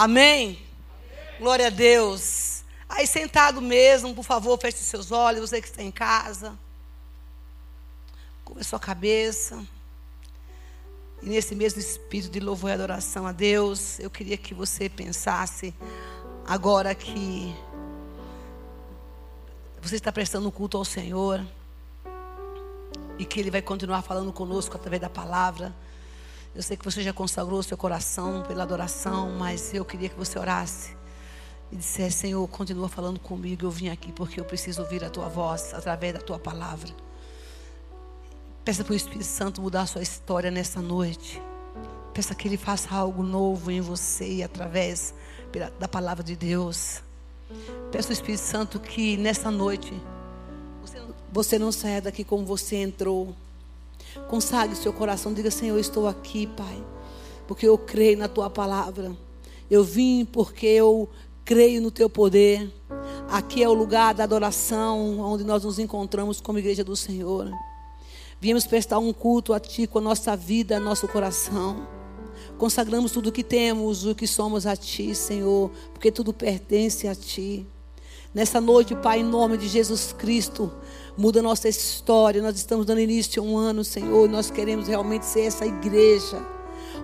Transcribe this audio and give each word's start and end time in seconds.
Amém? 0.00 0.58
Glória 1.38 1.66
a 1.66 1.68
Deus. 1.68 2.64
Aí 2.88 3.06
sentado 3.06 3.60
mesmo, 3.60 4.14
por 4.14 4.24
favor, 4.24 4.58
feche 4.58 4.78
seus 4.78 5.12
olhos, 5.12 5.50
você 5.50 5.60
que 5.60 5.68
está 5.68 5.82
em 5.82 5.90
casa. 5.90 6.58
Curva 8.42 8.64
sua 8.64 8.80
cabeça. 8.80 9.62
E 11.22 11.28
nesse 11.28 11.54
mesmo 11.54 11.80
espírito 11.80 12.30
de 12.30 12.40
louvor 12.40 12.70
e 12.70 12.72
adoração 12.72 13.26
a 13.26 13.32
Deus, 13.32 14.00
eu 14.00 14.08
queria 14.08 14.38
que 14.38 14.54
você 14.54 14.88
pensasse 14.88 15.74
agora 16.46 16.94
que 16.94 17.54
você 19.82 19.96
está 19.96 20.10
prestando 20.10 20.50
culto 20.50 20.78
ao 20.78 20.84
Senhor 20.86 21.46
e 23.18 23.26
que 23.26 23.38
Ele 23.38 23.50
vai 23.50 23.60
continuar 23.60 24.00
falando 24.00 24.32
conosco 24.32 24.76
através 24.76 25.02
da 25.02 25.10
palavra. 25.10 25.74
Eu 26.54 26.62
sei 26.62 26.76
que 26.76 26.84
você 26.84 27.00
já 27.02 27.12
consagrou 27.12 27.62
seu 27.62 27.76
coração 27.76 28.42
pela 28.42 28.64
adoração, 28.64 29.30
mas 29.38 29.72
eu 29.72 29.84
queria 29.84 30.08
que 30.08 30.16
você 30.16 30.38
orasse 30.38 30.96
e 31.70 31.76
dissesse: 31.76 32.18
Senhor, 32.18 32.46
continua 32.48 32.88
falando 32.88 33.20
comigo. 33.20 33.66
Eu 33.66 33.70
vim 33.70 33.88
aqui 33.88 34.10
porque 34.12 34.40
eu 34.40 34.44
preciso 34.44 34.82
ouvir 34.82 35.04
a 35.04 35.10
tua 35.10 35.28
voz 35.28 35.72
através 35.72 36.14
da 36.14 36.20
tua 36.20 36.38
palavra. 36.38 36.90
Peça 38.64 38.82
para 38.82 38.92
o 38.92 38.96
Espírito 38.96 39.24
Santo 39.24 39.62
mudar 39.62 39.82
a 39.82 39.86
sua 39.86 40.02
história 40.02 40.50
nessa 40.50 40.80
noite. 40.80 41.40
Peça 42.12 42.34
que 42.34 42.48
Ele 42.48 42.56
faça 42.56 42.92
algo 42.94 43.22
novo 43.22 43.70
em 43.70 43.80
você 43.80 44.28
e 44.34 44.42
através 44.42 45.14
da 45.78 45.86
palavra 45.86 46.24
de 46.24 46.34
Deus. 46.34 47.00
Peça 47.92 48.08
ao 48.08 48.12
Espírito 48.12 48.42
Santo 48.42 48.80
que 48.80 49.16
nessa 49.16 49.50
noite 49.50 49.92
você 51.32 51.58
não 51.60 51.70
saia 51.70 52.02
daqui 52.02 52.24
como 52.24 52.44
você 52.44 52.76
entrou. 52.76 53.36
Consagre 54.28 54.76
seu 54.76 54.92
coração, 54.92 55.32
diga: 55.32 55.50
Senhor, 55.50 55.74
eu 55.74 55.80
estou 55.80 56.06
aqui, 56.06 56.46
Pai, 56.46 56.84
porque 57.46 57.66
eu 57.66 57.76
creio 57.76 58.18
na 58.18 58.28
tua 58.28 58.50
palavra. 58.50 59.16
Eu 59.70 59.84
vim 59.84 60.24
porque 60.24 60.66
eu 60.66 61.08
creio 61.44 61.80
no 61.80 61.90
teu 61.90 62.08
poder. 62.08 62.72
Aqui 63.28 63.62
é 63.62 63.68
o 63.68 63.72
lugar 63.72 64.14
da 64.14 64.24
adoração, 64.24 65.20
onde 65.20 65.44
nós 65.44 65.64
nos 65.64 65.78
encontramos 65.78 66.40
como 66.40 66.58
igreja 66.58 66.82
do 66.82 66.96
Senhor. 66.96 67.50
Viemos 68.40 68.66
prestar 68.66 68.98
um 68.98 69.12
culto 69.12 69.52
a 69.52 69.60
Ti 69.60 69.86
com 69.86 69.98
a 69.98 70.02
nossa 70.02 70.34
vida, 70.36 70.80
nosso 70.80 71.06
coração. 71.06 71.86
Consagramos 72.56 73.12
tudo 73.12 73.28
o 73.28 73.32
que 73.32 73.44
temos, 73.44 74.04
o 74.04 74.14
que 74.14 74.26
somos 74.26 74.66
a 74.66 74.76
Ti, 74.76 75.14
Senhor, 75.14 75.70
porque 75.92 76.10
tudo 76.10 76.32
pertence 76.32 77.06
a 77.06 77.14
Ti. 77.14 77.66
Nessa 78.32 78.60
noite, 78.60 78.94
Pai, 78.94 79.20
em 79.20 79.24
nome 79.24 79.58
de 79.58 79.66
Jesus 79.66 80.14
Cristo, 80.16 80.72
muda 81.16 81.42
nossa 81.42 81.68
história. 81.68 82.42
Nós 82.42 82.56
estamos 82.56 82.86
dando 82.86 83.00
início 83.00 83.42
a 83.42 83.46
um 83.46 83.56
ano, 83.56 83.84
Senhor, 83.84 84.28
nós 84.28 84.50
queremos 84.50 84.88
realmente 84.88 85.26
ser 85.26 85.42
essa 85.42 85.66
igreja, 85.66 86.40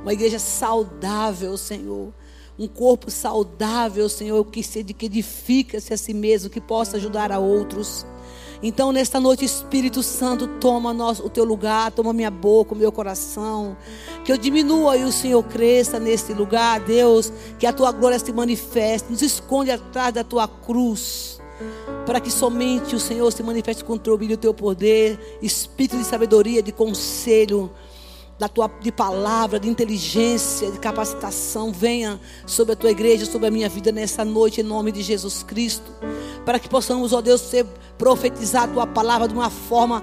uma 0.03 0.12
igreja 0.12 0.39
saudável, 0.39 1.57
Senhor. 1.57 2.12
Um 2.59 2.67
corpo 2.67 3.11
saudável, 3.11 4.09
Senhor, 4.09 4.43
que 4.47 4.62
se 4.62 4.79
edifica-se 4.79 5.93
a 5.93 5.97
si 5.97 6.15
mesmo, 6.15 6.49
que 6.49 6.61
possa 6.61 6.97
ajudar 6.97 7.31
a 7.31 7.39
outros. 7.39 8.07
Então, 8.62 8.93
nesta 8.93 9.21
noite, 9.21 9.45
Espírito 9.45 10.03
Santo, 10.03 10.47
toma 10.59 10.91
o 11.23 11.29
teu 11.29 11.45
lugar, 11.45 11.93
toma 11.93 12.15
minha 12.15 12.31
boca, 12.31 12.73
o 12.73 12.77
meu 12.77 12.91
coração. 12.91 13.77
Que 14.25 14.33
eu 14.33 14.39
diminua 14.39 14.97
e 14.97 15.05
o 15.05 15.12
Senhor 15.12 15.43
cresça 15.43 16.01
neste 16.01 16.33
lugar, 16.33 16.81
Deus. 16.81 17.31
Que 17.59 17.67
a 17.67 17.73
tua 17.75 17.93
glória 17.93 18.19
se 18.19 18.33
manifeste. 18.33 19.11
Nos 19.11 19.21
esconde 19.21 19.71
atrás 19.71 20.15
da 20.15 20.25
tua 20.25 20.49
cruz 20.49 21.39
para 22.05 22.21
que 22.21 22.31
somente 22.31 22.94
o 22.94 23.00
Senhor 23.00 23.31
se 23.33 23.43
manifeste 23.43 23.84
com 23.84 23.94
o 23.94 23.99
teu 23.99 24.15
o 24.15 24.37
teu 24.37 24.55
poder, 24.55 25.39
espírito 25.43 25.97
de 25.97 26.05
sabedoria, 26.05 26.62
de 26.62 26.72
conselho, 26.72 27.71
da 28.39 28.49
tua, 28.49 28.71
de 28.81 28.93
palavra, 28.93 29.59
de 29.59 29.69
inteligência, 29.69 30.71
de 30.71 30.78
capacitação, 30.78 31.72
venha 31.72 32.21
sobre 32.47 32.75
a 32.75 32.77
tua 32.77 32.91
igreja, 32.91 33.25
sobre 33.25 33.49
a 33.49 33.50
minha 33.50 33.69
vida 33.69 33.91
nessa 33.91 34.25
noite, 34.25 34.61
em 34.61 34.65
nome 34.65 34.93
de 34.93 35.03
Jesus 35.03 35.43
Cristo, 35.43 35.91
para 36.45 36.59
que 36.59 36.69
possamos, 36.69 37.12
ó 37.12 37.21
Deus, 37.21 37.41
ser, 37.41 37.66
profetizar 37.97 38.65
a 38.65 38.69
tua 38.69 38.87
palavra 38.87 39.27
de 39.27 39.34
uma 39.34 39.49
forma 39.49 40.03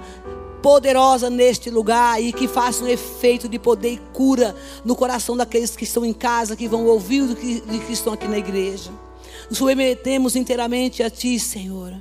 poderosa 0.60 1.28
neste 1.28 1.68
lugar 1.70 2.20
e 2.22 2.32
que 2.32 2.48
faça 2.48 2.82
um 2.82 2.88
efeito 2.88 3.48
de 3.48 3.58
poder 3.58 3.92
e 3.92 4.00
cura 4.12 4.56
no 4.84 4.96
coração 4.96 5.36
daqueles 5.36 5.76
que 5.76 5.84
estão 5.84 6.04
em 6.04 6.12
casa, 6.12 6.56
que 6.56 6.66
vão 6.66 6.86
ouvir 6.86 7.22
do 7.26 7.36
que, 7.36 7.60
que 7.60 7.92
estão 7.92 8.14
aqui 8.14 8.26
na 8.26 8.38
igreja. 8.38 8.90
Nos 9.48 9.58
submetemos 9.58 10.36
inteiramente 10.36 11.02
a 11.02 11.10
Ti, 11.10 11.38
Senhor. 11.38 11.94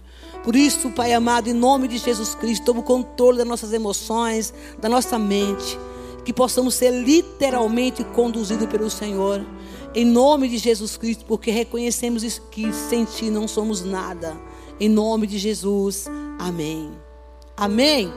Por 0.44 0.56
isso, 0.56 0.90
Pai 0.90 1.14
amado, 1.14 1.50
em 1.50 1.54
nome 1.54 1.88
de 1.88 1.98
Jesus 1.98 2.36
Cristo, 2.36 2.66
toma 2.66 2.82
o 2.82 2.84
controle 2.84 3.38
das 3.38 3.48
nossas 3.48 3.72
emoções, 3.72 4.54
da 4.80 4.90
nossa 4.90 5.18
mente. 5.18 5.78
Que 6.26 6.34
possamos 6.34 6.76
ser 6.76 6.92
literalmente 6.92 8.04
conduzidos 8.04 8.68
pelo 8.68 8.90
Senhor. 8.90 9.46
Em 9.96 10.06
nome 10.06 10.50
de 10.50 10.58
Jesus 10.58 10.98
Cristo, 10.98 11.26
porque 11.26 11.52
reconhecemos 11.52 12.24
que 12.52 12.74
sem 12.74 13.06
Ti 13.06 13.30
não 13.30 13.48
somos 13.48 13.84
nada. 13.84 14.36
Em 14.80 14.90
nome 14.90 15.28
de 15.28 15.38
Jesus. 15.38 16.08
Amém. 16.40 16.92
Amém. 17.56 18.12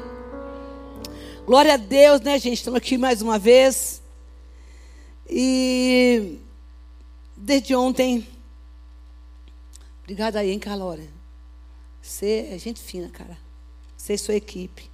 Glória 1.46 1.74
a 1.74 1.76
Deus, 1.76 2.20
né, 2.22 2.38
gente? 2.38 2.54
Estamos 2.54 2.78
aqui 2.78 2.98
mais 2.98 3.22
uma 3.22 3.38
vez. 3.38 4.02
E 5.28 6.38
desde 7.36 7.74
ontem 7.74 8.26
Obrigada 10.06 10.38
aí, 10.38 10.52
hein, 10.52 10.58
Calora. 10.60 11.02
Você 12.00 12.50
é 12.52 12.58
gente 12.58 12.80
fina, 12.80 13.08
cara. 13.08 13.36
Você 13.96 14.14
e 14.14 14.18
sua 14.18 14.36
equipe. 14.36 14.88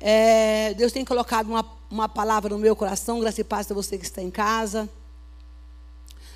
É, 0.00 0.72
Deus 0.72 0.92
tem 0.92 1.04
colocado 1.04 1.46
uma, 1.46 1.62
uma 1.90 2.08
palavra 2.08 2.48
no 2.48 2.58
meu 2.58 2.74
coração, 2.74 3.20
graças 3.20 3.40
e 3.40 3.44
paz 3.44 3.70
a 3.70 3.74
você 3.74 3.98
que 3.98 4.04
está 4.06 4.22
em 4.22 4.30
casa. 4.30 4.88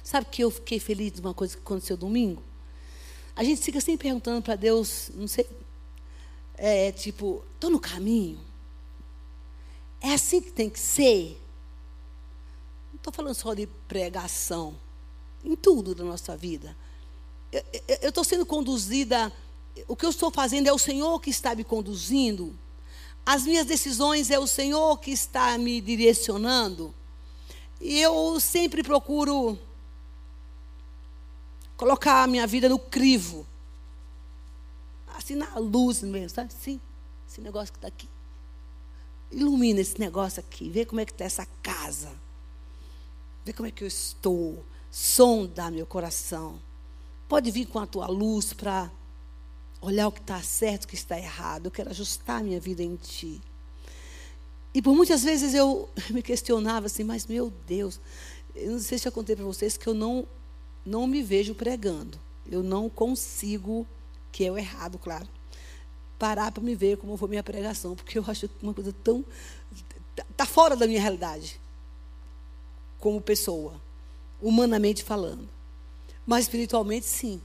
Sabe 0.05 0.27
que 0.27 0.45
eu 0.45 0.51
fiquei 0.51 0.79
feliz 0.79 1.13
de 1.13 1.23
uma 1.23 1.33
coisa 1.33 1.57
que 1.57 1.63
aconteceu 1.63 1.97
domingo? 1.97 2.43
A 3.35 3.43
gente 3.43 3.63
fica 3.63 3.81
sempre 3.81 4.09
perguntando 4.09 4.43
para 4.43 4.55
Deus, 4.55 5.11
não 5.15 5.27
sei, 5.27 5.49
é, 6.59 6.93
tipo, 6.93 7.43
estou 7.55 7.71
no 7.71 7.81
caminho? 7.81 8.39
É 9.99 10.13
assim 10.13 10.43
que 10.43 10.53
tem 10.53 10.69
que 10.69 10.79
ser? 10.79 11.41
Não 12.91 12.97
estou 12.97 13.15
falando 13.15 13.35
só 13.35 13.55
de 13.55 13.67
pregação, 13.67 14.77
em 15.43 15.57
tudo 15.57 15.95
da 15.95 16.05
nossa 16.05 16.37
vida 16.37 16.77
eu 17.53 18.09
estou 18.09 18.25
sendo 18.25 18.45
conduzida, 18.45 19.33
o 19.87 19.97
que 19.97 20.05
eu 20.05 20.11
estou 20.11 20.31
fazendo 20.31 20.67
é 20.67 20.73
o 20.73 20.79
Senhor 20.79 21.21
que 21.21 21.31
está 21.31 21.55
me 21.55 21.65
conduzindo, 21.65 22.57
as 23.25 23.45
minhas 23.45 23.67
decisões 23.67 24.31
é 24.31 24.39
o 24.39 24.47
Senhor 24.47 24.99
que 24.99 25.11
está 25.11 25.57
me 25.57 25.81
direcionando, 25.81 26.95
e 27.81 28.01
eu 28.01 28.39
sempre 28.41 28.83
procuro 28.83 29.59
colocar 31.77 32.25
a 32.25 32.27
minha 32.27 32.47
vida 32.47 32.69
no 32.69 32.79
crivo, 32.79 33.47
assim 35.17 35.35
na 35.35 35.59
luz 35.59 36.03
mesmo, 36.03 36.29
sabe? 36.29 36.53
Sim, 36.53 36.81
esse 37.29 37.41
negócio 37.41 37.73
que 37.73 37.79
está 37.79 37.89
aqui. 37.89 38.09
Ilumina 39.31 39.81
esse 39.81 39.99
negócio 39.99 40.41
aqui, 40.41 40.69
vê 40.71 40.85
como 40.85 41.01
é 41.01 41.05
que 41.05 41.13
está 41.13 41.25
essa 41.25 41.47
casa, 41.63 42.11
vê 43.45 43.53
como 43.53 43.69
é 43.69 43.71
que 43.71 43.85
eu 43.85 43.89
estou, 43.89 44.65
sonda 44.91 45.71
meu 45.71 45.87
coração. 45.87 46.61
Pode 47.29 47.51
vir 47.51 47.67
com 47.67 47.79
a 47.79 47.87
tua 47.87 48.07
luz 48.07 48.55
para 48.55 48.91
olhar 49.81 50.09
o 50.09 50.13
que 50.13 50.21
está 50.21 50.41
certo, 50.43 50.85
o 50.85 50.89
que 50.89 50.95
está 50.95 51.19
errado. 51.19 51.67
Eu 51.67 51.71
quero 51.71 51.91
ajustar 51.91 52.41
a 52.41 52.43
minha 52.43 52.59
vida 52.59 52.83
em 52.83 52.97
ti. 52.97 53.41
E 54.73 54.81
por 54.81 54.95
muitas 54.95 55.23
vezes 55.23 55.55
eu 55.55 55.89
me 56.11 56.23
questionava 56.23 56.87
assim, 56.87 57.05
mas 57.05 57.27
meu 57.27 57.53
Deus, 57.67 58.01
eu 58.55 58.73
não 58.73 58.79
sei 58.79 58.99
se 58.99 59.07
eu 59.07 59.13
contei 59.13 59.37
para 59.37 59.45
vocês 59.45 59.77
que 59.77 59.87
eu 59.87 59.95
não, 59.95 60.27
não 60.85 61.07
me 61.07 61.23
vejo 61.23 61.55
pregando. 61.55 62.19
Eu 62.51 62.63
não 62.63 62.89
consigo, 62.89 63.87
que 64.33 64.45
é 64.45 64.51
o 64.51 64.57
errado, 64.57 64.99
claro, 64.99 65.29
parar 66.19 66.51
para 66.51 66.63
me 66.63 66.75
ver 66.75 66.97
como 66.97 67.17
foi 67.17 67.29
minha 67.29 67.43
pregação, 67.43 67.95
porque 67.95 68.19
eu 68.19 68.25
acho 68.27 68.49
uma 68.63 68.73
coisa 68.73 68.93
tão. 69.05 69.25
Está 70.31 70.47
fora 70.47 70.75
da 70.75 70.87
minha 70.87 71.01
realidade, 71.01 71.61
como 72.99 73.21
pessoa, 73.21 73.81
humanamente 74.41 75.05
falando. 75.05 75.58
Mas 76.29 76.45
espiritualmente, 76.45 77.07
sim. 77.07 77.41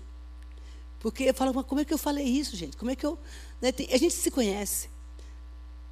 Porque 0.99 1.23
eu 1.23 1.33
falo, 1.33 1.53
mas 1.53 1.65
como 1.65 1.79
é 1.79 1.85
que 1.85 1.93
eu 1.93 1.97
falei 1.97 2.25
isso, 2.25 2.53
gente? 2.57 2.75
Como 2.75 2.91
é 2.91 2.97
que 2.97 3.05
eu. 3.05 3.17
Né, 3.61 3.71
tem, 3.71 3.87
a 3.89 3.97
gente 3.97 4.13
se 4.13 4.29
conhece. 4.29 4.89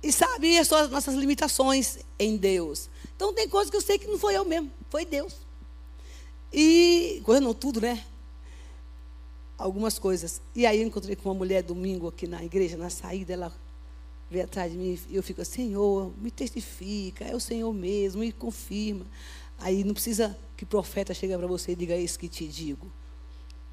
E 0.03 0.11
sabe 0.11 0.57
as 0.57 0.67
nossas 0.67 1.15
limitações 1.15 1.99
em 2.19 2.35
Deus. 2.35 2.89
Então 3.15 3.33
tem 3.33 3.47
coisas 3.47 3.71
que 3.71 3.77
eu 3.77 3.81
sei 3.81 3.97
que 3.97 4.07
não 4.07 4.19
foi 4.19 4.35
eu 4.35 4.43
mesmo, 4.43 4.69
foi 4.89 5.05
Deus. 5.05 5.37
E. 6.51 7.21
Coisa 7.23 7.39
não, 7.39 7.53
tudo, 7.53 7.79
né? 7.79 8.03
Algumas 9.57 9.97
coisas. 9.97 10.41
E 10.53 10.65
aí 10.65 10.81
eu 10.81 10.87
encontrei 10.87 11.15
com 11.15 11.29
uma 11.29 11.35
mulher 11.35 11.63
domingo 11.63 12.09
aqui 12.09 12.27
na 12.27 12.43
igreja, 12.43 12.75
na 12.75 12.89
saída, 12.89 13.31
ela 13.31 13.53
veio 14.29 14.43
atrás 14.43 14.69
de 14.69 14.77
mim 14.77 14.99
e 15.09 15.15
eu 15.15 15.23
fico, 15.23 15.45
Senhor, 15.45 16.11
me 16.17 16.29
testifica, 16.29 17.23
é 17.23 17.33
o 17.33 17.39
Senhor 17.39 17.71
mesmo, 17.71 18.19
me 18.19 18.33
confirma. 18.33 19.05
Aí 19.57 19.85
não 19.85 19.93
precisa 19.93 20.37
que 20.61 20.65
profeta 20.65 21.11
chega 21.11 21.35
para 21.39 21.47
você 21.47 21.71
e 21.71 21.75
diga 21.75 21.97
isso 21.97 22.19
que 22.19 22.29
te 22.29 22.47
digo. 22.47 22.85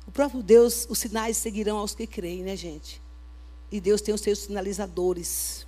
O 0.07 0.11
próprio 0.11 0.43
Deus, 0.43 0.87
os 0.89 0.99
sinais 0.99 1.37
seguirão 1.37 1.77
aos 1.77 1.95
que 1.95 2.07
creem, 2.07 2.43
né, 2.43 2.57
gente? 2.57 3.03
E 3.71 3.79
Deus 3.79 4.01
tem 4.01 4.15
os 4.15 4.23
seus 4.23 4.39
sinalizadores. 4.39 5.67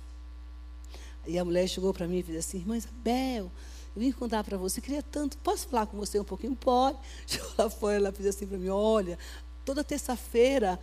E 1.27 1.37
a 1.37 1.45
mulher 1.45 1.67
chegou 1.67 1.93
para 1.93 2.07
mim 2.07 2.17
e 2.17 2.23
disse 2.23 2.37
assim: 2.39 2.57
Irmã 2.57 2.75
Isabel, 2.75 3.51
eu 3.95 4.01
vim 4.01 4.11
contar 4.11 4.43
para 4.43 4.57
você, 4.57 4.81
queria 4.81 5.03
tanto, 5.03 5.37
posso 5.37 5.67
falar 5.67 5.85
com 5.85 5.95
você 5.95 6.19
um 6.19 6.23
pouquinho? 6.23 6.55
Pode. 6.55 6.97
Chegou 7.27 7.51
lá 7.55 7.69
fora, 7.69 7.97
ela 7.97 8.11
fez 8.11 8.27
assim 8.27 8.47
para 8.47 8.57
mim, 8.57 8.69
olha, 8.69 9.19
toda 9.63 9.83
terça-feira 9.83 10.79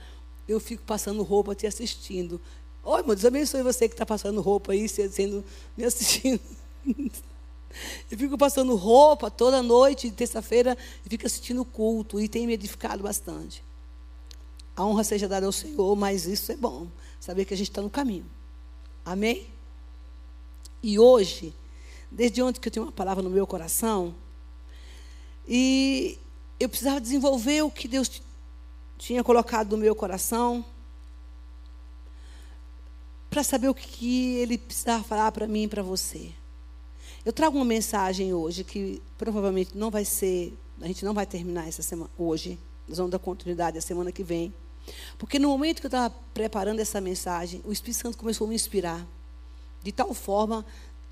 eu 0.47 0.61
fico 0.61 0.85
passando 0.85 1.21
roupa 1.25 1.53
te 1.53 1.67
assistindo. 1.67 2.41
Oi, 2.85 3.03
meu 3.03 3.17
Deus, 3.17 3.25
abençoe 3.25 3.65
você 3.65 3.89
que 3.89 3.95
está 3.95 4.07
passando 4.07 4.41
roupa 4.41 4.71
aí, 4.71 4.89
sendo, 4.89 5.45
me 5.77 5.85
assistindo. 5.85 6.41
Eu 8.11 8.19
fico 8.19 8.39
passando 8.39 8.75
roupa 8.75 9.31
toda 9.31 9.63
noite, 9.63 10.11
terça-feira, 10.11 10.77
e 11.05 11.09
fico 11.09 11.27
assistindo 11.27 11.63
o 11.63 11.65
culto, 11.65 12.21
e 12.21 12.29
tem 12.29 12.47
me 12.47 12.55
edificado 12.55 13.03
bastante. 13.03 13.63
A 14.75 14.85
honra 14.85 15.05
seja 15.05 15.29
dada 15.29 15.47
ao 15.47 15.53
Senhor, 15.53 15.97
mas 15.97 16.27
isso 16.27 16.53
é 16.53 16.57
bom, 16.57 16.89
saber 17.21 17.45
que 17.45 17.55
a 17.55 17.57
gente 17.57 17.71
está 17.71 17.83
no 17.83 17.91
caminho. 17.91 18.27
Amém? 19.05 19.47
E 20.83 20.99
hoje, 20.99 21.55
desde 22.11 22.43
ontem 22.43 22.61
que 22.61 22.69
eu 22.69 22.73
tenho 22.73 22.87
uma 22.87 22.93
palavra 22.93 23.23
no 23.23 23.31
meu 23.31 23.47
coração, 23.47 24.15
e 25.47 26.19
eu 26.61 26.69
precisava 26.69 27.01
desenvolver 27.01 27.63
o 27.63 27.71
que 27.71 27.89
Deus 27.89 28.23
tinha 28.97 29.25
colocado 29.25 29.73
no 29.73 29.79
meu 29.79 29.95
coração, 29.95 30.65
para 33.31 33.43
saber 33.43 33.69
o 33.69 33.75
que 33.75 34.37
Ele 34.37 34.59
precisava 34.59 35.05
falar 35.05 35.33
para 35.33 35.47
mim 35.47 35.65
e 35.65 35.69
para 35.69 35.83
você. 35.83 36.33
Eu 37.29 37.33
trago 37.35 37.59
uma 37.59 37.65
mensagem 37.67 38.33
hoje 38.33 38.65
que 38.65 39.03
provavelmente 39.19 39.77
não 39.77 39.91
vai 39.91 40.03
ser, 40.03 40.57
a 40.81 40.87
gente 40.87 41.05
não 41.05 41.13
vai 41.13 41.27
terminar 41.27 41.69
essa 41.69 41.83
semana 41.83 42.09
hoje, 42.17 42.59
nós 42.89 42.97
vamos 42.97 43.13
dar 43.13 43.19
continuidade 43.19 43.77
a 43.77 43.83
semana 43.83 44.11
que 44.11 44.25
vem. 44.25 44.51
Porque 45.19 45.39
no 45.39 45.51
momento 45.51 45.81
que 45.81 45.87
eu 45.87 45.89
estava 45.89 46.09
preparando 46.33 46.81
essa 46.81 47.03
mensagem, 47.03 47.61
o 47.67 47.71
Espírito 47.71 48.01
Santo 48.01 48.17
começou 48.17 48.47
a 48.47 48.49
me 48.49 48.55
inspirar 48.55 49.07
de 49.83 49.93
tal 49.93 50.15
forma 50.15 50.65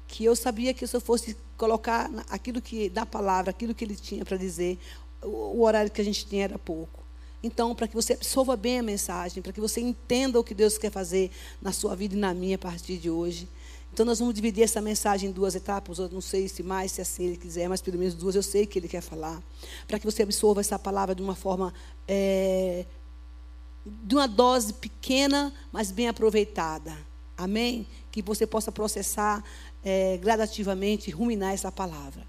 que 0.08 0.24
eu 0.24 0.34
sabia 0.34 0.72
que 0.72 0.86
se 0.86 0.96
eu 0.96 1.02
fosse 1.02 1.36
colocar 1.54 2.10
aquilo 2.30 2.62
que 2.62 2.88
da 2.88 3.04
palavra, 3.04 3.50
aquilo 3.50 3.74
que 3.74 3.84
ele 3.84 3.94
tinha 3.94 4.24
para 4.24 4.38
dizer, 4.38 4.78
o, 5.22 5.28
o 5.28 5.64
horário 5.64 5.90
que 5.90 6.00
a 6.00 6.04
gente 6.04 6.24
tinha 6.24 6.44
era 6.44 6.58
pouco. 6.58 7.04
Então, 7.42 7.74
para 7.74 7.86
que 7.86 7.94
você 7.94 8.14
absorva 8.14 8.56
bem 8.56 8.78
a 8.78 8.82
mensagem, 8.82 9.42
para 9.42 9.52
que 9.52 9.60
você 9.60 9.82
entenda 9.82 10.40
o 10.40 10.42
que 10.42 10.54
Deus 10.54 10.78
quer 10.78 10.90
fazer 10.90 11.30
na 11.60 11.72
sua 11.72 11.94
vida 11.94 12.14
e 12.14 12.18
na 12.18 12.32
minha 12.32 12.56
a 12.56 12.58
partir 12.58 12.96
de 12.96 13.10
hoje. 13.10 13.46
Então, 13.96 14.04
nós 14.04 14.18
vamos 14.18 14.34
dividir 14.34 14.62
essa 14.62 14.78
mensagem 14.78 15.30
em 15.30 15.32
duas 15.32 15.54
etapas. 15.54 15.98
Eu 15.98 16.10
não 16.10 16.20
sei 16.20 16.48
se 16.48 16.62
mais, 16.62 16.92
se 16.92 17.00
assim 17.00 17.28
ele 17.28 17.38
quiser, 17.38 17.66
mas 17.66 17.80
pelo 17.80 17.96
menos 17.96 18.12
duas 18.12 18.34
eu 18.34 18.42
sei 18.42 18.66
que 18.66 18.78
ele 18.78 18.88
quer 18.88 19.00
falar. 19.00 19.42
Para 19.88 19.98
que 19.98 20.04
você 20.04 20.22
absorva 20.22 20.60
essa 20.60 20.78
palavra 20.78 21.14
de 21.14 21.22
uma 21.22 21.34
forma. 21.34 21.72
É, 22.06 22.84
de 23.86 24.14
uma 24.14 24.28
dose 24.28 24.74
pequena, 24.74 25.50
mas 25.72 25.90
bem 25.90 26.08
aproveitada. 26.08 26.94
Amém? 27.38 27.86
Que 28.12 28.20
você 28.20 28.46
possa 28.46 28.70
processar 28.70 29.42
é, 29.82 30.18
gradativamente, 30.18 31.10
ruminar 31.10 31.54
essa 31.54 31.72
palavra. 31.72 32.22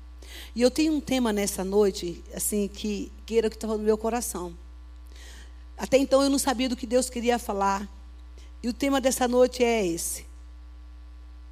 E 0.55 0.61
eu 0.61 0.71
tenho 0.71 0.93
um 0.93 1.01
tema 1.01 1.33
nessa 1.33 1.65
noite, 1.65 2.23
assim, 2.33 2.69
que, 2.69 3.11
que 3.25 3.37
era 3.37 3.47
o 3.47 3.49
que 3.49 3.57
estava 3.57 3.77
no 3.77 3.83
meu 3.83 3.97
coração. 3.97 4.57
Até 5.77 5.97
então 5.97 6.23
eu 6.23 6.29
não 6.29 6.39
sabia 6.39 6.69
do 6.69 6.77
que 6.77 6.87
Deus 6.87 7.09
queria 7.09 7.37
falar. 7.37 7.85
E 8.63 8.69
o 8.69 8.73
tema 8.73 9.01
dessa 9.01 9.27
noite 9.27 9.65
é 9.65 9.85
esse. 9.85 10.26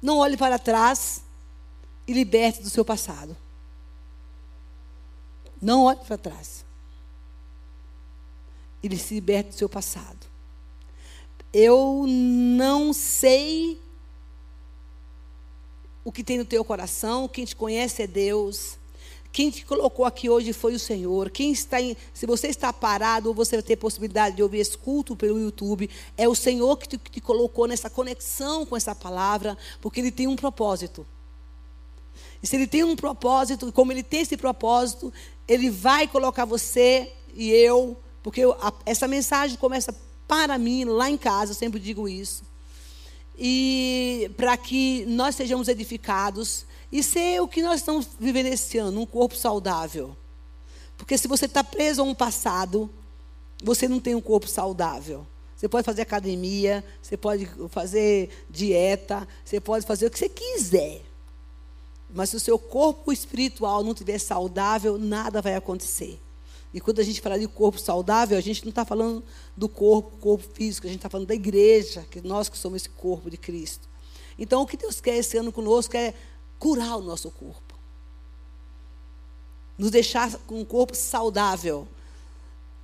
Não 0.00 0.18
olhe 0.18 0.36
para 0.36 0.58
trás 0.58 1.22
e 2.06 2.12
liberte 2.12 2.62
do 2.62 2.70
seu 2.70 2.84
passado. 2.84 3.36
Não 5.60 5.84
olhe 5.84 6.00
para 6.00 6.18
trás. 6.18 6.64
Ele 8.82 8.96
se 8.98 9.14
liberte 9.14 9.50
do 9.50 9.56
seu 9.56 9.68
passado. 9.68 10.26
Eu 11.52 12.04
não 12.06 12.92
sei 12.92 13.80
o 16.04 16.12
que 16.12 16.22
tem 16.22 16.38
no 16.38 16.44
teu 16.44 16.64
coração, 16.64 17.26
quem 17.26 17.44
te 17.44 17.56
conhece 17.56 18.02
é 18.02 18.06
Deus. 18.06 18.78
Quem 19.36 19.50
te 19.50 19.66
colocou 19.66 20.06
aqui 20.06 20.30
hoje 20.30 20.54
foi 20.54 20.74
o 20.74 20.78
Senhor. 20.78 21.28
Quem 21.28 21.52
está 21.52 21.78
em, 21.78 21.94
se 22.14 22.24
você 22.24 22.46
está 22.46 22.72
parado 22.72 23.28
ou 23.28 23.34
você 23.34 23.60
ter 23.60 23.76
possibilidade 23.76 24.34
de 24.34 24.42
ouvir 24.42 24.60
esse 24.60 24.78
culto 24.78 25.14
pelo 25.14 25.38
YouTube, 25.38 25.90
é 26.16 26.26
o 26.26 26.34
Senhor 26.34 26.78
que 26.78 26.88
te, 26.88 26.96
que 26.96 27.10
te 27.10 27.20
colocou 27.20 27.66
nessa 27.66 27.90
conexão 27.90 28.64
com 28.64 28.74
essa 28.74 28.94
palavra, 28.94 29.54
porque 29.78 30.00
Ele 30.00 30.10
tem 30.10 30.26
um 30.26 30.36
propósito. 30.36 31.06
E 32.42 32.46
se 32.46 32.56
Ele 32.56 32.66
tem 32.66 32.82
um 32.82 32.96
propósito, 32.96 33.70
como 33.72 33.92
Ele 33.92 34.02
tem 34.02 34.22
esse 34.22 34.38
propósito, 34.38 35.12
Ele 35.46 35.68
vai 35.68 36.08
colocar 36.08 36.46
você 36.46 37.12
e 37.34 37.50
eu, 37.50 37.94
porque 38.22 38.40
eu, 38.40 38.52
a, 38.52 38.72
essa 38.86 39.06
mensagem 39.06 39.58
começa 39.58 39.94
para 40.26 40.56
mim, 40.56 40.86
lá 40.86 41.10
em 41.10 41.18
casa, 41.18 41.50
eu 41.50 41.56
sempre 41.56 41.78
digo 41.78 42.08
isso. 42.08 42.42
E 43.38 44.30
para 44.34 44.56
que 44.56 45.04
nós 45.04 45.34
sejamos 45.34 45.68
edificados 45.68 46.64
e 46.90 47.02
ser 47.02 47.40
o 47.40 47.48
que 47.48 47.62
nós 47.62 47.80
estamos 47.80 48.08
vivendo 48.18 48.46
esse 48.46 48.78
ano, 48.78 49.00
um 49.00 49.06
corpo 49.06 49.36
saudável. 49.36 50.16
Porque 50.96 51.18
se 51.18 51.28
você 51.28 51.46
está 51.46 51.62
preso 51.62 52.00
a 52.00 52.04
um 52.04 52.14
passado, 52.14 52.88
você 53.62 53.88
não 53.88 54.00
tem 54.00 54.14
um 54.14 54.20
corpo 54.20 54.48
saudável. 54.48 55.26
Você 55.56 55.68
pode 55.68 55.84
fazer 55.84 56.02
academia, 56.02 56.84
você 57.02 57.16
pode 57.16 57.48
fazer 57.70 58.30
dieta, 58.50 59.26
você 59.44 59.58
pode 59.58 59.86
fazer 59.86 60.06
o 60.06 60.10
que 60.10 60.18
você 60.18 60.28
quiser. 60.28 61.02
Mas 62.10 62.30
se 62.30 62.36
o 62.36 62.40
seu 62.40 62.58
corpo 62.58 63.12
espiritual 63.12 63.82
não 63.82 63.92
estiver 63.92 64.18
saudável, 64.18 64.98
nada 64.98 65.40
vai 65.42 65.54
acontecer. 65.54 66.20
E 66.72 66.80
quando 66.80 67.00
a 67.00 67.02
gente 67.02 67.22
fala 67.22 67.38
de 67.38 67.48
corpo 67.48 67.78
saudável, 67.78 68.36
a 68.36 68.40
gente 68.40 68.62
não 68.64 68.70
está 68.70 68.84
falando 68.84 69.24
do 69.56 69.68
corpo, 69.68 70.16
corpo 70.18 70.44
físico, 70.52 70.86
a 70.86 70.90
gente 70.90 70.98
está 70.98 71.08
falando 71.08 71.28
da 71.28 71.34
igreja, 71.34 72.04
que 72.10 72.20
nós 72.20 72.50
que 72.50 72.58
somos 72.58 72.82
esse 72.82 72.90
corpo 72.90 73.30
de 73.30 73.38
Cristo. 73.38 73.88
Então, 74.38 74.60
o 74.60 74.66
que 74.66 74.76
Deus 74.76 75.00
quer 75.00 75.16
esse 75.16 75.38
ano 75.38 75.50
conosco 75.50 75.96
é 75.96 76.12
curar 76.58 76.96
o 76.96 77.02
nosso 77.02 77.30
corpo. 77.30 77.74
Nos 79.78 79.90
deixar 79.90 80.32
com 80.46 80.60
um 80.60 80.64
corpo 80.64 80.94
saudável. 80.94 81.86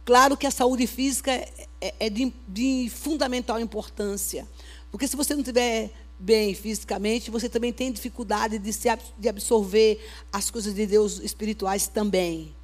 Claro 0.04 0.36
que 0.36 0.46
a 0.46 0.50
saúde 0.50 0.86
física 0.86 1.30
é, 1.30 1.94
é, 1.98 2.10
de, 2.10 2.32
de 2.46 2.90
fundamental 2.90 3.58
importância. 3.58 4.46
Porque 4.90 5.08
se 5.08 5.16
você 5.16 5.32
não 5.32 5.40
estiver 5.40 5.90
bem 6.18 6.54
fisicamente, 6.54 7.30
você 7.30 7.48
também 7.48 7.72
tem 7.72 7.90
dificuldade 7.90 8.58
de, 8.58 8.72
se, 8.72 8.88
de 9.18 9.28
absorver 9.28 10.04
as 10.32 10.50
coisas 10.50 10.74
de 10.74 10.86
Deus 10.86 11.18
espirituais 11.18 11.88
também. 11.88 12.54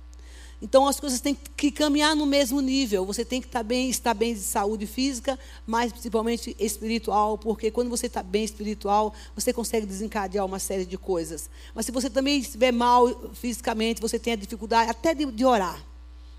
Então 0.60 0.88
as 0.88 0.98
coisas 0.98 1.20
têm 1.20 1.36
que 1.56 1.70
caminhar 1.70 2.16
no 2.16 2.26
mesmo 2.26 2.60
nível. 2.60 3.06
Você 3.06 3.24
tem 3.24 3.40
que 3.40 3.46
estar 3.46 3.62
bem, 3.62 3.88
estar 3.88 4.12
bem 4.12 4.34
de 4.34 4.40
saúde 4.40 4.86
física, 4.86 5.38
mas 5.66 5.92
principalmente 5.92 6.56
espiritual, 6.58 7.38
porque 7.38 7.70
quando 7.70 7.88
você 7.88 8.06
está 8.06 8.22
bem 8.22 8.44
espiritual, 8.44 9.14
você 9.36 9.52
consegue 9.52 9.86
desencadear 9.86 10.44
uma 10.44 10.58
série 10.58 10.84
de 10.84 10.98
coisas. 10.98 11.48
Mas 11.74 11.86
se 11.86 11.92
você 11.92 12.10
também 12.10 12.40
estiver 12.40 12.72
mal 12.72 13.30
fisicamente, 13.34 14.00
você 14.00 14.18
tem 14.18 14.32
a 14.32 14.36
dificuldade 14.36 14.90
até 14.90 15.14
de, 15.14 15.26
de 15.26 15.44
orar. 15.44 15.84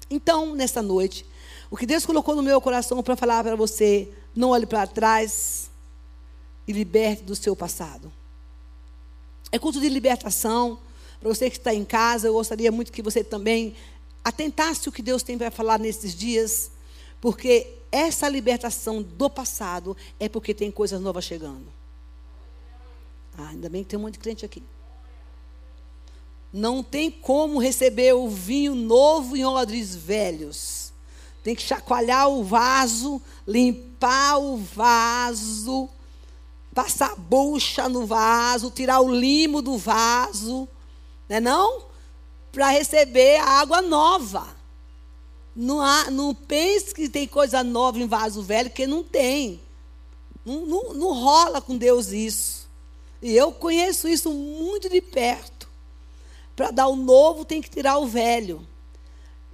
Então, 0.10 0.54
nessa 0.54 0.82
noite, 0.82 1.26
o 1.72 1.78
que 1.78 1.86
Deus 1.86 2.06
colocou 2.06 2.36
no 2.36 2.44
meu 2.44 2.60
coração 2.60 3.02
para 3.02 3.16
falar 3.16 3.44
para 3.44 3.56
você, 3.56 4.10
não 4.36 4.50
olhe 4.50 4.66
para 4.66 4.86
trás 4.88 5.70
e 6.68 6.74
liberte 6.74 7.24
do 7.24 7.36
seu 7.36 7.56
passado. 7.56 8.12
É 9.52 9.58
culto 9.58 9.80
de 9.80 9.88
libertação. 9.88 10.80
Para 11.20 11.30
você 11.30 11.50
que 11.50 11.58
está 11.58 11.74
em 11.74 11.86
casa, 11.86 12.28
eu 12.28 12.34
gostaria 12.34 12.72
muito 12.72 12.92
que 12.92 13.02
você 13.02 13.24
também 13.24 13.76
atentasse 14.24 14.88
o 14.88 14.92
que 14.92 15.02
Deus 15.02 15.24
tem 15.24 15.38
para 15.38 15.52
falar 15.52 15.80
nesses 15.80 16.16
dias, 16.16 16.72
porque 17.22 17.80
essa 17.92 18.30
libertação 18.30 19.02
do 19.02 19.30
passado 19.30 19.96
é 20.20 20.30
porque 20.30 20.54
tem 20.54 20.72
coisas 20.72 21.02
novas 21.02 21.24
chegando. 21.24 21.68
Ah, 23.38 23.50
ainda 23.50 23.70
bem 23.70 23.84
que 23.84 23.90
tem 23.90 24.00
um 24.00 24.04
monte 24.04 24.14
de 24.14 24.20
crente 24.20 24.46
aqui. 24.46 24.64
Não 26.52 26.84
tem 26.84 27.12
como 27.12 27.60
receber 27.60 28.14
o 28.14 28.28
vinho 28.28 28.74
novo 28.76 29.38
em 29.38 29.46
odres 29.46 29.96
velhos. 29.96 30.92
Tem 31.44 31.56
que 31.56 31.62
chacoalhar 31.62 32.28
o 32.30 32.44
vaso, 32.44 33.22
limpar 33.48 34.40
o 34.40 34.58
vaso, 34.58 35.90
passar 36.74 37.16
bucha 37.16 37.88
no 37.88 38.06
vaso, 38.06 38.72
tirar 38.72 39.00
o 39.00 39.14
limo 39.14 39.62
do 39.62 39.78
vaso. 39.78 40.68
Não 41.28 41.38
é 41.38 41.40
não? 41.40 41.89
Para 42.52 42.70
receber 42.70 43.38
a 43.38 43.60
água 43.60 43.82
nova. 43.82 44.48
Não, 45.56 45.82
há, 45.82 46.10
não 46.10 46.34
pense 46.34 46.94
que 46.94 47.10
tem 47.10 47.28
coisa 47.28 47.64
nova 47.64 48.00
em 48.00 48.08
vaso 48.08 48.42
velho, 48.42 48.70
que 48.70 48.88
não 48.88 49.04
tem. 49.04 49.60
Não, 50.46 50.66
não, 50.66 50.94
não 50.94 51.14
rola 51.14 51.62
com 51.62 51.78
Deus 51.78 52.12
isso. 52.12 52.68
E 53.22 53.36
eu 53.36 53.52
conheço 53.52 54.08
isso 54.08 54.32
muito 54.32 54.90
de 54.90 55.02
perto. 55.02 55.68
Para 56.56 56.72
dar 56.72 56.88
o 56.88 56.96
novo, 56.96 57.46
tem 57.46 57.62
que 57.62 57.70
tirar 57.70 57.98
o 57.98 58.08
velho. 58.08 58.66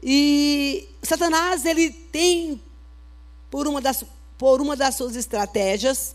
E 0.01 0.87
Satanás, 1.01 1.65
ele 1.65 1.89
tem, 1.89 2.61
por 3.49 3.67
uma 3.67 3.81
das, 3.81 4.03
por 4.37 4.61
uma 4.61 4.75
das 4.75 4.95
suas 4.95 5.15
estratégias, 5.15 6.14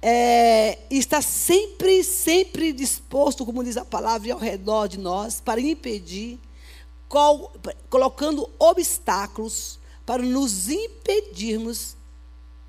é, 0.00 0.78
está 0.90 1.20
sempre, 1.20 2.04
sempre 2.04 2.72
disposto, 2.72 3.44
como 3.44 3.64
diz 3.64 3.76
a 3.76 3.84
palavra, 3.84 4.32
ao 4.32 4.38
redor 4.38 4.86
de 4.86 4.98
nós, 4.98 5.40
para 5.40 5.60
impedir, 5.60 6.38
col, 7.08 7.52
colocando 7.90 8.48
obstáculos 8.58 9.78
para 10.06 10.22
nos 10.22 10.68
impedirmos, 10.68 11.96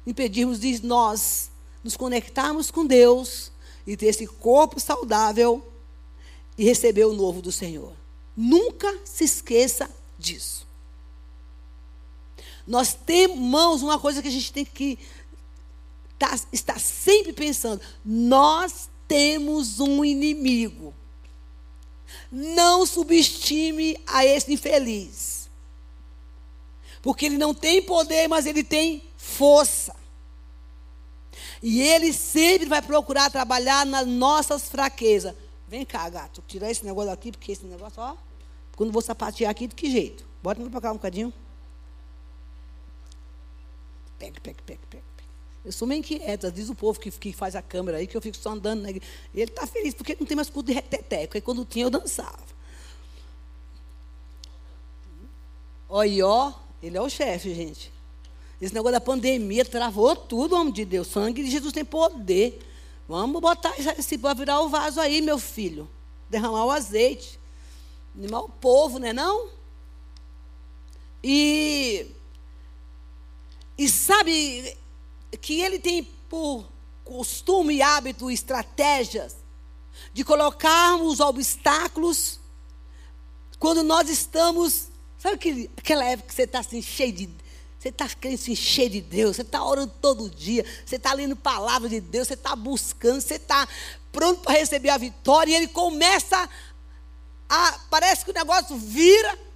impedirmos 0.06 0.60
de 0.60 0.86
nós 0.86 1.50
nos 1.84 1.96
conectarmos 1.96 2.70
com 2.70 2.86
Deus 2.86 3.52
e 3.86 3.96
ter 3.96 4.08
esse 4.08 4.28
corpo 4.28 4.80
saudável 4.80 5.66
e 6.58 6.64
receber 6.64 7.06
o 7.06 7.14
novo 7.14 7.42
do 7.42 7.52
Senhor. 7.52 7.94
Nunca 8.36 9.00
se 9.06 9.24
esqueça 9.24 9.90
disso. 10.18 10.68
Nós 12.68 12.94
temos, 12.94 13.82
uma 13.82 13.98
coisa 13.98 14.22
que 14.22 14.28
a 14.28 14.32
gente 14.32 14.52
tem 14.52 14.66
que 14.66 15.00
tá, 16.20 16.38
estar 16.52 16.80
sempre 16.80 17.34
pensando: 17.34 17.82
nós 18.04 18.90
temos 19.08 19.80
um 19.80 20.06
inimigo. 20.06 20.94
Não 22.32 22.86
subestime 22.86 23.98
a 24.06 24.26
esse 24.26 24.54
infeliz. 24.54 25.50
Porque 27.02 27.26
ele 27.26 27.38
não 27.38 27.54
tem 27.54 27.82
poder, 27.82 28.28
mas 28.28 28.46
ele 28.46 28.64
tem 28.64 29.04
força. 29.18 29.96
E 31.62 31.82
ele 31.82 32.14
sempre 32.14 32.68
vai 32.68 32.82
procurar 32.82 33.32
trabalhar 33.32 33.86
nas 33.86 34.06
nossas 34.06 34.70
fraquezas. 34.70 35.34
Vem 35.68 35.86
cá, 35.86 36.10
gato, 36.10 36.44
tirar 36.48 36.70
esse 36.70 36.86
negócio 36.86 37.10
daqui, 37.10 37.32
porque 37.32 37.52
esse 37.52 37.66
negócio, 37.66 38.02
ó. 38.02 38.16
Quando 38.76 38.92
vou 38.92 39.02
sapatear 39.02 39.52
aqui, 39.52 39.68
de 39.68 39.76
que 39.76 39.90
jeito? 39.90 40.26
Bota 40.42 40.62
para 40.70 40.82
cá 40.82 40.92
um 40.92 40.96
bocadinho. 40.96 41.34
Pega, 44.18 44.40
pega, 44.42 44.62
pega, 44.66 44.82
pega. 44.90 45.09
Eu 45.70 45.74
sou 45.74 45.88
meio 45.88 46.00
inquieta, 46.00 46.52
diz 46.52 46.68
o 46.68 46.74
povo 46.74 47.00
que, 47.00 47.12
que 47.12 47.32
faz 47.32 47.56
a 47.56 47.62
câmera 47.62 48.00
aí, 48.00 48.08
que 48.08 48.18
eu 48.18 48.22
fico 48.24 48.36
só 48.36 48.50
andando. 48.50 48.82
Né? 48.82 48.90
Ele 48.90 49.04
está 49.36 49.68
feliz 49.68 49.94
porque 49.94 50.18
não 50.20 50.26
tem 50.26 50.36
mais 50.36 50.50
culto 50.50 50.66
de 50.66 50.74
reteteco. 50.74 51.38
Aí 51.38 51.42
quando 51.42 51.64
tinha, 51.64 51.86
eu 51.86 51.92
dançava. 51.92 52.44
Olha, 55.88 56.26
ó, 56.26 56.54
ele 56.82 56.98
é 56.98 57.02
o 57.04 57.08
chefe, 57.08 57.54
gente. 57.54 57.94
Esse 58.60 58.74
negócio 58.74 58.94
da 58.94 59.00
pandemia 59.00 59.64
travou 59.64 60.16
tudo, 60.16 60.56
homem 60.56 60.74
de 60.74 60.84
Deus. 60.84 61.06
Sangue 61.06 61.44
de 61.44 61.52
Jesus 61.52 61.72
tem 61.72 61.86
poder. 61.86 62.66
Vamos 63.08 63.40
botar 63.40 63.72
esse 63.80 64.18
para 64.18 64.34
virar 64.34 64.62
o 64.62 64.70
vaso 64.70 65.00
aí, 65.00 65.22
meu 65.22 65.38
filho. 65.38 65.88
Derramar 66.32 66.66
o 66.66 66.72
azeite. 66.72 67.40
Animar 68.18 68.42
o 68.42 68.50
povo, 68.50 68.98
né 68.98 69.14
não? 69.14 69.50
E, 71.24 72.08
e 73.78 73.88
sabe 73.88 74.79
que 75.38 75.62
ele 75.62 75.80
tem 75.80 76.04
por 76.04 76.66
costume 77.04 77.76
e 77.76 77.82
hábito, 77.82 78.30
estratégias, 78.30 79.36
de 80.14 80.24
colocarmos 80.24 81.20
obstáculos 81.20 82.40
quando 83.58 83.84
nós 83.84 84.10
estamos. 84.10 84.88
Sabe 85.18 85.36
aquele, 85.36 85.72
aquela 85.76 86.06
época 86.06 86.30
que 86.30 86.36
você 86.36 86.44
está 86.44 86.60
assim, 86.60 86.82
cheio 86.82 87.12
de 87.12 87.30
você 87.80 87.90
está 87.90 88.10
querendo 88.10 88.38
se 88.38 88.52
encher 88.52 88.90
de 88.90 89.00
Deus, 89.00 89.38
você 89.38 89.42
está 89.42 89.64
orando 89.64 89.94
todo 90.02 90.30
dia, 90.30 90.66
você 90.86 90.98
está 90.98 91.14
lendo 91.14 91.34
palavra 91.34 91.88
de 91.88 92.02
Deus, 92.02 92.28
você 92.28 92.34
está 92.34 92.54
buscando, 92.54 93.22
você 93.22 93.36
está 93.36 93.66
pronto 94.12 94.42
para 94.42 94.60
receber 94.60 94.90
a 94.90 94.98
vitória, 94.98 95.54
e 95.54 95.56
ele 95.56 95.68
começa 95.70 96.50
a. 97.48 97.80
Parece 97.90 98.26
que 98.26 98.32
o 98.32 98.34
negócio 98.34 98.76
vira. 98.76 99.49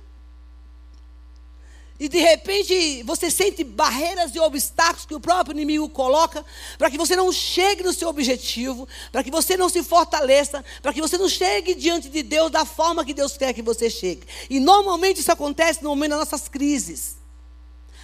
E 2.04 2.10
de 2.10 2.20
repente 2.20 3.02
você 3.04 3.32
sente 3.32 3.64
barreiras 3.64 4.36
e 4.36 4.40
obstáculos 4.42 5.06
que 5.06 5.16
o 5.16 5.22
próprio 5.22 5.54
inimigo 5.54 5.88
coloca 5.88 6.44
para 6.78 6.92
que 6.92 6.98
você 6.98 7.16
não 7.16 7.32
chegue 7.32 7.82
no 7.82 7.94
seu 7.94 8.10
objetivo, 8.10 8.86
para 9.10 9.24
que 9.24 9.32
você 9.32 9.56
não 9.56 9.70
se 9.70 9.82
fortaleça, 9.82 10.66
para 10.82 10.92
que 10.92 11.00
você 11.00 11.18
não 11.18 11.30
chegue 11.30 11.74
diante 11.74 12.10
de 12.10 12.22
Deus 12.22 12.52
da 12.52 12.66
forma 12.66 13.06
que 13.06 13.14
Deus 13.14 13.38
quer 13.38 13.54
que 13.54 13.62
você 13.62 13.90
chegue. 13.90 14.28
E 14.50 14.60
normalmente 14.60 15.22
isso 15.22 15.32
acontece 15.32 15.82
no 15.82 15.92
momento 15.92 16.10
das 16.10 16.20
nossas 16.20 16.50
crises 16.50 17.16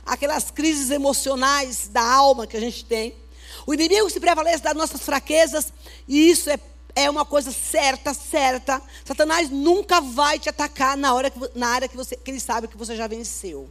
aquelas 0.05 0.49
crises 0.49 0.91
emocionais 0.91 1.89
da 1.89 2.01
alma 2.01 2.47
que 2.47 2.55
a 2.55 2.61
gente 2.61 2.85
tem. 2.85 3.13
O 3.67 3.73
inimigo 3.73 4.09
se 4.09 4.21
prevalece 4.21 4.63
das 4.63 4.75
nossas 4.75 5.01
fraquezas, 5.01 5.73
e 6.07 6.29
isso 6.29 6.49
é, 6.49 6.57
é 6.95 7.09
uma 7.09 7.25
coisa 7.25 7.51
certa, 7.51 8.13
certa. 8.13 8.81
Satanás 9.03 9.49
nunca 9.49 9.99
vai 9.99 10.39
te 10.39 10.47
atacar 10.47 10.95
na, 10.95 11.13
hora 11.13 11.29
que, 11.29 11.37
na 11.53 11.67
área 11.67 11.89
que, 11.89 11.97
você, 11.97 12.15
que 12.15 12.31
ele 12.31 12.39
sabe 12.39 12.69
que 12.69 12.77
você 12.77 12.95
já 12.95 13.05
venceu. 13.05 13.69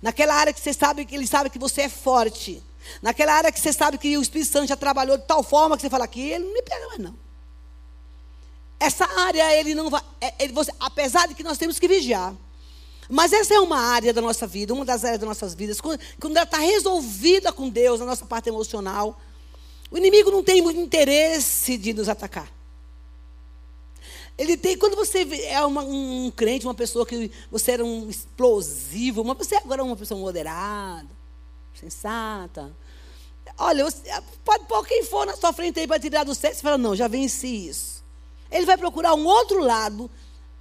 Naquela 0.00 0.34
área 0.34 0.52
que 0.52 0.60
você 0.60 0.72
sabe 0.72 1.04
que 1.04 1.14
ele 1.14 1.26
sabe 1.26 1.50
que 1.50 1.58
você 1.58 1.82
é 1.82 1.88
forte. 1.88 2.62
Naquela 3.02 3.34
área 3.34 3.52
que 3.52 3.60
você 3.60 3.72
sabe 3.72 3.98
que 3.98 4.16
o 4.16 4.22
Espírito 4.22 4.50
Santo 4.50 4.68
já 4.68 4.76
trabalhou 4.76 5.18
de 5.18 5.24
tal 5.24 5.42
forma 5.42 5.76
que 5.76 5.82
você 5.82 5.90
fala 5.90 6.06
que 6.06 6.20
ele 6.20 6.44
não 6.44 6.54
me 6.54 6.62
pega 6.62 6.86
mais 6.88 6.98
não. 6.98 7.14
Essa 8.78 9.04
área 9.20 9.54
ele 9.56 9.74
não 9.74 9.90
vai, 9.90 10.00
é, 10.20 10.32
ele, 10.38 10.52
você, 10.52 10.72
apesar 10.80 11.28
de 11.28 11.34
que 11.34 11.42
nós 11.42 11.58
temos 11.58 11.78
que 11.78 11.86
vigiar. 11.86 12.34
Mas 13.08 13.32
essa 13.32 13.52
é 13.54 13.60
uma 13.60 13.78
área 13.78 14.12
da 14.12 14.22
nossa 14.22 14.46
vida, 14.46 14.72
uma 14.72 14.84
das 14.84 15.04
áreas 15.04 15.20
das 15.20 15.28
nossas 15.28 15.54
vidas. 15.54 15.80
Quando, 15.80 16.00
quando 16.18 16.36
ela 16.36 16.44
está 16.44 16.58
resolvida 16.58 17.52
com 17.52 17.68
Deus, 17.68 18.00
na 18.00 18.06
nossa 18.06 18.24
parte 18.24 18.48
emocional, 18.48 19.20
o 19.90 19.98
inimigo 19.98 20.30
não 20.30 20.42
tem 20.42 20.62
muito 20.62 20.78
interesse 20.80 21.76
de 21.76 21.92
nos 21.92 22.08
atacar. 22.08 22.48
Ele 24.40 24.56
tem, 24.56 24.74
quando 24.74 24.96
você 24.96 25.18
é 25.48 25.62
uma, 25.66 25.82
um 25.82 26.32
crente, 26.34 26.66
uma 26.66 26.72
pessoa 26.72 27.04
que 27.04 27.30
você 27.50 27.72
era 27.72 27.84
um 27.84 28.08
explosivo, 28.08 29.22
mas 29.22 29.36
você 29.36 29.54
agora 29.56 29.82
é 29.82 29.84
uma 29.84 29.94
pessoa 29.94 30.18
moderada, 30.18 31.10
sensata. 31.78 32.74
Olha, 33.58 33.84
você, 33.84 34.00
pode 34.42 34.64
pôr 34.64 34.86
quem 34.86 35.04
for 35.04 35.26
na 35.26 35.36
sua 35.36 35.52
frente 35.52 35.78
aí 35.78 35.86
para 35.86 36.00
tirar 36.00 36.24
do 36.24 36.34
céu, 36.34 36.54
você 36.54 36.62
fala, 36.62 36.78
não, 36.78 36.96
já 36.96 37.06
venci 37.06 37.68
isso. 37.68 38.02
Ele 38.50 38.64
vai 38.64 38.78
procurar 38.78 39.12
um 39.12 39.26
outro 39.26 39.62
lado 39.62 40.10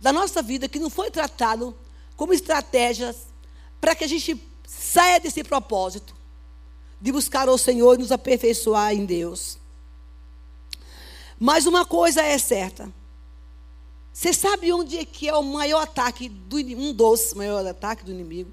da 0.01 0.11
nossa 0.11 0.41
vida 0.41 0.67
que 0.67 0.77
não 0.77 0.89
foi 0.89 1.09
tratado 1.09 1.73
como 2.17 2.33
estratégias 2.33 3.27
para 3.79 3.95
que 3.95 4.03
a 4.03 4.07
gente 4.09 4.43
saia 4.67 5.21
desse 5.21 5.41
propósito 5.41 6.13
de 6.99 7.13
buscar 7.13 7.47
o 7.47 7.57
Senhor 7.57 7.95
e 7.95 7.99
nos 7.99 8.11
aperfeiçoar 8.11 8.93
em 8.93 9.05
Deus. 9.05 9.57
Mas 11.39 11.65
uma 11.65 11.85
coisa 11.85 12.21
é 12.21 12.37
certa. 12.37 12.98
Você 14.13 14.33
sabe 14.33 14.71
onde 14.73 14.97
é 14.97 15.05
que 15.05 15.29
é 15.29 15.35
o 15.35 15.43
maior 15.43 15.81
ataque 15.81 16.27
do 16.27 16.57
um 16.57 16.93
dos 16.93 17.33
maiores 17.33 17.67
ataques 17.67 18.03
do 18.03 18.11
inimigo? 18.11 18.51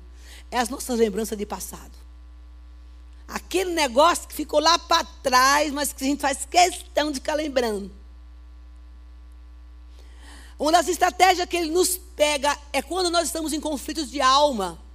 É 0.50 0.58
as 0.58 0.68
nossas 0.68 0.98
lembranças 0.98 1.36
de 1.36 1.44
passado. 1.44 1.96
Aquele 3.26 3.72
negócio 3.72 4.28
que 4.28 4.34
ficou 4.34 4.60
lá 4.60 4.78
para 4.78 5.04
trás, 5.04 5.72
mas 5.72 5.92
que 5.92 6.04
a 6.04 6.06
gente 6.06 6.20
faz 6.20 6.44
questão 6.44 7.10
de 7.10 7.18
ficar 7.18 7.34
lembrando. 7.34 7.90
Uma 10.58 10.72
das 10.72 10.88
estratégias 10.88 11.48
que 11.48 11.56
ele 11.56 11.70
nos 11.70 11.96
pega 11.96 12.56
é 12.72 12.80
quando 12.80 13.10
nós 13.10 13.26
estamos 13.26 13.52
em 13.52 13.60
conflitos 13.60 14.10
de 14.10 14.20
alma. 14.20 14.86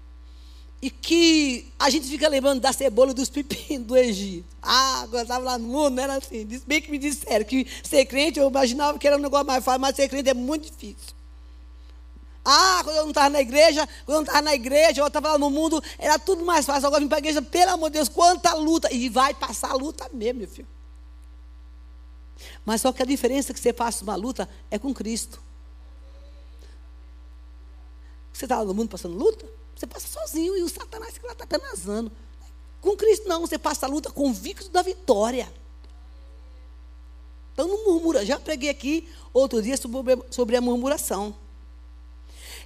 E 0.82 0.90
que 0.90 1.72
a 1.78 1.90
gente 1.92 2.08
fica 2.08 2.28
lembrando 2.28 2.60
da 2.60 2.74
cebola 2.74 3.12
e 3.12 3.14
dos 3.14 3.30
pepinos 3.30 3.86
do 3.86 3.96
Egito. 3.96 4.48
Ah, 4.62 5.06
quando 5.10 5.22
estava 5.22 5.44
lá 5.44 5.58
no 5.58 5.68
mundo, 5.68 5.92
não 5.92 6.04
era 6.04 6.16
assim. 6.16 6.46
Bem 6.66 6.82
que 6.82 6.90
me 6.90 6.98
disseram 6.98 7.46
que 7.46 7.68
ser 7.84 8.06
crente, 8.06 8.40
eu 8.40 8.50
imaginava 8.50 8.98
que 8.98 9.06
era 9.06 9.16
um 9.16 9.20
negócio 9.20 9.46
mais 9.46 9.64
fácil, 9.64 9.80
mas 9.80 9.96
ser 9.96 10.10
crente 10.10 10.30
é 10.30 10.34
muito 10.34 10.72
difícil. 10.72 11.14
Ah, 12.44 12.82
quando 12.84 12.96
eu 12.96 13.04
não 13.04 13.10
estava 13.10 13.30
na 13.30 13.42
igreja, 13.42 13.88
quando 14.06 14.10
eu 14.10 14.16
não 14.16 14.22
estava 14.24 14.42
na 14.42 14.56
igreja, 14.56 15.02
eu 15.02 15.08
estava 15.08 15.34
lá 15.34 15.38
no 15.38 15.52
mundo, 15.52 15.82
era 16.00 16.18
tudo 16.18 16.44
mais 16.44 16.66
fácil. 16.66 16.88
Agora 16.88 17.02
vim 17.02 17.08
para 17.08 17.18
a 17.18 17.20
igreja, 17.20 17.42
pelo 17.42 17.72
amor 17.72 17.92
de 17.92 17.98
Deus, 17.98 18.10
quanta 18.10 18.54
luta. 18.56 18.92
E 18.92 19.08
vai 19.10 19.36
passar 19.36 19.72
a 19.72 19.76
luta 19.76 20.10
mesmo, 20.12 20.40
meu 20.40 20.48
filho. 20.48 20.68
Mas 22.66 22.82
só 22.82 22.92
que 22.92 23.04
a 23.04 23.06
diferença 23.06 23.52
é 23.52 23.54
que 23.54 23.60
você 23.60 23.72
passa 23.72 24.04
uma 24.04 24.16
luta 24.16 24.50
é 24.72 24.80
com 24.80 24.92
Cristo. 24.92 25.40
Você 28.34 28.46
está 28.46 28.58
lá 28.58 28.66
no 28.66 28.74
mundo 28.74 28.90
passando 28.90 29.16
luta? 29.16 29.46
Você 29.82 29.88
passa 29.88 30.08
sozinho 30.08 30.56
e 30.56 30.62
o 30.62 30.70
Satanás 30.70 31.16
fica 31.16 31.26
lá 31.26 31.34
tatanazando. 31.34 32.12
Com 32.80 32.96
Cristo 32.96 33.28
não, 33.28 33.42
você 33.42 33.58
passa 33.58 33.88
a 33.88 33.90
luta 33.90 34.12
convicto 34.12 34.70
da 34.70 34.84
vitória. 34.84 35.52
Então 37.52 37.68
não 37.68 37.86
murmura. 37.86 38.24
Já 38.24 38.40
preguei 38.40 38.70
aqui 38.70 39.10
outro 39.34 39.60
dia 39.60 39.76
sobre, 39.76 40.16
sobre 40.30 40.56
a 40.56 40.62
murmuração. 40.62 41.36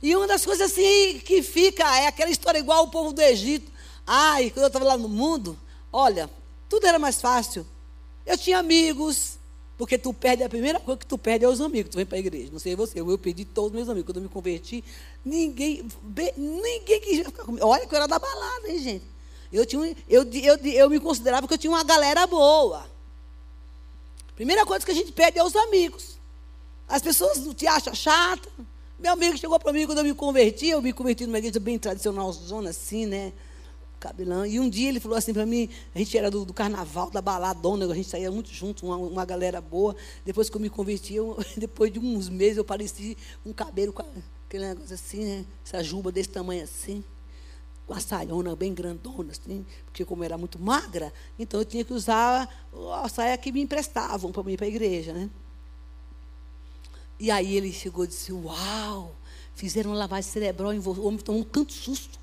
E 0.04 0.14
uma 0.14 0.28
das 0.28 0.46
coisas 0.46 0.70
assim 0.70 1.20
que 1.20 1.42
fica 1.42 1.84
é 2.00 2.08
aquela 2.08 2.30
história 2.30 2.60
igual 2.60 2.84
o 2.84 2.92
povo 2.92 3.14
do 3.14 3.22
Egito. 3.22 3.72
Ai, 4.06 4.50
quando 4.50 4.64
eu 4.64 4.68
estava 4.68 4.84
lá 4.84 4.98
no 4.98 5.08
mundo, 5.08 5.58
olha, 5.94 6.30
tudo 6.68 6.86
era 6.86 7.00
mais 7.00 7.22
fácil. 7.22 7.66
Eu 8.26 8.38
tinha 8.38 8.60
amigos, 8.60 9.40
porque 9.78 9.98
tu 9.98 10.14
perde, 10.14 10.44
a 10.44 10.50
primeira 10.50 10.80
coisa 10.80 11.00
que 11.00 11.06
tu 11.06 11.18
perde 11.18 11.44
é 11.44 11.50
os 11.50 11.60
amigos. 11.60 11.92
Tu 11.92 11.98
vem 11.98 12.06
para 12.06 12.18
a 12.18 12.20
igreja. 12.20 12.50
Não 12.52 12.60
sei 12.60 12.76
você, 12.76 13.00
eu 13.00 13.18
perdi 13.18 13.44
todos 13.44 13.72
os 13.72 13.76
meus 13.76 13.90
amigos. 13.90 14.08
Quando 14.08 14.18
eu 14.18 14.24
me 14.24 14.30
converti, 14.30 14.84
ninguém, 15.24 15.86
ninguém 16.38 17.02
ficar 17.24 17.44
comigo. 17.44 17.66
Olha 17.68 17.86
que 17.86 17.94
eu 17.94 17.98
era 17.98 18.08
da 18.08 18.18
balada, 18.18 18.70
hein, 18.70 18.80
gente. 18.80 19.06
Eu, 19.52 19.66
tinha, 19.66 19.96
eu, 20.08 20.24
eu, 20.24 20.58
eu 20.58 20.90
me 20.90 21.00
considerava 21.00 21.48
que 21.48 21.54
eu 21.54 21.58
tinha 21.58 21.72
uma 21.72 21.84
galera 21.84 22.26
boa. 22.26 22.86
Primeira 24.36 24.66
coisa 24.66 24.86
que 24.86 24.92
a 24.92 24.96
gente 24.96 25.12
perde 25.12 25.40
é 25.40 25.44
os 25.44 25.56
amigos. 25.56 26.18
As 26.88 27.02
pessoas 27.02 27.40
não 27.40 27.54
te 27.54 27.68
acham 27.68 27.94
chata. 27.94 28.50
Meu 28.98 29.12
amigo 29.12 29.38
chegou 29.38 29.60
para 29.60 29.74
mim 29.74 29.86
quando 29.86 29.98
eu 29.98 30.04
me 30.06 30.14
converti. 30.14 30.68
Eu 30.68 30.82
me 30.82 30.94
converti 30.94 31.26
numa 31.26 31.38
igreja 31.38 31.60
bem 31.60 31.78
tradicional, 31.78 32.32
zona 32.32 32.70
assim, 32.70 33.06
né? 33.06 33.34
Cabelão. 34.00 34.46
E 34.46 34.60
um 34.60 34.70
dia 34.70 34.90
ele 34.90 35.00
falou 35.00 35.18
assim 35.18 35.34
para 35.34 35.46
mim, 35.46 35.70
a 35.94 35.98
gente 35.98 36.18
era 36.18 36.30
do, 36.30 36.46
do, 36.46 36.54
carnaval, 36.54 37.10
da 37.10 37.22
baladona, 37.22 37.86
a 37.86 37.96
gente 37.96 38.10
saía 38.10 38.32
muito 38.32 38.50
junto, 38.52 38.86
uma, 38.86 38.98
uma 38.98 39.26
galera 39.26 39.62
boa. 39.62 39.96
Depois 40.24 40.50
que 40.50 40.56
eu 40.56 40.62
me 40.62 40.70
converti, 40.70 41.16
eu, 41.16 41.38
depois 41.58 41.92
de 41.92 42.00
uns 42.00 42.30
meses, 42.30 42.58
eu 42.58 42.66
pareci 42.66 43.18
um 43.46 43.54
cabelo 43.54 43.94
com 43.94 44.04
aquele 44.48 44.68
negócio 44.68 44.94
assim, 44.94 45.24
né? 45.24 45.46
Essa 45.66 45.84
juba 45.84 46.12
desse 46.12 46.30
tamanho 46.30 46.64
assim. 46.64 47.04
Com 47.88 47.94
a 47.94 48.00
saiona 48.00 48.56
bem 48.56 48.74
grandona, 48.74 49.32
assim, 49.32 49.64
porque 49.86 50.04
como 50.04 50.24
era 50.24 50.40
muito 50.40 50.58
magra, 50.58 51.14
então 51.38 51.60
eu 51.60 51.66
tinha 51.66 51.84
que 51.86 51.94
usar 51.94 52.50
a 53.04 53.08
saia 53.08 53.38
que 53.38 53.52
me 53.52 53.62
emprestavam 53.62 54.32
para 54.32 54.52
ir 54.52 54.58
para 54.58 54.66
a 54.66 54.70
igreja, 54.70 55.14
né? 55.14 55.30
E 57.20 57.32
aí 57.32 57.56
ele 57.56 57.72
chegou 57.72 58.04
e 58.04 58.08
disse: 58.08 58.34
Uau, 58.34 59.16
fizeram 59.54 59.92
uma 59.92 59.98
lavagem 59.98 60.30
cerebral 60.30 60.74
em 60.74 60.80
você. 60.80 61.00
O 61.00 61.06
homem 61.06 61.20
tomou 61.20 61.42
um 61.42 61.44
tanto 61.44 61.74
susto. 61.74 62.20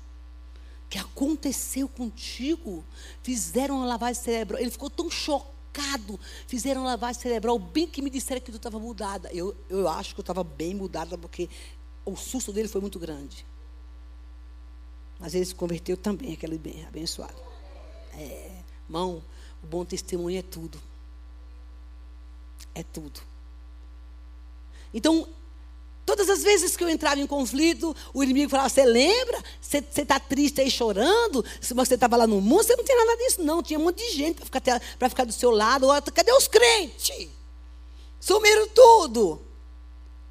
Que 0.93 0.99
aconteceu 0.99 1.89
contigo? 1.89 2.85
Fizeram 3.23 3.77
uma 3.77 3.85
lavagem 3.87 4.21
cerebral. 4.21 4.61
Ele 4.61 4.69
ficou 4.69 4.91
tão 4.91 5.09
chocado. 5.09 6.19
Fizeram 6.45 6.81
uma 6.81 6.91
lavagem 6.91 7.19
cerebral, 7.19 7.57
bem 7.57 7.87
que 7.87 7.99
me 7.99 8.11
disseram 8.11 8.39
que 8.39 8.51
tu 8.51 8.57
estava 8.57 8.77
mudada. 8.77 9.27
Eu, 9.33 9.55
eu 9.71 9.87
acho 9.89 10.13
que 10.13 10.19
eu 10.19 10.21
estava 10.21 10.43
bem 10.43 10.75
mudada, 10.75 11.17
porque 11.17 11.49
o 12.05 12.15
susto 12.15 12.53
dele 12.53 12.67
foi 12.67 12.79
muito 12.79 12.99
grande. 12.99 13.43
Mas 15.19 15.33
ele 15.33 15.45
se 15.45 15.55
converteu 15.55 15.97
também, 15.97 16.33
aquele 16.33 16.59
bem 16.59 16.85
abençoado. 16.85 17.41
É, 18.13 18.61
irmão, 18.85 19.23
o 19.63 19.65
bom 19.65 19.83
testemunho 19.83 20.37
é 20.37 20.43
tudo. 20.43 20.79
É 22.75 22.83
tudo. 22.83 23.19
Então, 24.93 25.27
todas 26.05 26.29
as 26.29 26.43
vezes 26.43 26.75
que 26.75 26.83
eu 26.83 26.89
entrava 26.89 27.19
em 27.19 27.27
conflito, 27.27 27.95
o 28.13 28.23
inimigo 28.23 28.49
falava: 28.49 28.69
Você 28.69 28.83
lembra? 28.83 29.43
Você 29.61 29.83
está 29.95 30.19
triste 30.19 30.61
aí 30.61 30.69
chorando? 30.69 31.43
Se 31.61 31.73
você 31.73 31.95
estava 31.95 32.17
lá 32.17 32.27
no 32.27 32.41
mundo, 32.41 32.63
você 32.63 32.75
não 32.75 32.83
tem 32.83 32.95
nada 32.95 33.17
disso, 33.17 33.41
não. 33.41 33.63
Tinha 33.63 33.79
um 33.79 33.83
monte 33.83 33.97
de 33.97 34.15
gente 34.15 34.35
para 34.35 34.45
ficar, 34.45 34.81
ficar 35.09 35.25
do 35.25 35.33
seu 35.33 35.51
lado. 35.51 35.87
Cadê 36.13 36.31
os 36.31 36.47
crentes? 36.47 37.29
Sumiram 38.19 38.67
tudo. 38.69 39.41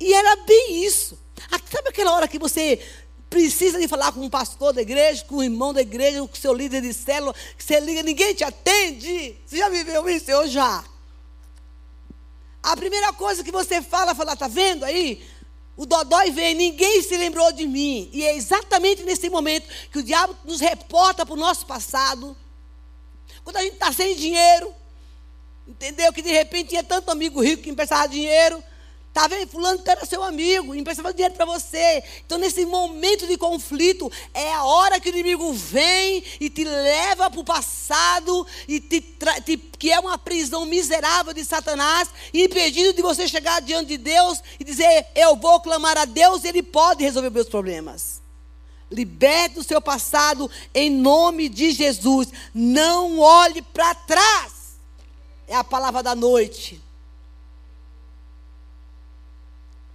E 0.01 0.13
era 0.13 0.37
bem 0.45 0.85
isso. 0.85 1.19
Ah, 1.51 1.61
sabe 1.71 1.89
aquela 1.89 2.13
hora 2.13 2.29
que 2.29 2.39
você 2.39 2.81
precisa 3.33 3.81
de 3.81 3.89
falar 3.89 4.13
com 4.13 4.21
um 4.21 4.29
pastor 4.29 4.75
da 4.75 4.83
igreja, 4.83 5.25
com 5.25 5.37
um 5.37 5.43
irmão 5.43 5.73
da 5.73 5.81
igreja, 5.81 6.19
com 6.21 6.35
o 6.35 6.37
seu 6.37 6.53
líder 6.53 6.83
de 6.83 6.93
célula, 6.93 7.35
que 7.57 7.65
você 7.65 7.81
liga, 7.81 8.03
ninguém 8.03 8.35
te 8.35 8.45
atende? 8.45 9.37
Você 9.47 9.57
já 9.57 9.71
viveu 9.71 10.07
isso? 10.09 10.31
Eu 10.31 10.47
já. 10.49 10.85
A 12.63 12.77
primeira 12.77 13.13
coisa 13.15 13.43
que 13.43 13.51
você 13.51 13.81
fala, 13.81 14.15
fala, 14.15 14.37
tá 14.37 14.49
vendo 14.49 14.85
aí? 14.85 15.25
O 15.77 15.87
dodói 15.87 16.31
vem, 16.31 16.55
ninguém 16.55 17.03
se 17.03 17.17
lembrou 17.17 17.51
de 17.53 17.67
mim. 17.67 18.11
E 18.13 18.25
é 18.25 18.37
exatamente 18.37 19.03
nesse 19.03 19.31
momento 19.31 19.69
que 19.91 19.99
o 19.99 20.03
diabo 20.03 20.37
nos 20.45 20.61
reporta 20.61 21.25
para 21.25 21.35
o 21.35 21.39
nosso 21.39 21.67
passado. 21.67 22.37
Quando 23.43 23.57
a 23.57 23.63
gente 23.63 23.75
está 23.75 23.93
sem 23.93 24.15
dinheiro, 24.15 24.75
entendeu? 25.67 26.13
Que 26.13 26.23
de 26.23 26.31
repente 26.31 26.71
tinha 26.71 26.85
tanto 26.85 27.11
amigo 27.11 27.41
rico 27.41 27.63
que 27.63 27.71
emprestava 27.71 28.07
dinheiro. 28.07 28.63
Tá 29.13 29.29
vendo? 29.29 29.51
Fulano 29.51 29.79
era 29.85 30.07
seu 30.07 30.23
amigo, 30.23 30.75
emprestava 30.75 31.13
dinheiro 31.13 31.35
para 31.35 31.45
você. 31.45 32.03
Então, 32.25 32.39
nesse 32.39 32.65
momento 32.65 33.27
de 33.27 33.37
conflito, 33.37 34.11
é 34.33 34.55
a 34.55 34.65
hora 34.65 34.99
que 34.99 35.11
o 35.11 35.13
inimigo 35.13 35.53
vem 35.53 36.25
e 36.41 36.49
te 36.49 36.65
leva 36.65 37.31
para 37.31 37.41
o 37.41 37.45
passado, 37.45 38.47
e 38.67 38.81
te, 38.81 39.03
te, 39.45 39.59
que 39.59 39.93
é 39.93 40.01
uma 40.01 40.17
prisão 40.17 40.65
miserável 40.65 41.35
de 41.35 41.45
Satanás, 41.45 42.09
impedindo 42.33 42.95
de 42.95 43.03
você 43.03 43.29
chegar 43.29 43.61
diante 43.61 43.89
de 43.89 43.99
Deus 43.99 44.43
e 44.59 44.65
dizer: 44.65 45.07
Eu 45.15 45.37
vou 45.37 45.61
clamar 45.61 45.99
a 45.99 46.07
Deus, 46.07 46.43
Ele 46.45 46.63
pode 46.63 47.05
resolver 47.05 47.29
meus 47.29 47.49
problemas. 47.51 48.23
Liberte 48.91 49.59
o 49.59 49.65
seu 49.65 49.81
passado 49.81 50.51
em 50.75 50.91
nome 50.91 51.51
de 51.51 51.71
Jesus. 51.73 52.29
Não 52.55 53.19
olhe 53.19 53.61
para 53.61 53.95
trás. 53.95 54.53
É 55.47 55.55
a 55.55 55.65
palavra 55.65 56.03
da 56.03 56.15
noite. 56.15 56.81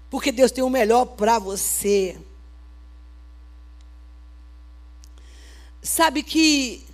Porque 0.10 0.32
Deus 0.32 0.52
tem 0.52 0.64
o 0.64 0.70
melhor 0.70 1.06
para 1.06 1.38
você. 1.40 2.20
Sabe 5.82 6.24
que 6.24 6.86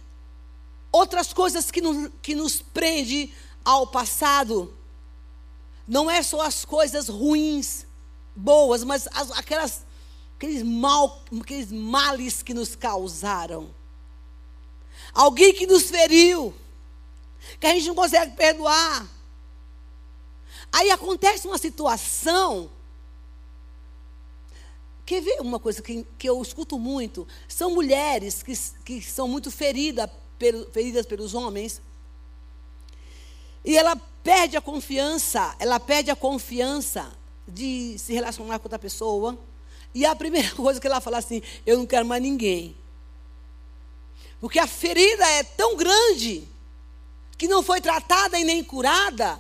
outras 0.92 1.34
coisas 1.34 1.72
que 1.72 1.82
nos, 1.82 2.12
que 2.22 2.36
nos 2.36 2.62
prende 2.62 3.34
ao 3.64 3.88
passado 3.88 4.74
não 5.88 6.10
é 6.10 6.24
só 6.24 6.42
as 6.42 6.64
coisas 6.64 7.10
ruins, 7.10 7.86
boas, 8.36 8.84
mas 8.84 9.08
as, 9.12 9.32
aquelas 9.32 9.84
aqueles 10.36 10.64
mal, 10.64 11.24
aqueles 11.42 11.72
males 11.72 12.44
que 12.44 12.54
nos 12.54 12.76
causaram. 12.76 13.74
Alguém 15.14 15.54
que 15.54 15.66
nos 15.66 15.84
feriu, 15.84 16.54
que 17.60 17.68
a 17.68 17.74
gente 17.74 17.88
não 17.88 17.96
consegue 17.96 18.36
perdoar. 18.36 19.08
Aí 20.72 20.92
acontece 20.92 21.48
uma 21.48 21.58
situação 21.58 22.70
Quer 25.06 25.22
ver 25.22 25.42
uma 25.42 25.60
coisa 25.60 25.82
que, 25.82 26.06
que 26.18 26.30
eu 26.30 26.42
escuto 26.42 26.80
muito? 26.80 27.28
São 27.48 27.72
mulheres 27.72 28.42
que, 28.42 28.54
que 28.86 29.02
são 29.02 29.28
muito 29.28 29.52
ferida, 29.52 30.08
pelo, 30.40 30.70
feridas 30.72 31.06
pelos 31.06 31.34
homens. 31.34 31.82
E 33.66 33.78
ela 33.78 33.96
perde 34.24 34.56
a 34.56 34.62
confiança, 34.62 35.56
ela 35.60 35.80
perde 35.80 36.10
a 36.10 36.16
confiança 36.16 37.12
de 37.48 37.98
se 38.00 38.14
relacionar 38.14 38.60
com 38.60 38.66
outra 38.66 38.80
pessoa. 38.80 39.38
E 39.94 40.06
a 40.06 40.16
primeira 40.16 40.50
coisa 40.56 40.80
que 40.80 40.88
ela 40.88 41.02
fala 41.02 41.18
assim: 41.18 41.42
eu 41.66 41.78
não 41.78 41.86
quero 41.86 42.06
mais 42.06 42.22
ninguém. 42.22 42.76
Porque 44.40 44.60
a 44.60 44.68
ferida 44.68 45.26
é 45.26 45.44
tão 45.44 45.76
grande 45.76 46.48
que 47.38 47.48
não 47.48 47.62
foi 47.62 47.82
tratada 47.82 48.40
e 48.40 48.44
nem 48.44 48.64
curada 48.64 49.40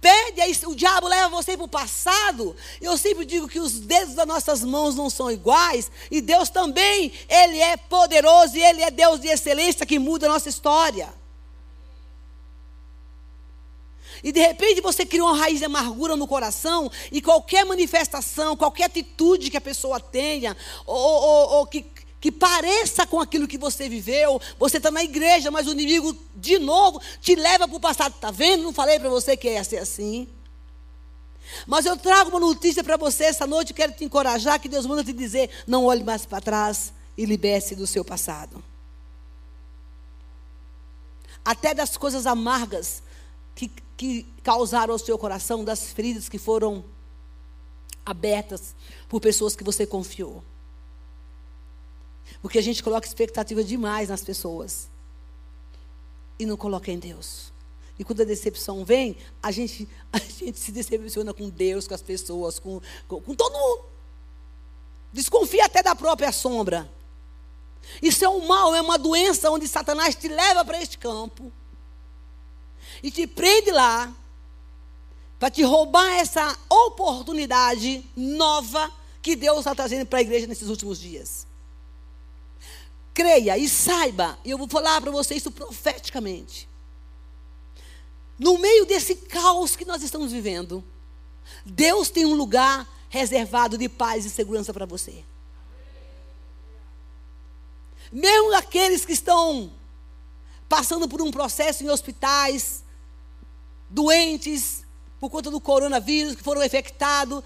Pede, 0.00 0.40
aí 0.40 0.56
o 0.66 0.74
diabo 0.74 1.08
leva 1.08 1.28
você 1.28 1.56
para 1.56 1.64
o 1.64 1.68
passado. 1.68 2.54
Eu 2.80 2.96
sempre 2.96 3.24
digo 3.24 3.48
que 3.48 3.58
os 3.58 3.80
dedos 3.80 4.14
das 4.14 4.26
nossas 4.26 4.62
mãos 4.62 4.94
não 4.94 5.10
são 5.10 5.30
iguais. 5.30 5.90
E 6.10 6.20
Deus 6.20 6.48
também, 6.48 7.12
Ele 7.28 7.58
é 7.58 7.76
poderoso 7.76 8.56
e 8.56 8.62
Ele 8.62 8.82
é 8.82 8.90
Deus 8.90 9.20
de 9.20 9.28
excelência 9.28 9.84
que 9.84 9.98
muda 9.98 10.26
a 10.26 10.30
nossa 10.30 10.48
história. 10.48 11.12
E 14.22 14.32
de 14.32 14.40
repente 14.40 14.80
você 14.80 15.06
cria 15.06 15.24
uma 15.24 15.36
raiz 15.36 15.58
de 15.58 15.64
amargura 15.64 16.16
no 16.16 16.26
coração, 16.26 16.90
e 17.12 17.22
qualquer 17.22 17.64
manifestação, 17.64 18.56
qualquer 18.56 18.84
atitude 18.84 19.50
que 19.50 19.56
a 19.56 19.60
pessoa 19.60 20.00
tenha, 20.00 20.56
ou, 20.86 20.96
ou, 20.96 21.50
ou 21.58 21.66
que 21.66 21.86
que 22.20 22.32
pareça 22.32 23.06
com 23.06 23.20
aquilo 23.20 23.46
que 23.46 23.58
você 23.58 23.88
viveu. 23.88 24.40
Você 24.58 24.78
está 24.78 24.90
na 24.90 25.04
igreja, 25.04 25.50
mas 25.50 25.66
o 25.66 25.72
inimigo, 25.72 26.16
de 26.34 26.58
novo, 26.58 27.00
te 27.20 27.34
leva 27.34 27.68
para 27.68 27.76
o 27.76 27.80
passado. 27.80 28.14
Está 28.14 28.30
vendo? 28.30 28.64
Não 28.64 28.72
falei 28.72 28.98
para 28.98 29.08
você 29.08 29.36
que 29.36 29.48
ia 29.48 29.62
ser 29.62 29.78
assim. 29.78 30.28
Mas 31.66 31.86
eu 31.86 31.96
trago 31.96 32.30
uma 32.30 32.40
notícia 32.40 32.82
para 32.82 32.96
você 32.96 33.24
essa 33.24 33.46
noite. 33.46 33.72
Quero 33.72 33.92
te 33.92 34.04
encorajar. 34.04 34.60
Que 34.60 34.68
Deus 34.68 34.84
manda 34.84 35.04
te 35.04 35.12
dizer: 35.12 35.50
não 35.66 35.84
olhe 35.84 36.02
mais 36.02 36.26
para 36.26 36.40
trás 36.40 36.92
e 37.16 37.24
libere-se 37.24 37.74
do 37.74 37.86
seu 37.86 38.04
passado. 38.04 38.62
Até 41.44 41.72
das 41.72 41.96
coisas 41.96 42.26
amargas 42.26 43.02
que, 43.54 43.70
que 43.96 44.26
causaram 44.42 44.92
ao 44.92 44.98
seu 44.98 45.16
coração, 45.16 45.64
das 45.64 45.92
feridas 45.92 46.28
que 46.28 46.38
foram 46.38 46.84
abertas 48.04 48.74
por 49.08 49.20
pessoas 49.20 49.54
que 49.54 49.64
você 49.64 49.86
confiou. 49.86 50.42
Porque 52.40 52.58
a 52.58 52.62
gente 52.62 52.82
coloca 52.82 53.06
expectativa 53.06 53.62
demais 53.64 54.08
nas 54.08 54.22
pessoas. 54.22 54.88
E 56.38 56.46
não 56.46 56.56
coloca 56.56 56.90
em 56.90 56.98
Deus. 56.98 57.52
E 57.98 58.04
quando 58.04 58.22
a 58.22 58.24
decepção 58.24 58.84
vem, 58.84 59.16
a 59.42 59.50
gente, 59.50 59.88
a 60.12 60.18
gente 60.18 60.58
se 60.58 60.70
decepciona 60.70 61.34
com 61.34 61.48
Deus, 61.48 61.88
com 61.88 61.94
as 61.94 62.02
pessoas, 62.02 62.58
com, 62.58 62.80
com, 63.08 63.20
com 63.20 63.34
todo 63.34 63.52
mundo. 63.52 63.84
Desconfia 65.12 65.64
até 65.64 65.82
da 65.82 65.94
própria 65.94 66.30
sombra. 66.30 66.90
Isso 68.02 68.24
é 68.24 68.28
um 68.28 68.46
mal, 68.46 68.74
é 68.74 68.82
uma 68.82 68.98
doença 68.98 69.50
onde 69.50 69.66
Satanás 69.66 70.14
te 70.14 70.28
leva 70.28 70.64
para 70.64 70.80
este 70.80 70.98
campo 70.98 71.50
e 73.02 73.10
te 73.10 73.26
prende 73.26 73.70
lá 73.70 74.14
para 75.38 75.50
te 75.50 75.62
roubar 75.62 76.12
essa 76.16 76.56
oportunidade 76.68 78.04
nova 78.14 78.92
que 79.22 79.34
Deus 79.34 79.60
está 79.60 79.74
trazendo 79.74 80.04
para 80.06 80.18
a 80.18 80.22
igreja 80.22 80.46
nesses 80.46 80.68
últimos 80.68 80.98
dias 80.98 81.47
creia 83.18 83.58
e 83.58 83.68
saiba, 83.68 84.38
e 84.44 84.50
eu 84.50 84.56
vou 84.56 84.68
falar 84.68 85.00
para 85.00 85.10
você 85.10 85.34
isso 85.34 85.50
profeticamente. 85.50 86.68
No 88.38 88.58
meio 88.58 88.86
desse 88.86 89.16
caos 89.16 89.74
que 89.74 89.84
nós 89.84 90.04
estamos 90.04 90.30
vivendo, 90.30 90.84
Deus 91.66 92.10
tem 92.10 92.24
um 92.24 92.34
lugar 92.34 92.88
reservado 93.08 93.76
de 93.76 93.88
paz 93.88 94.24
e 94.24 94.30
segurança 94.30 94.72
para 94.72 94.86
você. 94.86 95.24
Mesmo 98.12 98.54
aqueles 98.54 99.04
que 99.04 99.14
estão 99.14 99.72
passando 100.68 101.08
por 101.08 101.20
um 101.20 101.32
processo 101.32 101.82
em 101.82 101.90
hospitais, 101.90 102.84
doentes 103.90 104.84
por 105.18 105.28
conta 105.28 105.50
do 105.50 105.60
coronavírus, 105.60 106.36
que 106.36 106.42
foram 106.44 106.64
infectados, 106.64 107.42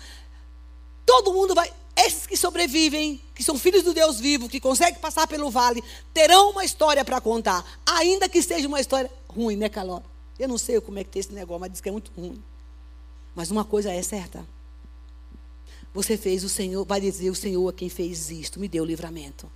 todo 1.06 1.32
mundo 1.32 1.54
vai, 1.54 1.72
esses 2.06 2.26
que 2.26 2.36
sobrevivem, 2.36 3.20
que 3.34 3.42
são 3.42 3.58
filhos 3.58 3.82
do 3.82 3.92
Deus 3.92 4.18
vivo, 4.20 4.48
que 4.48 4.60
conseguem 4.60 5.00
passar 5.00 5.26
pelo 5.26 5.50
vale, 5.50 5.82
terão 6.12 6.50
uma 6.50 6.64
história 6.64 7.04
para 7.04 7.20
contar. 7.20 7.64
Ainda 7.84 8.28
que 8.28 8.42
seja 8.42 8.68
uma 8.68 8.80
história 8.80 9.10
ruim, 9.28 9.56
né, 9.56 9.68
Caló? 9.68 10.00
Eu 10.38 10.48
não 10.48 10.58
sei 10.58 10.80
como 10.80 10.98
é 10.98 11.04
que 11.04 11.10
tem 11.10 11.20
esse 11.20 11.32
negócio, 11.32 11.60
mas 11.60 11.72
diz 11.72 11.80
que 11.80 11.88
é 11.88 11.92
muito 11.92 12.10
ruim. 12.16 12.42
Mas 13.34 13.50
uma 13.50 13.64
coisa 13.64 13.90
é 13.92 14.02
certa. 14.02 14.46
Você 15.94 16.16
fez 16.16 16.42
o 16.42 16.48
Senhor, 16.48 16.84
vai 16.86 17.00
dizer 17.00 17.30
o 17.30 17.34
Senhor 17.34 17.68
a 17.68 17.72
quem 17.72 17.88
fez 17.88 18.30
isto, 18.30 18.58
me 18.58 18.68
deu 18.68 18.84
livramento. 18.84 19.50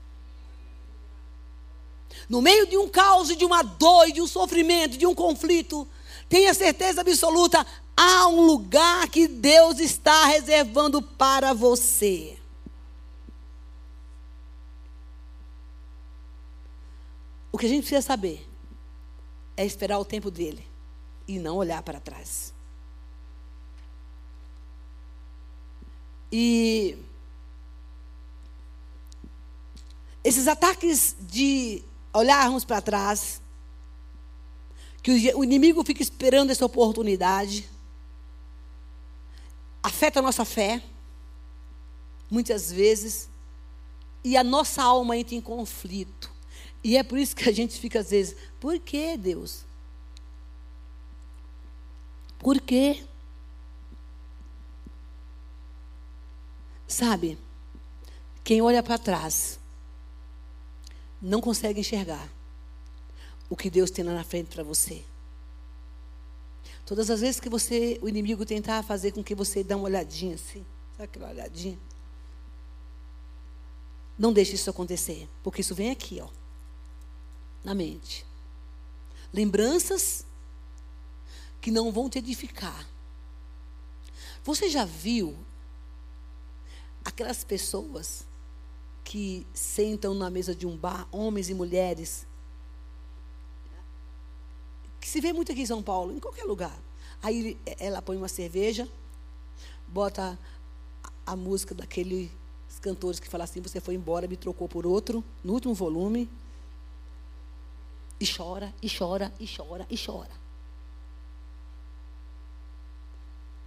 No 2.29 2.43
meio 2.43 2.67
de 2.67 2.77
um 2.77 2.89
caos, 2.89 3.29
de 3.29 3.45
uma 3.45 3.63
dor, 3.63 4.11
de 4.11 4.21
um 4.21 4.27
sofrimento, 4.27 4.97
de 4.97 5.07
um 5.07 5.15
conflito, 5.15 5.87
tenha 6.29 6.53
certeza 6.53 7.01
absoluta, 7.01 7.65
há 7.97 8.29
um 8.29 8.43
lugar 8.43 9.09
que 9.09 9.27
Deus 9.27 9.79
está 9.79 10.27
reservando 10.27 11.01
para 11.01 11.53
você. 11.53 12.36
O 17.57 17.59
que 17.59 17.65
a 17.65 17.69
gente 17.71 17.85
precisa 17.85 18.03
saber 18.03 18.47
é 19.57 19.65
esperar 19.65 19.99
o 19.99 20.05
tempo 20.05 20.31
dele 20.31 20.63
e 21.27 21.39
não 21.39 21.57
olhar 21.57 21.83
para 21.83 21.99
trás. 21.99 22.53
E 26.31 26.99
esses 30.23 30.47
ataques 30.47 31.17
de 31.19 31.83
olharmos 32.13 32.63
para 32.63 32.83
trás, 32.83 33.41
que 35.03 35.33
o 35.35 35.43
inimigo 35.43 35.83
fica 35.83 36.03
esperando 36.03 36.51
essa 36.51 36.67
oportunidade, 36.67 37.67
afeta 39.83 40.19
a 40.19 40.23
nossa 40.23 40.45
fé, 40.45 40.83
muitas 42.31 42.71
vezes, 42.71 43.31
e 44.23 44.37
a 44.37 44.45
nossa 44.45 44.83
alma 44.83 45.17
entra 45.17 45.35
em 45.35 45.41
conflito. 45.41 46.36
E 46.87 46.97
é 46.97 47.03
por 47.03 47.19
isso 47.19 47.35
que 47.35 47.49
a 47.49 47.53
gente 47.53 47.81
fica 47.81 47.99
às 47.99 48.11
vezes, 48.11 48.37
por 48.61 48.79
que 48.79 49.17
Deus? 49.17 49.65
Por 52.39 52.61
quê? 52.61 53.05
Sabe, 56.87 57.37
quem 58.45 58.63
olha 58.63 58.85
para 58.85 58.99
trás 58.99 59.59
não 61.21 61.41
consegue 61.41 61.81
enxergar 61.81 62.31
o 63.51 63.57
que 63.57 63.69
Deus 63.69 63.91
tem 63.91 64.05
lá 64.05 64.15
na 64.15 64.23
frente 64.23 64.55
para 64.55 64.63
você. 64.63 65.05
Todas 66.85 67.11
as 67.11 67.21
vezes 67.21 67.41
que 67.41 67.49
você, 67.49 67.99
o 68.01 68.09
inimigo 68.09 68.47
tentar 68.47 68.85
fazer 68.85 69.11
com 69.11 69.25
que 69.25 69.35
você 69.35 69.65
dê 69.65 69.75
uma 69.75 69.87
olhadinha 69.87 70.37
assim, 70.37 70.65
sabe 70.93 71.03
aquela 71.03 71.31
olhadinha? 71.31 71.81
Não 74.17 74.33
deixe 74.33 74.55
isso 74.55 74.71
acontecer, 74.71 75.29
porque 75.43 75.63
isso 75.63 75.75
vem 75.75 75.91
aqui, 75.91 76.21
ó, 76.21 76.29
na 77.67 77.75
mente. 77.75 78.25
Lembranças 79.33 80.25
que 81.61 81.73
não 81.73 81.91
vão 81.91 82.09
te 82.09 82.19
edificar. 82.19 82.89
Você 84.45 84.69
já 84.71 84.85
viu 84.85 85.37
aquelas 87.05 87.43
pessoas 87.43 88.25
que 89.03 89.45
sentam 89.53 90.15
na 90.15 90.31
mesa 90.31 90.55
de 90.55 90.65
um 90.65 90.77
bar, 90.77 91.09
homens 91.11 91.51
e 91.51 91.55
mulheres, 91.55 92.25
que 95.01 95.09
se 95.09 95.21
vê 95.21 95.33
muito 95.33 95.51
aqui 95.51 95.63
em 95.63 95.67
São 95.67 95.83
Paulo, 95.83 96.13
em 96.13 96.21
qualquer 96.21 96.45
lugar. 96.45 96.79
Aí 97.21 97.59
ela 97.81 98.01
põe 98.01 98.17
uma 98.17 98.29
cerveja, 98.29 98.89
bota 99.89 100.39
a, 101.27 101.35
música 101.35 101.75
daqueles 101.75 102.31
cantores 102.81 103.19
que 103.19 103.29
falam 103.29 103.45
assim: 103.45 103.61
você 103.61 103.81
foi 103.81 103.95
embora, 103.95 104.29
me 104.29 104.37
trocou 104.37 104.69
por 104.69 104.87
outro, 104.87 105.25
no 105.43 105.53
último 105.53 105.75
volume, 105.75 106.31
e 108.19 108.27
chora, 108.27 108.73
e 108.83 108.89
chora, 108.89 109.33
e 109.39 109.47
chora, 109.47 109.87
e 109.91 109.99
chora. 109.99 110.31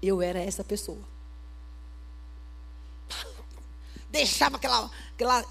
Eu 0.01 0.21
era 0.21 0.39
essa 0.39 0.63
pessoa. 0.63 1.03
Deixava 4.09 4.57
aquela, 4.57 4.89
aquela 5.11 5.45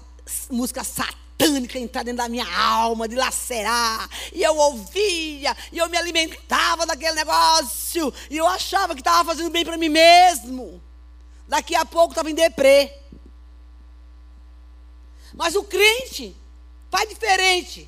música 0.49 0.83
satânica 0.83 1.79
entrar 1.79 2.03
dentro 2.03 2.17
da 2.17 2.27
minha 2.27 2.47
alma, 2.57 3.07
de 3.07 3.15
lacerar. 3.15 4.09
E 4.33 4.43
eu 4.43 4.55
ouvia, 4.55 5.55
e 5.71 5.77
eu 5.77 5.89
me 5.89 5.97
alimentava 5.97 6.85
daquele 6.85 7.13
negócio. 7.13 8.13
E 8.29 8.35
eu 8.35 8.47
achava 8.47 8.93
que 8.93 9.01
estava 9.01 9.23
fazendo 9.31 9.49
bem 9.49 9.63
para 9.63 9.77
mim 9.77 9.89
mesmo. 9.89 10.81
Daqui 11.47 11.73
a 11.73 11.85
pouco 11.85 12.11
estava 12.11 12.29
em 12.29 12.35
deprê. 12.35 12.93
Mas 15.33 15.55
o 15.55 15.63
crente 15.63 16.35
faz 16.91 17.07
diferente. 17.07 17.87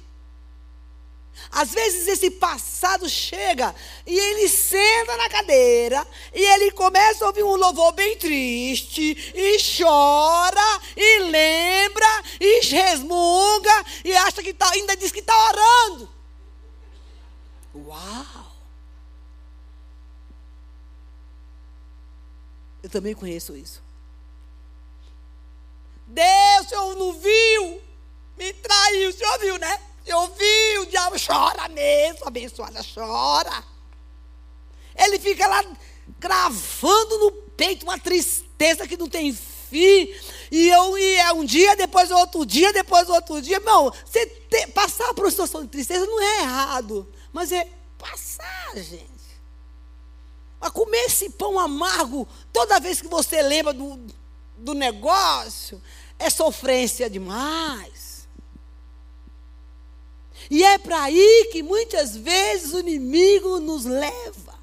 Às 1.51 1.71
vezes 1.71 2.07
esse 2.07 2.31
passado 2.31 3.09
chega 3.09 3.75
e 4.05 4.17
ele 4.17 4.47
senta 4.47 5.17
na 5.17 5.29
cadeira 5.29 6.07
e 6.33 6.41
ele 6.41 6.71
começa 6.71 7.25
a 7.25 7.27
ouvir 7.27 7.43
um 7.43 7.55
louvor 7.55 7.91
bem 7.93 8.17
triste 8.17 9.33
e 9.35 9.57
chora 9.77 10.81
e 10.95 11.19
lembra 11.23 12.23
e 12.39 12.65
resmunga 12.65 13.85
e 14.05 14.15
acha 14.15 14.41
que 14.41 14.53
tá, 14.53 14.69
ainda 14.71 14.95
diz 14.95 15.11
que 15.11 15.19
está 15.19 15.35
orando. 15.49 16.09
Uau! 17.75 18.51
Eu 22.83 22.89
também 22.89 23.13
conheço 23.13 23.55
isso. 23.55 23.81
Deus, 26.07 26.65
o 26.65 26.69
senhor 26.69 26.95
não 26.95 27.13
viu? 27.13 27.81
Me 28.37 28.53
traiu, 28.53 29.09
o 29.09 29.13
senhor 29.13 29.39
viu, 29.39 29.57
né? 29.57 29.90
Eu 30.11 30.27
vi, 30.27 30.79
o 30.79 30.85
diabo 30.87 31.15
chora 31.25 31.69
mesmo, 31.69 32.27
abençoada 32.27 32.83
chora. 32.93 33.63
Ele 34.93 35.17
fica 35.17 35.47
lá 35.47 35.63
cravando 36.19 37.17
no 37.17 37.31
peito 37.31 37.83
uma 37.83 37.97
tristeza 37.97 38.85
que 38.85 38.97
não 38.97 39.07
tem 39.07 39.33
fim. 39.33 40.13
E 40.51 40.67
eu 40.67 40.97
e 40.97 41.15
é 41.15 41.31
um 41.31 41.45
dia, 41.45 41.77
depois 41.77 42.11
outro 42.11 42.45
dia, 42.45 42.73
depois 42.73 43.07
outro 43.07 43.41
dia. 43.41 43.55
Irmão, 43.55 43.89
você 44.05 44.27
passar 44.73 45.13
por 45.13 45.23
uma 45.23 45.31
situação 45.31 45.61
de 45.61 45.69
tristeza 45.69 46.05
não 46.05 46.19
é 46.19 46.41
errado, 46.41 47.09
mas 47.31 47.53
é 47.53 47.65
passar, 47.97 48.75
gente. 48.75 49.09
Mas 50.59 50.71
comer 50.71 51.05
esse 51.05 51.29
pão 51.29 51.57
amargo 51.57 52.27
toda 52.51 52.81
vez 52.81 53.01
que 53.01 53.07
você 53.07 53.41
lembra 53.41 53.71
do, 53.71 53.97
do 54.57 54.73
negócio 54.73 55.81
é 56.19 56.29
sofrência 56.29 57.09
demais. 57.09 58.00
E 60.51 60.65
é 60.65 60.77
para 60.77 61.03
aí 61.03 61.49
que 61.49 61.63
muitas 61.63 62.13
vezes 62.17 62.73
o 62.73 62.79
inimigo 62.81 63.57
nos 63.61 63.85
leva. 63.85 64.59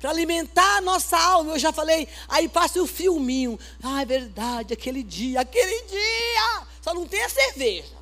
Para 0.00 0.10
alimentar 0.10 0.78
a 0.78 0.80
nossa 0.80 1.16
alma. 1.16 1.52
Eu 1.52 1.60
já 1.60 1.72
falei, 1.72 2.08
aí 2.26 2.48
passa 2.48 2.82
o 2.82 2.86
filminho. 2.86 3.56
Ah, 3.80 4.02
é 4.02 4.04
verdade, 4.04 4.74
aquele 4.74 5.04
dia, 5.04 5.42
aquele 5.42 5.82
dia. 5.84 6.66
Só 6.82 6.92
não 6.92 7.06
tem 7.06 7.22
a 7.22 7.28
cerveja. 7.28 7.96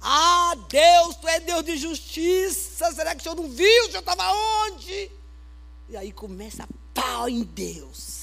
Ah, 0.00 0.54
Deus, 0.68 1.16
tu 1.16 1.26
é 1.26 1.40
Deus 1.40 1.64
de 1.64 1.76
justiça. 1.76 2.92
Será 2.92 3.16
que 3.16 3.20
o 3.20 3.22
senhor 3.24 3.34
não 3.34 3.50
viu? 3.50 3.82
O 3.82 3.86
senhor 3.86 3.98
estava 3.98 4.32
onde? 4.66 5.10
E 5.88 5.96
aí 5.96 6.12
começa 6.12 6.62
a 6.62 6.68
pau 6.94 7.28
em 7.28 7.42
Deus 7.42 8.17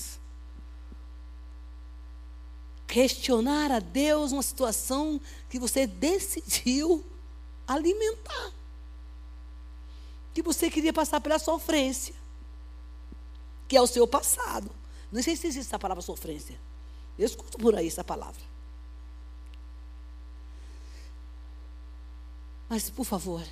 questionar 2.87 3.71
a 3.71 3.79
Deus 3.79 4.31
uma 4.31 4.43
situação 4.43 5.19
que 5.49 5.59
você 5.59 5.87
decidiu 5.87 7.03
alimentar. 7.67 8.53
Que 10.33 10.41
você 10.41 10.69
queria 10.69 10.93
passar 10.93 11.21
pela 11.21 11.39
sofrência, 11.39 12.13
que 13.67 13.77
é 13.77 13.81
o 13.81 13.87
seu 13.87 14.07
passado. 14.07 14.69
Não 15.11 15.21
sei 15.23 15.35
se 15.35 15.47
existe 15.47 15.67
essa 15.67 15.79
palavra 15.79 16.01
sofrência. 16.01 16.59
Eu 17.17 17.25
escuto 17.25 17.57
por 17.57 17.75
aí 17.75 17.87
essa 17.87 18.03
palavra. 18.03 18.41
Mas, 22.67 22.89
por 22.89 23.05
favor, 23.05 23.45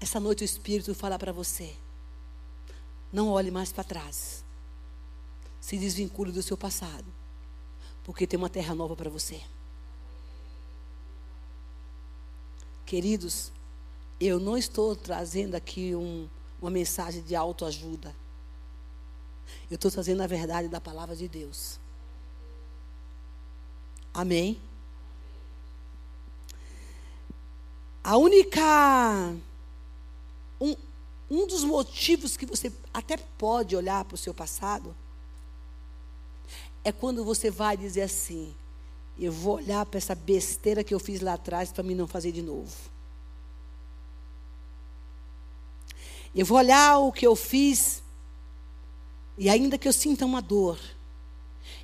essa 0.00 0.18
noite 0.18 0.42
o 0.42 0.44
Espírito 0.44 0.94
fala 0.94 1.18
para 1.18 1.32
você: 1.32 1.76
não 3.12 3.28
olhe 3.28 3.50
mais 3.50 3.70
para 3.70 3.84
trás. 3.84 4.42
Se 5.60 5.76
desvincule 5.76 6.32
do 6.32 6.42
seu 6.42 6.56
passado. 6.56 7.04
Porque 8.04 8.26
tem 8.26 8.38
uma 8.38 8.50
terra 8.50 8.74
nova 8.74 8.96
para 8.96 9.10
você. 9.10 9.40
Queridos, 12.84 13.52
eu 14.20 14.38
não 14.38 14.56
estou 14.56 14.94
trazendo 14.94 15.54
aqui 15.54 15.94
um, 15.94 16.28
uma 16.60 16.70
mensagem 16.70 17.22
de 17.22 17.34
autoajuda. 17.34 18.14
Eu 19.70 19.76
estou 19.76 19.90
trazendo 19.90 20.22
a 20.22 20.26
verdade 20.26 20.68
da 20.68 20.80
palavra 20.80 21.16
de 21.16 21.28
Deus. 21.28 21.78
Amém? 24.12 24.60
A 28.04 28.16
única. 28.16 28.60
Um, 30.60 30.76
um 31.30 31.46
dos 31.46 31.64
motivos 31.64 32.36
que 32.36 32.44
você 32.44 32.72
até 32.92 33.16
pode 33.16 33.74
olhar 33.74 34.04
para 34.04 34.14
o 34.14 34.18
seu 34.18 34.34
passado 34.34 34.94
é 36.84 36.90
quando 36.92 37.24
você 37.24 37.50
vai 37.50 37.76
dizer 37.76 38.02
assim: 38.02 38.54
eu 39.18 39.32
vou 39.32 39.56
olhar 39.56 39.84
para 39.86 39.98
essa 39.98 40.14
besteira 40.14 40.82
que 40.82 40.94
eu 40.94 41.00
fiz 41.00 41.20
lá 41.20 41.34
atrás 41.34 41.72
para 41.72 41.82
mim 41.82 41.94
não 41.94 42.08
fazer 42.08 42.32
de 42.32 42.42
novo. 42.42 42.72
Eu 46.34 46.46
vou 46.46 46.56
olhar 46.56 46.98
o 46.98 47.12
que 47.12 47.26
eu 47.26 47.36
fiz 47.36 48.02
e 49.36 49.48
ainda 49.48 49.78
que 49.78 49.86
eu 49.86 49.92
sinta 49.92 50.24
uma 50.24 50.40
dor, 50.40 50.78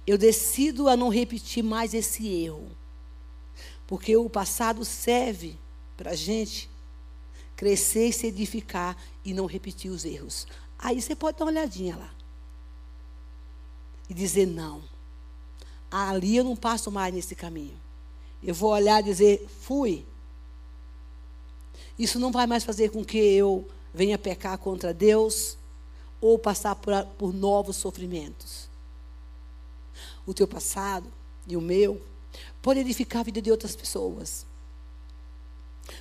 eu 0.06 0.16
decido 0.16 0.88
a 0.88 0.96
não 0.96 1.08
repetir 1.08 1.62
mais 1.62 1.94
esse 1.94 2.26
erro. 2.26 2.70
Porque 3.86 4.16
o 4.16 4.28
passado 4.28 4.84
serve 4.84 5.58
para 5.96 6.10
a 6.10 6.14
gente 6.14 6.68
crescer 7.56 8.08
e 8.08 8.12
se 8.12 8.26
edificar 8.26 8.96
e 9.24 9.34
não 9.34 9.46
repetir 9.46 9.90
os 9.90 10.04
erros. 10.04 10.46
Aí 10.78 11.00
você 11.00 11.16
pode 11.16 11.38
dar 11.38 11.44
uma 11.44 11.50
olhadinha 11.50 11.96
lá. 11.96 12.17
E 14.08 14.14
dizer: 14.14 14.46
não, 14.46 14.82
ali 15.90 16.36
eu 16.36 16.44
não 16.44 16.56
passo 16.56 16.90
mais 16.90 17.14
nesse 17.14 17.34
caminho. 17.34 17.78
Eu 18.42 18.54
vou 18.54 18.70
olhar 18.70 19.00
e 19.00 19.04
dizer: 19.04 19.46
fui. 19.60 20.04
Isso 21.98 22.18
não 22.18 22.30
vai 22.30 22.46
mais 22.46 22.64
fazer 22.64 22.90
com 22.90 23.04
que 23.04 23.18
eu 23.18 23.68
venha 23.92 24.16
pecar 24.16 24.56
contra 24.58 24.94
Deus 24.94 25.58
ou 26.20 26.38
passar 26.38 26.74
por, 26.76 26.92
por 27.18 27.34
novos 27.34 27.76
sofrimentos. 27.76 28.68
O 30.24 30.32
teu 30.32 30.46
passado 30.46 31.10
e 31.46 31.56
o 31.56 31.60
meu 31.60 32.00
pode 32.62 32.80
edificar 32.80 33.20
a 33.20 33.24
vida 33.24 33.42
de 33.42 33.50
outras 33.50 33.74
pessoas. 33.74 34.46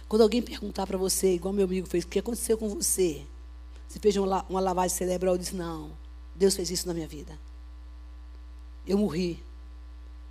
Quando 0.08 0.22
alguém 0.22 0.42
perguntar 0.42 0.86
para 0.86 0.98
você, 0.98 1.34
igual 1.34 1.54
meu 1.54 1.66
amigo 1.66 1.88
fez, 1.88 2.04
o 2.04 2.08
que 2.08 2.20
aconteceu 2.20 2.58
com 2.58 2.70
você? 2.70 3.26
Você 3.88 4.00
fez 4.00 4.18
uma, 4.18 4.60
lavagem 4.60 4.96
cerebral, 4.96 5.36
eu 5.36 5.38
disse, 5.38 5.56
não, 5.56 5.92
Deus 6.36 6.56
fez 6.56 6.70
isso 6.70 6.88
na 6.88 6.94
minha 6.94 7.08
vida. 7.08 7.40
Eu 8.88 8.98
morri. 8.98 9.44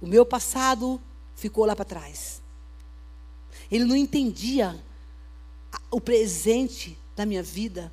O 0.00 0.06
meu 0.06 0.24
passado 0.24 1.00
ficou 1.34 1.64
lá 1.64 1.76
para 1.76 1.84
trás. 1.84 2.42
Ele 3.70 3.84
não 3.84 3.96
entendia 3.96 4.82
o 5.90 6.00
presente 6.00 6.98
da 7.14 7.26
minha 7.26 7.42
vida, 7.42 7.92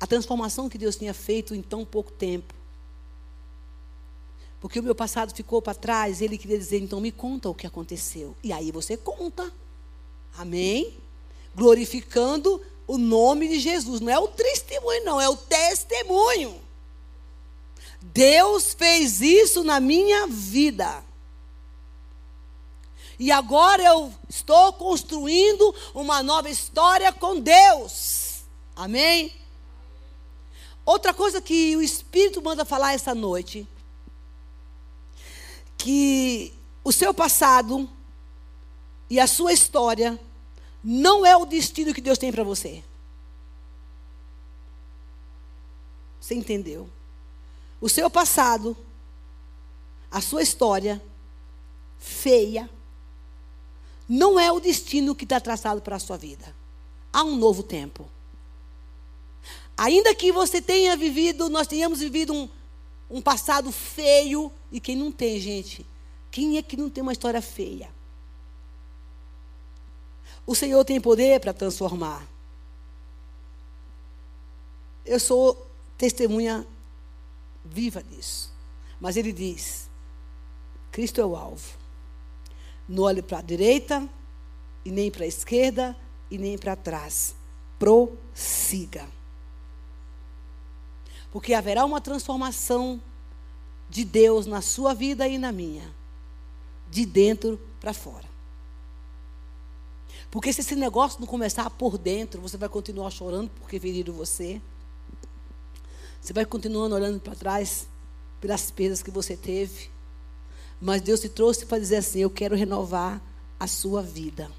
a 0.00 0.06
transformação 0.06 0.68
que 0.68 0.78
Deus 0.78 0.96
tinha 0.96 1.14
feito 1.14 1.54
em 1.54 1.62
tão 1.62 1.84
pouco 1.84 2.10
tempo. 2.10 2.54
Porque 4.60 4.80
o 4.80 4.82
meu 4.82 4.94
passado 4.94 5.34
ficou 5.34 5.60
para 5.60 5.74
trás, 5.74 6.22
ele 6.22 6.38
queria 6.38 6.58
dizer, 6.58 6.80
então 6.80 7.00
me 7.00 7.12
conta 7.12 7.50
o 7.50 7.54
que 7.54 7.66
aconteceu. 7.66 8.34
E 8.42 8.52
aí 8.52 8.72
você 8.72 8.96
conta. 8.96 9.52
Amém? 10.36 10.96
Glorificando 11.54 12.60
o 12.86 12.96
nome 12.96 13.46
de 13.46 13.60
Jesus. 13.60 14.00
Não 14.00 14.10
é 14.10 14.18
o 14.18 14.26
testemunho, 14.26 15.04
não, 15.04 15.20
é 15.20 15.28
o 15.28 15.36
testemunho. 15.36 16.63
Deus 18.12 18.74
fez 18.74 19.20
isso 19.22 19.64
na 19.64 19.80
minha 19.80 20.26
vida. 20.26 21.02
E 23.18 23.32
agora 23.32 23.82
eu 23.82 24.12
estou 24.28 24.74
construindo 24.74 25.74
uma 25.94 26.22
nova 26.22 26.50
história 26.50 27.12
com 27.12 27.40
Deus. 27.40 28.42
Amém? 28.76 29.34
Outra 30.84 31.14
coisa 31.14 31.40
que 31.40 31.74
o 31.76 31.82
Espírito 31.82 32.42
manda 32.42 32.64
falar 32.64 32.92
essa 32.92 33.14
noite, 33.14 33.66
que 35.78 36.52
o 36.82 36.92
seu 36.92 37.14
passado 37.14 37.88
e 39.08 39.18
a 39.18 39.26
sua 39.26 39.52
história 39.52 40.20
não 40.82 41.24
é 41.24 41.34
o 41.34 41.46
destino 41.46 41.94
que 41.94 42.02
Deus 42.02 42.18
tem 42.18 42.30
para 42.30 42.44
você. 42.44 42.84
Você 46.20 46.34
entendeu? 46.34 46.90
O 47.84 47.88
seu 47.90 48.08
passado, 48.08 48.74
a 50.10 50.18
sua 50.18 50.42
história 50.42 51.02
feia, 51.98 52.70
não 54.08 54.40
é 54.40 54.50
o 54.50 54.58
destino 54.58 55.14
que 55.14 55.24
está 55.24 55.38
traçado 55.38 55.82
para 55.82 55.96
a 55.96 55.98
sua 55.98 56.16
vida. 56.16 56.56
Há 57.12 57.22
um 57.22 57.36
novo 57.36 57.62
tempo. 57.62 58.08
Ainda 59.76 60.14
que 60.14 60.32
você 60.32 60.62
tenha 60.62 60.96
vivido, 60.96 61.50
nós 61.50 61.66
tenhamos 61.66 62.00
vivido 62.00 62.32
um, 62.32 62.48
um 63.10 63.20
passado 63.20 63.70
feio, 63.70 64.50
e 64.72 64.80
quem 64.80 64.96
não 64.96 65.12
tem, 65.12 65.38
gente? 65.38 65.86
Quem 66.30 66.56
é 66.56 66.62
que 66.62 66.78
não 66.78 66.88
tem 66.88 67.02
uma 67.02 67.12
história 67.12 67.42
feia? 67.42 67.90
O 70.46 70.54
Senhor 70.54 70.82
tem 70.86 70.98
poder 71.02 71.38
para 71.38 71.52
transformar. 71.52 72.26
Eu 75.04 75.20
sou 75.20 75.66
testemunha 75.98 76.66
viva 77.64 78.02
disso. 78.02 78.52
Mas 79.00 79.16
ele 79.16 79.32
diz: 79.32 79.88
Cristo 80.90 81.20
é 81.20 81.24
o 81.24 81.34
alvo. 81.34 81.78
Não 82.88 83.04
olhe 83.04 83.22
para 83.22 83.38
a 83.38 83.42
direita, 83.42 84.08
e 84.84 84.90
nem 84.90 85.10
para 85.10 85.24
a 85.24 85.28
esquerda, 85.28 85.96
e 86.30 86.36
nem 86.36 86.58
para 86.58 86.76
trás. 86.76 87.34
Prossiga. 87.78 89.08
Porque 91.32 91.54
haverá 91.54 91.84
uma 91.84 92.00
transformação 92.00 93.00
de 93.88 94.04
Deus 94.04 94.46
na 94.46 94.60
sua 94.60 94.94
vida 94.94 95.26
e 95.26 95.38
na 95.38 95.50
minha, 95.50 95.92
de 96.90 97.04
dentro 97.04 97.60
para 97.80 97.92
fora. 97.92 98.28
Porque 100.30 100.52
se 100.52 100.60
esse 100.60 100.74
negócio 100.74 101.20
não 101.20 101.26
começar 101.26 101.68
por 101.70 101.96
dentro, 101.96 102.40
você 102.40 102.56
vai 102.56 102.68
continuar 102.68 103.10
chorando 103.10 103.50
porque 103.50 103.78
feriram 103.78 104.14
você. 104.14 104.60
Você 106.24 106.32
vai 106.32 106.46
continuando 106.46 106.94
olhando 106.94 107.20
para 107.20 107.34
trás 107.34 107.86
pelas 108.40 108.70
perdas 108.70 109.02
que 109.02 109.10
você 109.10 109.36
teve. 109.36 109.90
Mas 110.80 111.02
Deus 111.02 111.20
te 111.20 111.28
trouxe 111.28 111.66
para 111.66 111.78
dizer 111.78 111.96
assim: 111.96 112.20
Eu 112.20 112.30
quero 112.30 112.56
renovar 112.56 113.20
a 113.60 113.66
sua 113.66 114.02
vida. 114.02 114.50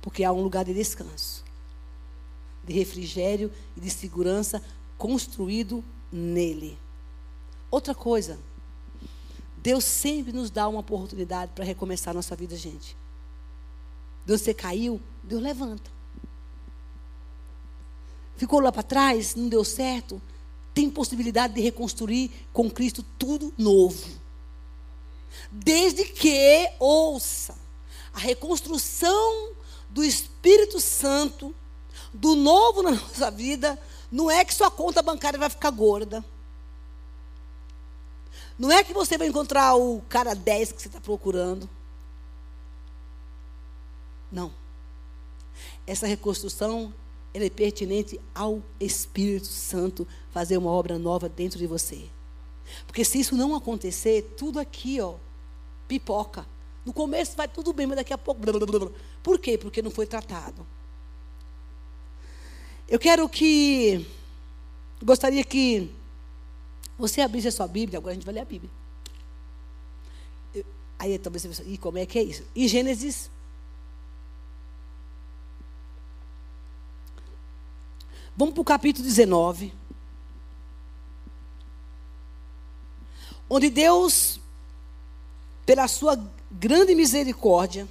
Porque 0.00 0.22
há 0.22 0.30
um 0.30 0.40
lugar 0.40 0.64
de 0.64 0.72
descanso, 0.72 1.44
de 2.62 2.72
refrigério 2.72 3.50
e 3.76 3.80
de 3.80 3.90
segurança 3.90 4.62
construído 4.96 5.82
nele. 6.12 6.78
Outra 7.68 7.96
coisa, 7.96 8.38
Deus 9.56 9.82
sempre 9.82 10.32
nos 10.32 10.50
dá 10.52 10.68
uma 10.68 10.80
oportunidade 10.80 11.50
para 11.52 11.64
recomeçar 11.64 12.12
a 12.12 12.14
nossa 12.14 12.36
vida, 12.36 12.54
gente. 12.54 12.96
Deus, 14.24 14.40
você 14.40 14.54
caiu, 14.54 15.00
Deus 15.24 15.42
levanta. 15.42 15.97
Ficou 18.38 18.60
lá 18.60 18.70
para 18.70 18.84
trás, 18.84 19.34
não 19.34 19.48
deu 19.48 19.64
certo, 19.64 20.22
tem 20.72 20.88
possibilidade 20.88 21.54
de 21.54 21.60
reconstruir 21.60 22.30
com 22.52 22.70
Cristo 22.70 23.04
tudo 23.18 23.52
novo. 23.58 24.08
Desde 25.50 26.04
que, 26.04 26.70
ouça, 26.78 27.58
a 28.14 28.18
reconstrução 28.20 29.50
do 29.90 30.04
Espírito 30.04 30.78
Santo, 30.78 31.52
do 32.14 32.36
novo 32.36 32.80
na 32.80 32.92
nossa 32.94 33.28
vida, 33.28 33.76
não 34.10 34.30
é 34.30 34.44
que 34.44 34.54
sua 34.54 34.70
conta 34.70 35.02
bancária 35.02 35.36
vai 35.36 35.50
ficar 35.50 35.70
gorda. 35.70 36.24
Não 38.56 38.70
é 38.70 38.84
que 38.84 38.94
você 38.94 39.18
vai 39.18 39.26
encontrar 39.26 39.74
o 39.74 40.00
cara 40.08 40.32
10 40.32 40.70
que 40.70 40.82
você 40.82 40.86
está 40.86 41.00
procurando. 41.00 41.68
Não. 44.30 44.54
Essa 45.84 46.06
reconstrução 46.06 46.94
ela 47.32 47.44
é 47.44 47.50
pertinente 47.50 48.20
ao 48.34 48.62
Espírito 48.80 49.46
Santo 49.46 50.06
fazer 50.30 50.56
uma 50.56 50.70
obra 50.70 50.98
nova 50.98 51.28
dentro 51.28 51.58
de 51.58 51.66
você. 51.66 52.08
Porque 52.86 53.04
se 53.04 53.20
isso 53.20 53.36
não 53.36 53.54
acontecer, 53.54 54.34
tudo 54.36 54.58
aqui, 54.58 55.00
ó, 55.00 55.14
pipoca. 55.86 56.46
No 56.84 56.92
começo 56.92 57.36
vai 57.36 57.48
tudo 57.48 57.72
bem, 57.72 57.86
mas 57.86 57.96
daqui 57.96 58.12
a 58.12 58.18
pouco. 58.18 58.40
Blá, 58.40 58.52
blá, 58.52 58.66
blá. 58.66 58.90
Por 59.22 59.38
quê? 59.38 59.58
Porque 59.58 59.82
não 59.82 59.90
foi 59.90 60.06
tratado. 60.06 60.66
Eu 62.88 62.98
quero 62.98 63.28
que. 63.28 64.06
Gostaria 65.02 65.44
que 65.44 65.90
você 66.98 67.20
abrisse 67.20 67.48
a 67.48 67.52
sua 67.52 67.68
Bíblia, 67.68 67.98
agora 67.98 68.12
a 68.12 68.14
gente 68.14 68.24
vai 68.24 68.34
ler 68.34 68.40
a 68.40 68.44
Bíblia. 68.44 68.70
Eu, 70.54 70.64
aí 70.98 71.18
talvez 71.18 71.44
você 71.44 71.62
e 71.64 71.78
como 71.78 71.98
é 71.98 72.06
que 72.06 72.18
é 72.18 72.22
isso? 72.22 72.42
Em 72.56 72.66
Gênesis 72.66 73.30
Vamos 78.38 78.54
para 78.54 78.60
o 78.60 78.64
capítulo 78.64 79.04
19. 79.04 79.72
Onde 83.50 83.68
Deus, 83.68 84.38
pela 85.66 85.88
sua 85.88 86.16
grande 86.48 86.94
misericórdia, 86.94 87.88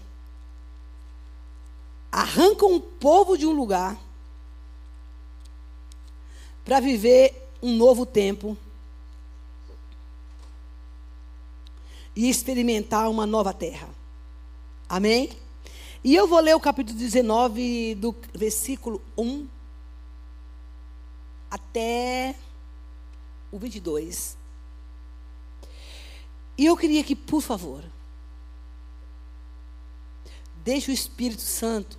arranca 2.10 2.66
um 2.66 2.80
povo 2.80 3.38
de 3.38 3.46
um 3.46 3.52
lugar 3.52 4.00
para 6.64 6.80
viver 6.80 7.50
um 7.62 7.76
novo 7.76 8.06
tempo 8.06 8.58
e 12.16 12.30
experimentar 12.30 13.10
uma 13.10 13.26
nova 13.26 13.54
terra. 13.54 13.90
Amém? 14.88 15.30
E 16.06 16.16
eu 16.16 16.26
vou 16.26 16.40
ler 16.40 16.56
o 16.56 16.60
capítulo 16.62 16.98
19, 16.98 17.96
do 17.96 18.16
versículo 18.34 19.02
1 19.18 19.57
até 21.50 22.36
o 23.52 23.58
22. 23.58 24.38
E 26.58 26.66
eu 26.66 26.76
queria 26.76 27.04
que, 27.04 27.16
por 27.16 27.42
favor, 27.42 27.84
deixe 30.64 30.92
o 30.92 30.94
Espírito 30.94 31.42
Santo 31.42 31.98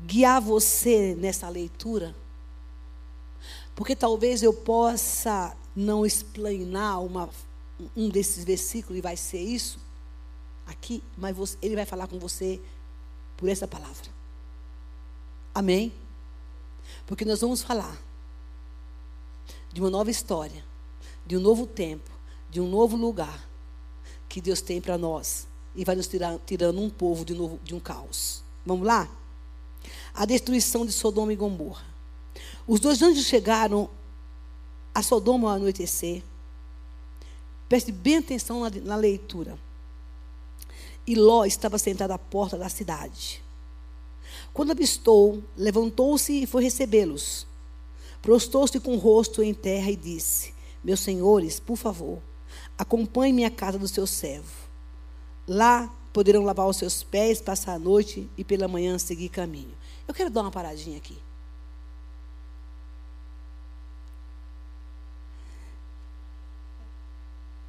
guiar 0.00 0.40
você 0.40 1.14
nessa 1.14 1.48
leitura. 1.48 2.14
Porque 3.74 3.94
talvez 3.94 4.42
eu 4.42 4.52
possa 4.52 5.56
não 5.74 6.04
explanar 6.04 7.02
uma, 7.02 7.28
um 7.94 8.08
desses 8.08 8.44
versículos, 8.44 8.98
e 8.98 9.02
vai 9.02 9.16
ser 9.16 9.40
isso. 9.40 9.78
aqui, 10.66 11.02
mas 11.16 11.36
você, 11.36 11.56
ele 11.62 11.76
vai 11.76 11.86
falar 11.86 12.08
com 12.08 12.18
você 12.18 12.60
por 13.36 13.48
essa 13.48 13.68
palavra. 13.68 14.10
Amém? 15.54 15.92
Porque 17.06 17.24
nós 17.24 17.40
vamos 17.40 17.62
falar 17.62 17.96
de 19.72 19.80
uma 19.80 19.90
nova 19.90 20.10
história, 20.10 20.64
de 21.24 21.36
um 21.36 21.40
novo 21.40 21.66
tempo, 21.66 22.10
de 22.50 22.60
um 22.60 22.68
novo 22.68 22.96
lugar 22.96 23.48
que 24.28 24.40
Deus 24.40 24.60
tem 24.60 24.80
para 24.80 24.98
nós 24.98 25.46
e 25.74 25.84
vai 25.84 25.94
nos 25.94 26.06
tirar, 26.08 26.38
tirando 26.46 26.80
um 26.80 26.90
povo 26.90 27.24
de 27.24 27.34
novo 27.34 27.60
de 27.62 27.74
um 27.74 27.80
caos. 27.80 28.42
Vamos 28.64 28.86
lá? 28.86 29.08
A 30.14 30.24
destruição 30.24 30.84
de 30.84 30.92
Sodoma 30.92 31.32
e 31.32 31.36
Gomorra. 31.36 31.84
Os 32.66 32.80
dois 32.80 33.00
anjos 33.02 33.26
chegaram 33.26 33.88
a 34.94 35.02
Sodoma 35.02 35.50
ao 35.50 35.56
anoitecer. 35.56 36.22
Preste 37.68 37.92
bem 37.92 38.16
atenção 38.16 38.60
na, 38.60 38.70
na 38.70 38.96
leitura. 38.96 39.58
E 41.06 41.14
Ló 41.14 41.44
estava 41.44 41.78
sentado 41.78 42.10
à 42.10 42.18
porta 42.18 42.56
da 42.56 42.68
cidade. 42.68 43.42
Quando 44.56 44.70
avistou, 44.70 45.44
levantou-se 45.54 46.32
e 46.32 46.46
foi 46.46 46.62
recebê-los. 46.62 47.46
Prostou-se 48.22 48.80
com 48.80 48.94
o 48.94 48.98
rosto 48.98 49.42
em 49.42 49.52
terra 49.52 49.90
e 49.90 49.96
disse: 49.96 50.54
Meus 50.82 51.00
senhores, 51.00 51.60
por 51.60 51.76
favor, 51.76 52.22
acompanhe-me 52.78 53.44
à 53.44 53.50
casa 53.50 53.78
do 53.78 53.86
seu 53.86 54.06
servo. 54.06 54.50
Lá 55.46 55.94
poderão 56.10 56.42
lavar 56.42 56.66
os 56.66 56.78
seus 56.78 57.02
pés, 57.02 57.38
passar 57.38 57.74
a 57.74 57.78
noite 57.78 58.30
e 58.34 58.42
pela 58.42 58.66
manhã 58.66 58.98
seguir 58.98 59.28
caminho. 59.28 59.74
Eu 60.08 60.14
quero 60.14 60.30
dar 60.30 60.40
uma 60.40 60.50
paradinha 60.50 60.96
aqui. 60.96 61.18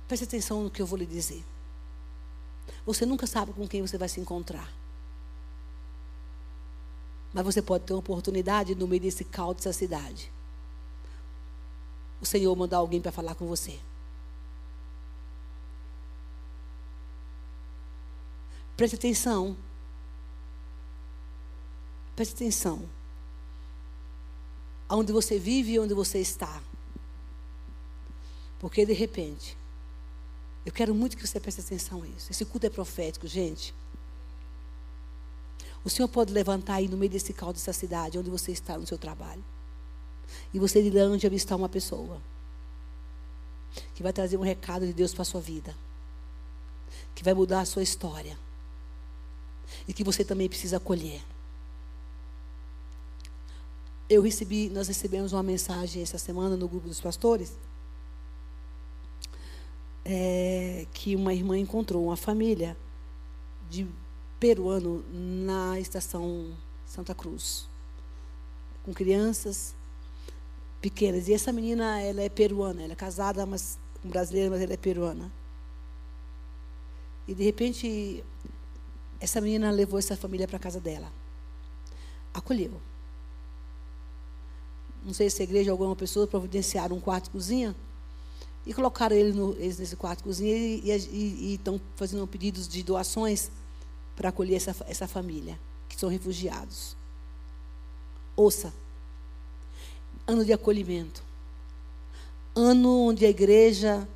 Preste 0.07 0.23
atenção 0.23 0.63
no 0.63 0.71
que 0.71 0.81
eu 0.81 0.85
vou 0.85 0.97
lhe 0.97 1.05
dizer. 1.05 1.43
Você 2.85 3.05
nunca 3.05 3.27
sabe 3.27 3.51
com 3.51 3.67
quem 3.67 3.81
você 3.81 3.97
vai 3.97 4.07
se 4.07 4.21
encontrar. 4.21 4.86
Mas 7.33 7.45
você 7.45 7.61
pode 7.61 7.83
ter 7.83 7.93
uma 7.93 7.99
oportunidade 7.99 8.75
no 8.75 8.87
meio 8.87 9.01
desse 9.01 9.23
caos 9.23 9.55
dessa 9.57 9.73
cidade. 9.73 10.31
O 12.21 12.25
Senhor 12.25 12.55
mandar 12.55 12.77
alguém 12.77 13.01
para 13.01 13.11
falar 13.11 13.35
com 13.35 13.45
você. 13.45 13.79
Preste 18.75 18.95
atenção. 18.95 19.57
Preste 22.15 22.33
atenção. 22.33 22.87
Aonde 24.89 25.11
você 25.11 25.37
vive 25.37 25.73
e 25.73 25.79
onde 25.79 25.93
você 25.93 26.19
está. 26.19 26.61
Porque 28.59 28.85
de 28.85 28.93
repente, 28.93 29.57
eu 30.65 30.71
quero 30.71 30.93
muito 30.93 31.15
que 31.17 31.25
você 31.25 31.39
preste 31.39 31.61
atenção 31.61 32.03
a 32.03 32.07
isso. 32.07 32.31
Esse 32.31 32.45
culto 32.45 32.65
é 32.65 32.69
profético, 32.69 33.27
gente. 33.27 33.73
O 35.83 35.89
Senhor 35.89 36.07
pode 36.07 36.33
levantar 36.33 36.75
aí 36.75 36.87
no 36.87 36.97
meio 36.97 37.11
desse 37.11 37.33
caldo 37.33 37.55
dessa 37.55 37.73
cidade, 37.73 38.17
onde 38.17 38.29
você 38.29 38.51
está 38.51 38.77
no 38.77 38.85
seu 38.85 38.97
trabalho. 38.97 39.43
E 40.53 40.59
você 40.59 40.81
irá 40.81 41.05
onde 41.05 41.25
avistar 41.25 41.57
uma 41.57 41.69
pessoa. 41.69 42.21
Que 43.95 44.03
vai 44.03 44.11
trazer 44.11 44.37
um 44.37 44.41
recado 44.41 44.85
de 44.85 44.93
Deus 44.93 45.13
para 45.13 45.21
a 45.21 45.25
sua 45.25 45.41
vida. 45.41 45.75
Que 47.15 47.23
vai 47.23 47.33
mudar 47.33 47.61
a 47.61 47.65
sua 47.65 47.83
história. 47.83 48.37
E 49.87 49.93
que 49.93 50.03
você 50.03 50.25
também 50.25 50.49
precisa 50.49 50.77
acolher. 50.77 51.21
Eu 54.09 54.21
recebi, 54.21 54.69
nós 54.69 54.87
recebemos 54.87 55.33
uma 55.33 55.43
mensagem 55.43 56.01
essa 56.01 56.17
semana 56.17 56.55
no 56.55 56.67
grupo 56.67 56.87
dos 56.87 57.01
pastores 57.01 57.53
é, 60.09 60.87
que 60.93 61.15
uma 61.15 61.33
irmã 61.33 61.57
encontrou 61.57 62.05
uma 62.05 62.15
família 62.15 62.77
de 63.69 63.85
peruano 64.39 65.03
na 65.11 65.79
estação 65.79 66.55
Santa 66.85 67.13
Cruz, 67.13 67.67
com 68.83 68.93
crianças 68.93 69.75
pequenas. 70.81 71.27
E 71.27 71.33
essa 71.33 71.51
menina, 71.51 72.01
ela 72.01 72.21
é 72.21 72.29
peruana, 72.29 72.83
ela 72.83 72.93
é 72.93 72.95
casada 72.95 73.45
mas, 73.45 73.77
com 74.01 74.09
brasileira, 74.09 74.49
mas 74.49 74.61
ela 74.61 74.73
é 74.73 74.77
peruana. 74.77 75.31
E 77.27 77.33
de 77.33 77.43
repente, 77.43 78.23
essa 79.19 79.41
menina 79.41 79.69
levou 79.71 79.99
essa 79.99 80.15
família 80.15 80.47
para 80.47 80.59
casa 80.59 80.79
dela. 80.79 81.11
Acolheu. 82.33 82.79
Não 85.03 85.13
sei 85.13 85.29
se 85.29 85.41
a 85.41 85.43
igreja 85.43 85.71
ou 85.71 85.73
alguma 85.73 85.95
pessoa 85.95 86.27
providenciaram 86.27 86.95
um 86.95 87.01
quarto 87.01 87.29
cozinha 87.31 87.75
e 88.65 88.73
colocaram 88.73 89.15
ele 89.15 89.31
no, 89.31 89.53
eles 89.53 89.79
nesse 89.79 89.95
quarto 89.95 90.23
cozinha 90.23 90.55
e 90.55 91.53
estão 91.53 91.79
fazendo 91.95 92.27
pedidos 92.27 92.67
de 92.67 92.83
doações 92.83 93.49
para 94.17 94.29
acolher 94.29 94.55
essa, 94.55 94.75
essa 94.89 95.07
família, 95.07 95.57
que 95.87 95.97
são 95.97 96.09
refugiados. 96.09 96.97
Ouça. 98.35 98.73
Ano 100.25 100.43
de 100.43 100.51
acolhimento. 100.51 101.23
Ano 102.55 103.07
onde 103.07 103.25
a 103.25 103.29
igreja 103.29 104.07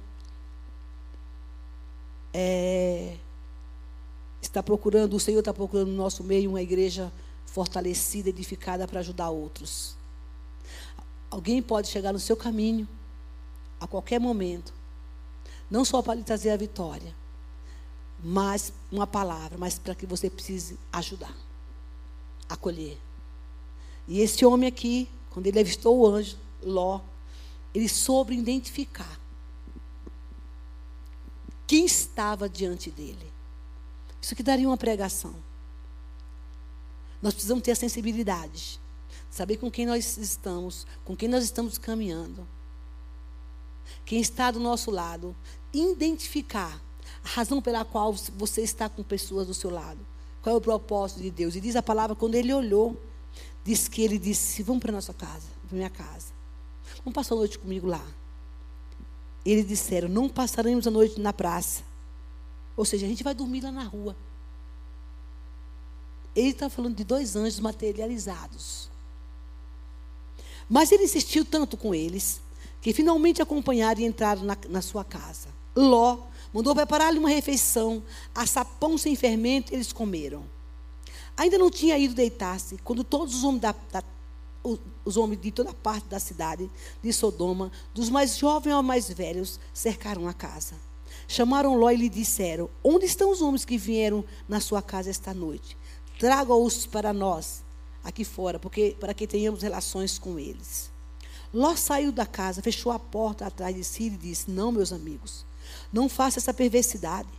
é, 2.33 3.15
está 4.41 4.63
procurando, 4.63 5.13
o 5.15 5.19
Senhor 5.19 5.39
está 5.39 5.53
procurando 5.53 5.89
no 5.89 5.95
nosso 5.95 6.23
meio 6.23 6.49
uma 6.49 6.61
igreja 6.63 7.13
fortalecida, 7.45 8.29
edificada 8.29 8.87
para 8.87 9.01
ajudar 9.01 9.29
outros. 9.29 9.95
Alguém 11.29 11.61
pode 11.61 11.89
chegar 11.89 12.11
no 12.11 12.19
seu 12.19 12.35
caminho 12.35 12.87
a 13.79 13.85
qualquer 13.85 14.19
momento. 14.19 14.73
Não 15.69 15.85
só 15.85 16.01
para 16.01 16.15
lhe 16.15 16.23
trazer 16.23 16.49
a 16.49 16.57
vitória, 16.57 17.15
mas 18.23 18.71
uma 18.91 19.07
palavra, 19.07 19.57
mas 19.57 19.79
para 19.79 19.95
que 19.95 20.05
você 20.05 20.29
precise 20.29 20.77
ajudar, 20.91 21.35
acolher. 22.47 22.97
E 24.07 24.19
esse 24.21 24.45
homem 24.45 24.67
aqui, 24.67 25.09
quando 25.29 25.47
ele 25.47 25.59
avistou 25.59 25.97
o 25.99 26.07
anjo, 26.07 26.37
Ló, 26.61 27.01
ele 27.73 27.89
soube 27.89 28.37
identificar 28.37 29.19
quem 31.65 31.85
estava 31.85 32.49
diante 32.49 32.91
dele. 32.91 33.31
Isso 34.21 34.35
que 34.35 34.43
daria 34.43 34.67
uma 34.67 34.77
pregação. 34.77 35.33
Nós 37.21 37.33
precisamos 37.33 37.63
ter 37.63 37.71
a 37.71 37.75
sensibilidade, 37.75 38.79
saber 39.29 39.57
com 39.57 39.71
quem 39.71 39.85
nós 39.85 40.17
estamos, 40.17 40.85
com 41.05 41.15
quem 41.15 41.29
nós 41.29 41.43
estamos 41.43 41.77
caminhando 41.77 42.45
quem 44.05 44.19
está 44.19 44.51
do 44.51 44.59
nosso 44.59 44.91
lado, 44.91 45.35
identificar 45.73 46.81
a 47.23 47.27
razão 47.27 47.61
pela 47.61 47.85
qual 47.85 48.13
você 48.35 48.61
está 48.61 48.89
com 48.89 49.03
pessoas 49.03 49.47
do 49.47 49.53
seu 49.53 49.69
lado. 49.69 49.99
Qual 50.41 50.55
é 50.55 50.57
o 50.57 50.61
propósito 50.61 51.21
de 51.21 51.29
Deus? 51.29 51.55
E 51.55 51.61
diz 51.61 51.75
a 51.75 51.83
palavra, 51.83 52.15
quando 52.15 52.35
ele 52.35 52.53
olhou, 52.53 52.99
diz 53.63 53.87
que 53.87 54.01
ele 54.01 54.17
disse: 54.17 54.63
Vamos 54.63 54.81
para 54.81 54.91
a 54.91 54.95
nossa 54.95 55.13
casa, 55.13 55.47
para 55.67 55.75
minha 55.75 55.89
casa. 55.89 56.33
Vamos 57.03 57.13
passar 57.13 57.35
a 57.35 57.37
noite 57.37 57.59
comigo 57.59 57.87
lá. 57.87 58.03
Eles 59.45 59.67
disseram: 59.67 60.09
Não 60.09 60.27
passaremos 60.27 60.87
a 60.87 60.91
noite 60.91 61.19
na 61.19 61.31
praça. 61.31 61.83
Ou 62.75 62.85
seja, 62.85 63.05
a 63.05 63.09
gente 63.09 63.23
vai 63.23 63.33
dormir 63.33 63.61
lá 63.61 63.71
na 63.71 63.83
rua. 63.83 64.15
Ele 66.35 66.49
está 66.49 66.69
falando 66.69 66.95
de 66.95 67.03
dois 67.03 67.35
anjos 67.35 67.59
materializados. 67.59 68.89
Mas 70.69 70.91
ele 70.91 71.03
insistiu 71.03 71.43
tanto 71.43 71.75
com 71.75 71.93
eles 71.93 72.41
que 72.81 72.93
finalmente 72.93 73.41
acompanharam 73.41 73.99
e 73.99 74.05
entraram 74.05 74.43
na, 74.43 74.57
na 74.69 74.81
sua 74.81 75.03
casa. 75.03 75.49
Ló 75.75 76.17
mandou 76.53 76.75
preparar-lhe 76.75 77.19
uma 77.19 77.29
refeição, 77.29 78.03
assar 78.33 78.65
pão 78.65 78.97
sem 78.97 79.15
fermento, 79.15 79.73
eles 79.73 79.91
comeram. 79.91 80.43
Ainda 81.37 81.57
não 81.57 81.71
tinha 81.71 81.97
ido 81.97 82.13
deitar-se, 82.13 82.77
quando 82.83 83.03
todos 83.03 83.35
os 83.35 83.43
homens, 83.43 83.61
da, 83.61 83.75
da, 83.91 84.03
os 85.05 85.17
homens 85.17 85.41
de 85.41 85.51
toda 85.51 85.73
parte 85.73 86.07
da 86.07 86.19
cidade 86.19 86.69
de 87.01 87.13
Sodoma, 87.13 87.71
dos 87.93 88.09
mais 88.09 88.37
jovens 88.37 88.73
aos 88.73 88.85
mais 88.85 89.09
velhos, 89.09 89.59
cercaram 89.73 90.27
a 90.27 90.33
casa. 90.33 90.75
Chamaram 91.27 91.75
Ló 91.75 91.89
e 91.89 91.95
lhe 91.95 92.09
disseram: 92.09 92.69
Onde 92.83 93.05
estão 93.05 93.31
os 93.31 93.41
homens 93.41 93.65
que 93.65 93.77
vieram 93.77 94.23
na 94.47 94.59
sua 94.59 94.81
casa 94.81 95.09
esta 95.09 95.33
noite? 95.33 95.77
Traga-os 96.19 96.85
para 96.85 97.13
nós 97.13 97.63
aqui 98.03 98.23
fora, 98.23 98.59
porque 98.59 98.95
para 98.99 99.13
que 99.13 99.25
tenhamos 99.25 99.61
relações 99.61 100.19
com 100.19 100.37
eles. 100.37 100.91
Ló 101.53 101.75
saiu 101.75 102.11
da 102.11 102.25
casa, 102.25 102.61
fechou 102.61 102.91
a 102.91 102.99
porta 102.99 103.45
atrás 103.45 103.75
de 103.75 103.83
si 103.83 104.03
e 104.03 104.09
disse: 104.11 104.51
Não, 104.51 104.71
meus 104.71 104.93
amigos, 104.93 105.45
não 105.91 106.07
faça 106.07 106.39
essa 106.39 106.53
perversidade. 106.53 107.29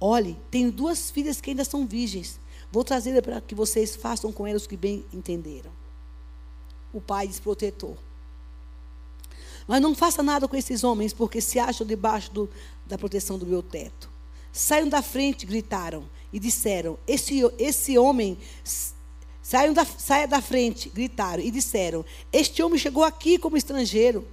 Olhe, 0.00 0.36
tenho 0.50 0.70
duas 0.70 1.10
filhas 1.10 1.40
que 1.40 1.50
ainda 1.50 1.64
são 1.64 1.86
virgens. 1.86 2.38
Vou 2.70 2.84
trazê-las 2.84 3.22
para 3.22 3.40
que 3.40 3.54
vocês 3.54 3.94
façam 3.94 4.32
com 4.32 4.46
elas 4.46 4.64
o 4.64 4.68
que 4.68 4.76
bem 4.76 5.04
entenderam. 5.12 5.70
O 6.92 7.00
pai 7.00 7.26
desprotetor. 7.26 7.96
Mas 9.66 9.80
não 9.80 9.94
faça 9.94 10.22
nada 10.22 10.46
com 10.46 10.56
esses 10.56 10.84
homens, 10.84 11.12
porque 11.12 11.40
se 11.40 11.58
acham 11.58 11.86
debaixo 11.86 12.30
do, 12.32 12.50
da 12.86 12.98
proteção 12.98 13.38
do 13.38 13.46
meu 13.46 13.62
teto. 13.62 14.10
Saiam 14.52 14.88
da 14.88 15.02
frente, 15.02 15.46
gritaram, 15.46 16.04
e 16.32 16.38
disseram: 16.38 16.98
Esse, 17.06 17.40
esse 17.58 17.96
homem 17.96 18.38
Saiam 19.44 19.74
da, 19.74 19.84
saia 19.84 20.26
da 20.26 20.40
frente, 20.40 20.88
gritaram 20.88 21.42
e 21.42 21.50
disseram: 21.50 22.02
Este 22.32 22.62
homem 22.62 22.78
chegou 22.78 23.04
aqui 23.04 23.36
como 23.36 23.58
estrangeiro, 23.58 24.26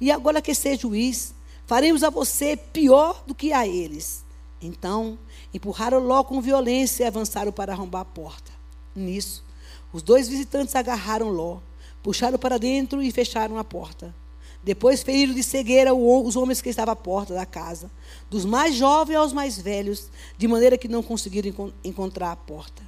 e 0.00 0.10
agora 0.10 0.40
quer 0.40 0.56
ser 0.56 0.78
juiz, 0.78 1.33
faremos 1.66 2.02
a 2.02 2.10
você 2.10 2.56
pior 2.56 3.22
do 3.26 3.34
que 3.34 3.52
a 3.52 3.66
eles. 3.66 4.24
Então, 4.60 5.18
empurraram 5.52 5.98
Ló 5.98 6.24
com 6.24 6.40
violência 6.40 7.04
e 7.04 7.06
avançaram 7.06 7.52
para 7.52 7.72
arrombar 7.72 8.02
a 8.02 8.06
porta. 8.06 8.52
Nisso, 8.94 9.44
os 9.92 10.02
dois 10.02 10.28
visitantes 10.28 10.74
agarraram 10.74 11.28
Ló, 11.28 11.58
puxaram 12.02 12.38
para 12.38 12.58
dentro 12.58 13.02
e 13.02 13.10
fecharam 13.10 13.58
a 13.58 13.64
porta. 13.64 14.14
Depois 14.62 15.02
feriram 15.02 15.34
de 15.34 15.42
cegueira 15.42 15.92
os 15.92 16.36
homens 16.36 16.62
que 16.62 16.70
estavam 16.70 16.92
à 16.92 16.96
porta 16.96 17.34
da 17.34 17.44
casa, 17.44 17.90
dos 18.30 18.46
mais 18.46 18.74
jovens 18.74 19.16
aos 19.16 19.32
mais 19.32 19.58
velhos, 19.58 20.08
de 20.38 20.48
maneira 20.48 20.78
que 20.78 20.88
não 20.88 21.02
conseguiram 21.02 21.70
encontrar 21.84 22.32
a 22.32 22.36
porta. 22.36 22.82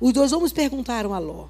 Os 0.00 0.12
dois 0.12 0.32
homens 0.32 0.54
perguntaram 0.54 1.12
a 1.12 1.18
Ló: 1.18 1.48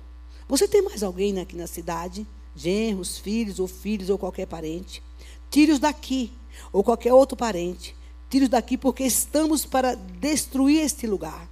Você 0.48 0.66
tem 0.66 0.82
mais 0.82 1.04
alguém 1.04 1.38
aqui 1.38 1.56
na 1.56 1.68
cidade? 1.68 2.26
Genros, 2.56 3.18
filhos 3.18 3.60
ou 3.60 3.68
filhos 3.68 4.10
ou 4.10 4.18
qualquer 4.18 4.46
parente? 4.46 5.00
Tire-os 5.48 5.78
daqui, 5.78 6.32
ou 6.72 6.82
qualquer 6.84 7.12
outro 7.12 7.36
parente. 7.36 7.96
Tire-os 8.28 8.50
daqui, 8.50 8.76
porque 8.76 9.04
estamos 9.04 9.64
para 9.64 9.94
destruir 9.94 10.84
este 10.84 11.06
lugar. 11.06 11.48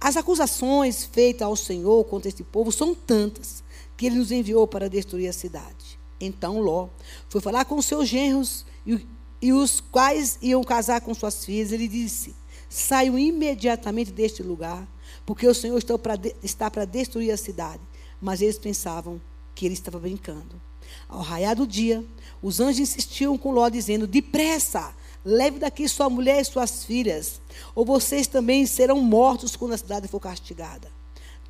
As 0.00 0.16
acusações 0.16 1.04
feitas 1.04 1.46
ao 1.46 1.54
Senhor 1.54 2.04
contra 2.04 2.28
este 2.28 2.42
povo 2.42 2.72
são 2.72 2.94
tantas 2.94 3.62
que 3.96 4.06
ele 4.06 4.16
nos 4.16 4.32
enviou 4.32 4.66
para 4.66 4.88
destruir 4.88 5.28
a 5.28 5.32
cidade. 5.32 5.98
Então 6.20 6.60
Ló 6.60 6.88
foi 7.28 7.40
falar 7.40 7.64
com 7.64 7.80
seus 7.80 8.08
genros 8.08 8.64
e, 8.86 9.06
e 9.40 9.52
os 9.52 9.80
quais 9.80 10.38
iam 10.42 10.64
casar 10.64 11.00
com 11.00 11.14
suas 11.14 11.44
filhas. 11.44 11.72
Ele 11.72 11.86
disse: 11.86 12.34
Saiam 12.68 13.18
imediatamente 13.18 14.10
deste 14.10 14.42
lugar, 14.42 14.88
porque 15.26 15.46
o 15.46 15.54
Senhor 15.54 15.78
está 15.78 15.98
para, 15.98 16.18
está 16.42 16.70
para 16.70 16.84
destruir 16.84 17.30
a 17.30 17.36
cidade. 17.36 17.82
Mas 18.20 18.40
eles 18.40 18.58
pensavam 18.58 19.20
que 19.54 19.66
ele 19.66 19.74
estava 19.74 19.98
brincando. 19.98 20.60
Ao 21.08 21.20
raiar 21.20 21.54
do 21.54 21.66
dia, 21.66 22.04
os 22.42 22.60
anjos 22.60 22.80
insistiam 22.80 23.38
com 23.38 23.52
Ló, 23.52 23.68
dizendo: 23.68 24.06
Depressa, 24.06 24.94
leve 25.24 25.58
daqui 25.58 25.88
sua 25.88 26.10
mulher 26.10 26.40
e 26.40 26.44
suas 26.44 26.84
filhas, 26.84 27.40
ou 27.74 27.84
vocês 27.84 28.26
também 28.26 28.66
serão 28.66 29.00
mortos 29.00 29.56
quando 29.56 29.72
a 29.72 29.78
cidade 29.78 30.08
for 30.08 30.20
castigada. 30.20 30.88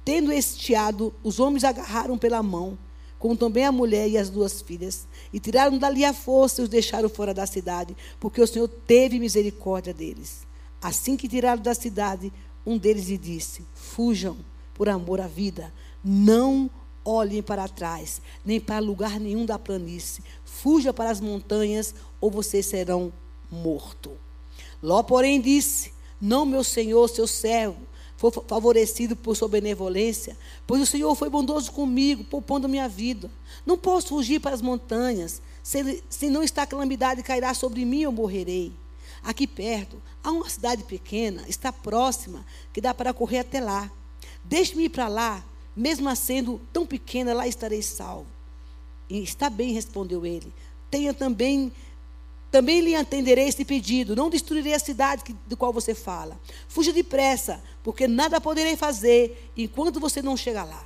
Tendo 0.05 0.32
estiado, 0.32 1.14
os 1.22 1.40
homens 1.40 1.64
agarraram 1.64 2.18
pela 2.18 2.43
mão 2.43 2.76
como 3.22 3.36
também 3.36 3.64
a 3.64 3.70
mulher 3.70 4.09
e 4.09 4.18
as 4.18 4.28
duas 4.28 4.61
filhas, 4.61 5.07
e 5.32 5.38
tiraram 5.38 5.78
dali 5.78 6.05
a 6.05 6.12
força 6.12 6.61
e 6.61 6.64
os 6.64 6.68
deixaram 6.68 7.09
fora 7.09 7.32
da 7.32 7.47
cidade, 7.47 7.97
porque 8.18 8.43
o 8.43 8.47
Senhor 8.49 8.66
teve 8.66 9.20
misericórdia 9.20 9.95
deles. 9.95 10.45
Assim 10.82 11.16
que 11.16 11.28
tiraram 11.28 11.62
da 11.62 11.72
cidade, 11.72 12.32
um 12.66 12.76
deles 12.76 13.07
lhe 13.07 13.16
disse: 13.16 13.64
Fujam 13.76 14.38
por 14.74 14.88
amor 14.88 15.20
à 15.20 15.28
vida, 15.28 15.72
não 16.03 16.68
olhem 17.05 17.40
para 17.40 17.68
trás, 17.68 18.20
nem 18.45 18.59
para 18.59 18.80
lugar 18.80 19.20
nenhum 19.20 19.47
da 19.47 19.57
planície. 19.57 20.24
Fuja 20.53 20.93
para 20.93 21.11
as 21.11 21.19
montanhas, 21.19 21.95
ou 22.21 22.31
vocês 22.31 22.67
serão 22.67 23.11
mortos. 23.51 24.13
Ló, 24.83 25.03
porém, 25.03 25.41
disse: 25.41 25.93
Não, 26.21 26.45
meu 26.45 26.63
senhor, 26.63 27.09
seu 27.09 27.27
servo 27.27 27.81
foi 28.19 28.31
favorecido 28.47 29.17
por 29.17 29.35
sua 29.35 29.49
benevolência, 29.49 30.37
pois 30.67 30.81
o 30.81 30.87
Senhor 30.87 31.13
foi 31.17 31.29
bondoso 31.29 31.73
comigo, 31.73 32.23
poupando 32.23 32.69
minha 32.69 32.89
vida. 32.89 33.29
Não 33.67 33.77
posso 33.77 34.09
fugir 34.09 34.41
para 34.41 34.55
as 34.55 34.63
montanhas, 34.63 35.43
se, 35.63 36.05
se 36.09 36.29
não 36.29 36.43
está 36.43 36.65
calamidade 36.65 37.23
cairá 37.23 37.53
sobre 37.55 37.85
mim, 37.85 38.03
eu 38.03 38.13
morrerei. 38.13 38.73
Aqui 39.25 39.47
perto, 39.47 40.01
há 40.23 40.31
uma 40.31 40.49
cidade 40.49 40.85
pequena, 40.85 41.45
está 41.49 41.73
próxima, 41.73 42.45
que 42.73 42.81
dá 42.81 42.93
para 42.93 43.15
correr 43.15 43.39
até 43.39 43.61
lá. 43.61 43.91
Deixe-me 44.45 44.85
ir 44.85 44.91
para 44.91 45.09
lá, 45.09 45.45
mesmo 45.75 46.15
sendo 46.15 46.61
tão 46.73 46.87
pequena, 46.87 47.33
lá 47.33 47.49
estarei 47.49 47.83
salvo. 47.83 48.27
E 49.13 49.23
está 49.23 49.51
bem, 49.51 49.75
respondeu 49.75 50.25
ele. 50.25 50.51
Tenha 50.91 51.13
também 51.13 51.71
também 52.51 52.81
lhe 52.81 52.95
atenderei 52.95 53.47
esse 53.47 53.63
pedido. 53.63 54.17
Não 54.17 54.31
destruirei 54.31 54.73
a 54.73 54.79
cidade 54.79 55.23
que, 55.23 55.35
do 55.47 55.55
qual 55.55 55.71
você 55.71 55.95
fala. 55.95 56.41
Fuja 56.67 56.95
depressa, 56.95 57.63
porque 57.83 58.09
nada 58.09 58.41
poderei 58.41 58.75
fazer 58.75 59.51
enquanto 59.55 60.01
você 60.01 60.23
não 60.23 60.35
chegar 60.35 60.65
lá. 60.65 60.83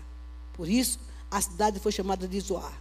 Por 0.54 0.68
isso, 0.68 0.98
a 1.30 1.40
cidade 1.40 1.78
foi 1.78 1.92
chamada 1.92 2.26
de 2.26 2.40
Zoar. 2.40 2.72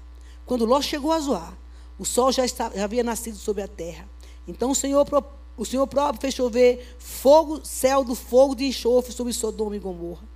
Quando 0.47 0.65
Ló 0.65 0.81
chegou 0.81 1.11
a 1.11 1.19
Zoar, 1.19 1.55
o 1.99 2.05
sol 2.05 2.31
já, 2.31 2.45
já 2.47 2.83
havia 2.83 3.03
nascido 3.03 3.37
sobre 3.37 3.61
a 3.61 3.67
terra. 3.67 4.09
Então 4.47 4.71
o 4.71 4.75
Senhor, 4.75 5.07
o 5.55 5.65
Senhor 5.65 5.85
próprio 5.85 6.21
fez 6.21 6.33
chover 6.33 6.95
fogo, 6.97 7.63
céu 7.63 8.03
do 8.03 8.15
fogo 8.15 8.55
de 8.55 8.65
enxofre 8.65 9.13
sobre 9.13 9.31
Sodoma 9.31 9.75
e 9.75 9.79
Gomorra. 9.79 10.27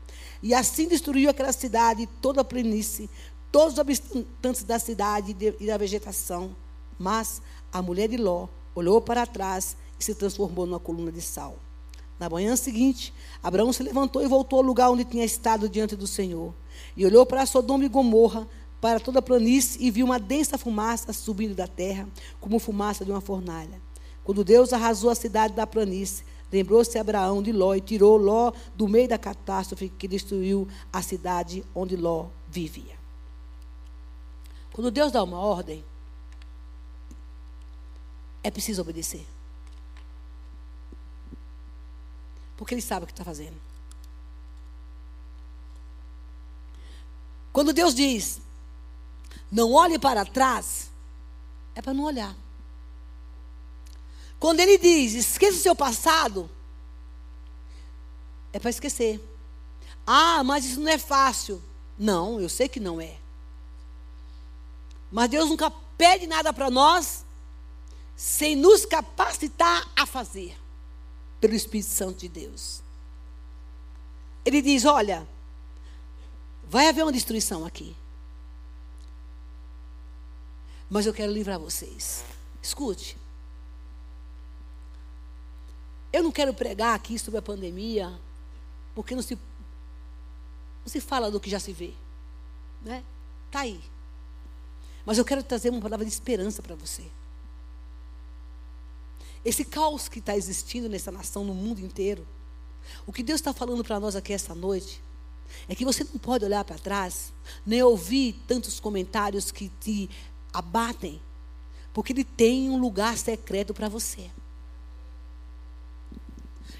E 0.41 0.53
assim 0.53 0.87
destruiu 0.87 1.31
aquela 1.31 1.51
cidade, 1.51 2.07
toda 2.21 2.41
a 2.41 2.43
planície, 2.43 3.09
todos 3.51 3.73
os 3.73 3.79
habitantes 3.79 4.63
da 4.63 4.79
cidade 4.79 5.35
e 5.59 5.67
da 5.67 5.77
vegetação. 5.77 6.55
Mas 6.97 7.41
a 7.71 7.81
mulher 7.81 8.09
de 8.09 8.17
Ló 8.17 8.47
olhou 8.75 9.01
para 9.01 9.25
trás 9.25 9.75
e 9.99 10.03
se 10.03 10.15
transformou 10.15 10.65
numa 10.65 10.79
coluna 10.79 11.11
de 11.11 11.21
sal. 11.21 11.57
Na 12.19 12.29
manhã 12.29 12.55
seguinte, 12.55 13.13
Abraão 13.41 13.71
se 13.71 13.81
levantou 13.81 14.21
e 14.21 14.27
voltou 14.27 14.59
ao 14.59 14.65
lugar 14.65 14.91
onde 14.91 15.05
tinha 15.05 15.23
estado 15.23 15.69
diante 15.69 15.95
do 15.95 16.05
Senhor. 16.05 16.53
E 16.95 17.05
olhou 17.05 17.25
para 17.25 17.45
Sodoma 17.45 17.85
e 17.85 17.89
Gomorra, 17.89 18.45
para 18.81 18.99
toda 18.99 19.19
a 19.19 19.21
planície, 19.21 19.81
e 19.81 19.89
viu 19.89 20.05
uma 20.05 20.19
densa 20.19 20.57
fumaça 20.57 21.13
subindo 21.13 21.55
da 21.55 21.67
terra, 21.67 22.07
como 22.41 22.59
fumaça 22.59 23.05
de 23.05 23.11
uma 23.11 23.21
fornalha. 23.21 23.81
Quando 24.23 24.43
Deus 24.43 24.73
arrasou 24.73 25.09
a 25.09 25.15
cidade 25.15 25.53
da 25.53 25.65
planície, 25.65 26.25
lembrou-se 26.51 26.97
Abraão 26.97 27.41
de 27.41 27.53
Ló 27.53 27.73
e 27.73 27.81
tirou 27.81 28.17
Ló 28.17 28.51
do 28.75 28.87
meio 28.87 29.07
da 29.07 29.17
catástrofe 29.17 29.89
que 29.89 30.07
destruiu 30.07 30.67
a 30.91 31.01
cidade 31.01 31.63
onde 31.73 31.95
Ló 31.95 32.27
vivia. 32.49 32.98
Quando 34.73 34.91
Deus 34.91 35.11
dá 35.11 35.23
uma 35.23 35.39
ordem, 35.39 35.83
é 38.43 38.51
preciso 38.51 38.81
obedecer. 38.81 39.25
Porque 42.55 42.73
ele 42.73 42.81
sabe 42.81 43.03
o 43.03 43.07
que 43.07 43.13
está 43.13 43.23
fazendo. 43.23 43.59
Quando 47.51 47.73
Deus 47.73 47.93
diz, 47.93 48.41
não 49.51 49.73
olhe 49.73 49.97
para 49.97 50.25
trás, 50.25 50.89
é 51.75 51.81
para 51.81 51.93
não 51.93 52.03
olhar. 52.03 52.35
Quando 54.39 54.59
ele 54.59 54.77
diz, 54.77 55.13
esqueça 55.13 55.57
o 55.57 55.61
seu 55.61 55.75
passado, 55.75 56.49
é 58.53 58.59
para 58.59 58.69
esquecer. 58.69 59.21
Ah, 60.05 60.43
mas 60.43 60.65
isso 60.65 60.79
não 60.79 60.89
é 60.89 60.97
fácil. 60.97 61.61
Não, 61.97 62.39
eu 62.39 62.47
sei 62.47 62.69
que 62.69 62.79
não 62.79 63.01
é. 63.01 63.17
Mas 65.11 65.29
Deus 65.29 65.49
nunca 65.49 65.71
pede 65.97 66.27
nada 66.27 66.53
para 66.53 66.69
nós 66.69 67.25
sem 68.15 68.55
nos 68.55 68.85
capacitar 68.85 69.89
a 69.95 70.05
fazer, 70.05 70.57
pelo 71.39 71.53
Espírito 71.53 71.89
Santo 71.89 72.19
de 72.19 72.27
Deus. 72.27 72.81
Ele 74.45 74.61
diz: 74.61 74.85
Olha, 74.85 75.27
vai 76.65 76.87
haver 76.87 77.03
uma 77.03 77.11
destruição 77.11 77.65
aqui. 77.65 77.95
Mas 80.89 81.05
eu 81.05 81.13
quero 81.13 81.31
livrar 81.31 81.59
vocês. 81.59 82.23
Escute. 82.61 83.15
Eu 86.11 86.23
não 86.23 86.31
quero 86.31 86.53
pregar 86.53 86.95
aqui 86.95 87.19
sobre 87.19 87.37
a 87.37 87.43
pandemia, 87.43 88.19
porque 88.95 89.13
não 89.13 89.21
se, 89.21 89.35
não 89.35 90.87
se 90.87 90.99
fala 90.99 91.29
do 91.29 91.39
que 91.39 91.49
já 91.49 91.59
se 91.59 91.71
vê. 91.71 91.93
Né? 92.81 93.03
Está 93.47 93.61
aí. 93.61 93.79
Mas 95.09 95.17
eu 95.17 95.25
quero 95.25 95.41
trazer 95.41 95.71
uma 95.71 95.81
palavra 95.81 96.05
de 96.05 96.11
esperança 96.11 96.61
para 96.61 96.75
você. 96.75 97.01
Esse 99.43 99.65
caos 99.65 100.07
que 100.07 100.19
está 100.19 100.37
existindo 100.37 100.87
nessa 100.87 101.11
nação, 101.11 101.43
no 101.43 101.55
mundo 101.55 101.81
inteiro. 101.81 102.27
O 103.07 103.11
que 103.11 103.23
Deus 103.23 103.39
está 103.39 103.51
falando 103.51 103.83
para 103.83 103.99
nós 103.99 104.15
aqui 104.15 104.33
essa 104.33 104.53
noite 104.53 105.01
é 105.67 105.73
que 105.73 105.83
você 105.83 106.03
não 106.03 106.19
pode 106.19 106.45
olhar 106.45 106.63
para 106.63 106.77
trás, 106.77 107.33
nem 107.65 107.81
ouvir 107.81 108.39
tantos 108.45 108.79
comentários 108.79 109.51
que 109.51 109.69
te 109.79 110.07
abatem, 110.53 111.19
porque 111.91 112.13
Ele 112.13 112.23
tem 112.23 112.69
um 112.69 112.77
lugar 112.77 113.17
secreto 113.17 113.73
para 113.73 113.89
você. 113.89 114.29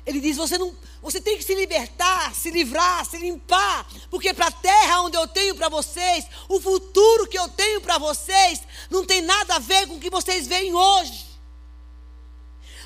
Ele 0.09 0.19
diz: 0.19 0.37
você, 0.37 0.57
não, 0.57 0.75
você 1.03 1.21
tem 1.21 1.37
que 1.37 1.43
se 1.43 1.53
libertar, 1.53 2.33
se 2.33 2.49
livrar, 2.49 3.05
se 3.05 3.15
limpar, 3.19 3.87
porque 4.09 4.33
para 4.33 4.47
a 4.47 4.51
terra 4.51 5.03
onde 5.03 5.15
eu 5.15 5.27
tenho 5.27 5.53
para 5.53 5.69
vocês, 5.69 6.25
o 6.47 6.59
futuro 6.59 7.27
que 7.27 7.37
eu 7.37 7.47
tenho 7.49 7.79
para 7.79 7.99
vocês, 7.99 8.61
não 8.89 9.05
tem 9.05 9.21
nada 9.21 9.57
a 9.57 9.59
ver 9.59 9.85
com 9.85 9.97
o 9.97 9.99
que 9.99 10.09
vocês 10.09 10.47
veem 10.47 10.73
hoje. 10.73 11.27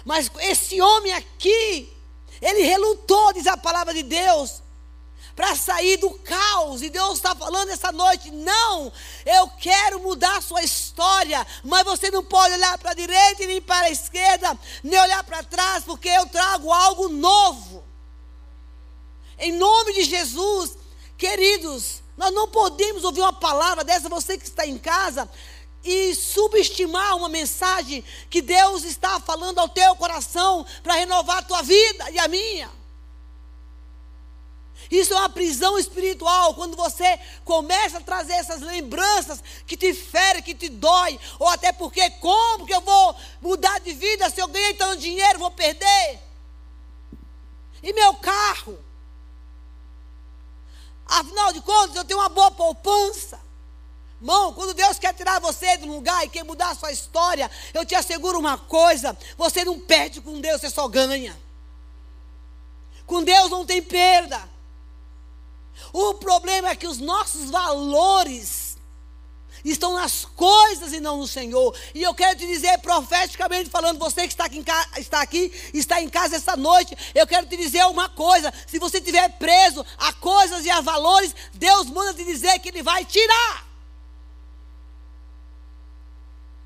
Mas 0.04 0.30
esse 0.42 0.82
homem 0.82 1.14
aqui, 1.14 1.90
ele 2.42 2.64
relutou, 2.64 3.32
diz 3.32 3.48
a 3.48 3.56
palavra 3.56 3.94
de 3.94 4.04
Deus, 4.04 4.62
para 5.36 5.56
sair 5.56 5.98
do 5.98 6.12
caos. 6.12 6.82
E 6.82 6.90
Deus 6.90 7.16
está 7.16 7.36
falando 7.36 7.70
essa 7.70 7.92
noite: 7.92 8.32
não, 8.32 8.92
eu 9.26 9.50
quero 9.60 10.00
mudar 10.00 10.38
a 10.38 10.42
sua 10.42 10.64
história, 10.64 11.46
mas 11.64 11.84
você 11.84 12.10
não 12.12 12.24
pode 12.24 12.54
olhar 12.54 12.78
para 12.78 12.92
a 12.92 12.96
direita 12.96 13.44
e 13.44 13.48
nem 13.48 13.62
para 13.62 13.88
a 13.88 13.92
esquerda, 13.92 14.58
nem 14.84 15.00
olhar 15.00 15.24
para 15.24 15.44
trás, 15.44 15.84
porque 15.84 16.10
eu 16.10 16.28
trago 16.28 16.72
algo 16.72 17.10
novo. 17.10 17.84
Em 19.38 19.52
nome 19.52 19.94
de 19.94 20.04
Jesus, 20.04 20.78
queridos, 21.18 22.02
nós 22.16 22.34
não 22.34 22.48
podemos 22.48 23.04
ouvir 23.04 23.22
uma 23.22 23.34
palavra 23.34 23.84
dessa, 23.84 24.08
você 24.08 24.38
que 24.38 24.46
está 24.46 24.66
em 24.66 24.78
casa, 24.78 25.30
e 25.84 26.16
subestimar 26.16 27.18
uma 27.18 27.28
mensagem 27.28 28.04
que 28.30 28.42
Deus 28.42 28.84
está 28.84 29.20
falando 29.20 29.60
ao 29.60 29.68
teu 29.68 29.96
coração 29.96 30.66
para 30.82 30.94
renovar 30.94 31.40
a 31.40 31.44
tua 31.44 31.62
vida 31.62 32.10
e 32.12 32.20
a 32.20 32.28
minha. 32.28 32.83
Isso 34.90 35.14
é 35.14 35.18
uma 35.18 35.30
prisão 35.30 35.78
espiritual, 35.78 36.54
quando 36.54 36.76
você 36.76 37.20
começa 37.44 37.98
a 37.98 38.02
trazer 38.02 38.34
essas 38.34 38.62
lembranças 38.62 39.44
que 39.66 39.76
te 39.76 39.94
ferem, 39.94 40.42
que 40.42 40.54
te 40.54 40.70
dói, 40.70 41.20
ou 41.40 41.48
até 41.48 41.72
porque 41.72 42.10
como 42.12 42.66
que 42.66 42.74
eu 42.74 42.82
vou 42.82 43.16
mudar 43.42 43.80
de 43.80 43.94
vida 43.94 44.30
se 44.30 44.42
eu 44.42 44.48
ganhei 44.48 44.74
tanto 44.74 45.02
dinheiro, 45.02 45.40
vou 45.40 45.52
perder? 45.52 46.20
E 47.82 47.92
meu 47.94 48.14
carro? 48.16 48.80
Afinal 51.06 51.52
de 51.52 51.62
contas, 51.62 51.96
eu 51.96 52.06
tenho 52.06 52.20
uma 52.20 52.30
boa 52.30 52.52
poupança. 52.52 53.40
Irmão, 54.22 54.54
quando 54.54 54.74
Deus 54.74 54.98
quer 54.98 55.14
tirar 55.14 55.42
você 55.42 55.76
de 55.76 55.84
um 55.84 55.96
lugar 55.96 56.24
e 56.24 56.30
quer 56.30 56.44
mudar 56.44 56.70
a 56.70 56.76
sua 56.76 56.94
história, 56.94 57.52
eu 57.74 57.86
te 57.86 57.94
asseguro 57.94 58.40
uma 58.40 58.58
coisa: 58.58 59.18
você 59.38 59.66
não 59.66 59.78
perde 59.78 60.22
com 60.22 60.40
Deus, 60.40 60.62
você 60.62 60.70
só 60.70 60.88
ganha. 60.88 61.38
Com 63.06 63.22
Deus 63.22 63.50
não 63.50 63.66
tem 63.66 63.82
perda. 63.82 64.53
O 65.92 66.16
problema 66.16 66.70
é 66.70 66.76
que 66.76 66.88
os 66.88 66.98
nossos 66.98 67.50
valores 67.50 68.74
estão 69.64 69.94
nas 69.94 70.26
coisas 70.26 70.92
e 70.94 71.00
não 71.00 71.18
no 71.18 71.28
Senhor. 71.28 71.76
E 71.94 72.02
eu 72.02 72.14
quero 72.14 72.38
te 72.38 72.46
dizer 72.46 72.78
profeticamente 72.80 73.70
falando, 73.70 74.00
você 74.00 74.24
que 74.24 74.34
está 74.34 74.46
aqui, 74.46 74.64
está 74.98 75.22
aqui, 75.22 75.52
está 75.74 76.02
em 76.02 76.10
casa 76.10 76.36
essa 76.36 76.58
noite, 76.58 76.96
eu 77.16 77.26
quero 77.26 77.48
te 77.48 77.56
dizer 77.56 77.86
uma 77.86 78.10
coisa: 78.10 78.54
se 78.68 78.80
você 78.80 78.98
estiver 78.98 79.30
preso 79.38 79.86
a 79.98 80.12
coisas 80.14 80.66
e 80.66 80.70
a 80.70 80.82
valores, 80.82 81.36
Deus 81.54 81.88
manda 81.88 82.14
te 82.14 82.24
dizer 82.24 82.60
que 82.60 82.70
Ele 82.70 82.84
vai 82.84 83.06
tirar. 83.06 83.68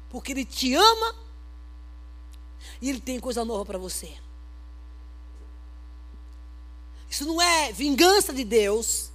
Porque 0.09 0.31
Ele 0.31 0.45
te 0.45 0.73
ama 0.73 1.15
e 2.81 2.89
Ele 2.89 2.99
tem 2.99 3.19
coisa 3.19 3.43
nova 3.45 3.65
para 3.65 3.77
você. 3.77 4.26
Isso 7.09 7.25
não 7.25 7.41
é 7.41 7.71
vingança 7.71 8.33
de 8.33 8.43
Deus. 8.43 9.09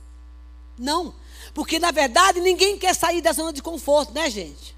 Não. 0.79 1.15
Porque, 1.55 1.79
na 1.79 1.91
verdade, 1.91 2.41
ninguém 2.41 2.79
quer 2.79 2.95
sair 2.95 3.21
da 3.21 3.33
zona 3.33 3.53
de 3.53 3.63
conforto, 3.63 4.13
né, 4.13 4.31
gente? 4.31 4.75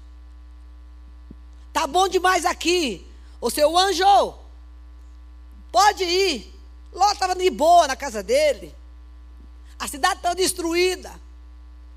Tá 1.71 1.87
bom 1.87 2.07
demais 2.07 2.45
aqui. 2.45 3.05
O 3.39 3.49
seu 3.49 3.77
anjo, 3.77 4.35
pode 5.71 6.03
ir. 6.03 6.53
Ló 6.91 7.11
estava 7.11 7.35
de 7.35 7.49
boa 7.49 7.87
na 7.87 7.95
casa 7.95 8.23
dele. 8.23 8.73
A 9.77 9.87
cidade 9.87 10.15
estava 10.15 10.35
destruída. 10.35 11.11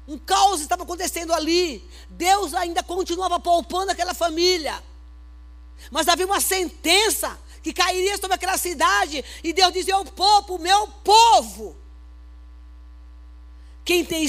Um 0.07 0.19
caos 0.19 0.61
estava 0.61 0.83
acontecendo 0.83 1.33
ali. 1.33 1.89
Deus 2.09 2.55
ainda 2.55 2.83
continuava 2.83 3.39
poupando 3.39 3.93
aquela 3.93 4.15
família. 4.15 4.83
Mas 5.91 6.09
havia 6.09 6.27
uma 6.27 6.41
sentença 6.41 7.39
que 7.69 7.83
cairia 7.83 8.17
sobre 8.17 8.35
aquela 8.35 8.57
cidade. 8.57 9.25
E 9.45 9.53
Deus 9.53 9.73
dizia: 9.73 9.95
Eu 9.95 10.05
poupo 10.05 10.57
o 10.57 10.59
meu 10.59 10.89
povo. 11.05 11.77
Quem 13.85 14.05
tem 14.05 14.27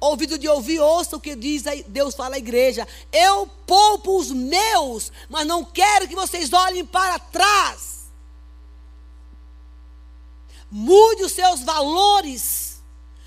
ouvido 0.00 0.38
de 0.38 0.48
ouvir, 0.48 0.78
ouça 0.78 1.16
o 1.16 1.20
que 1.20 1.34
diz 1.34 1.64
Deus 1.88 2.14
fala 2.14 2.36
à 2.36 2.38
igreja. 2.38 2.86
Eu 3.12 3.46
poupo 3.66 4.18
os 4.18 4.30
meus, 4.30 5.10
mas 5.28 5.46
não 5.46 5.64
quero 5.64 6.08
que 6.08 6.14
vocês 6.14 6.52
olhem 6.52 6.84
para 6.84 7.18
trás. 7.18 8.06
Mude 10.70 11.24
os 11.24 11.32
seus 11.32 11.62
valores. 11.62 12.75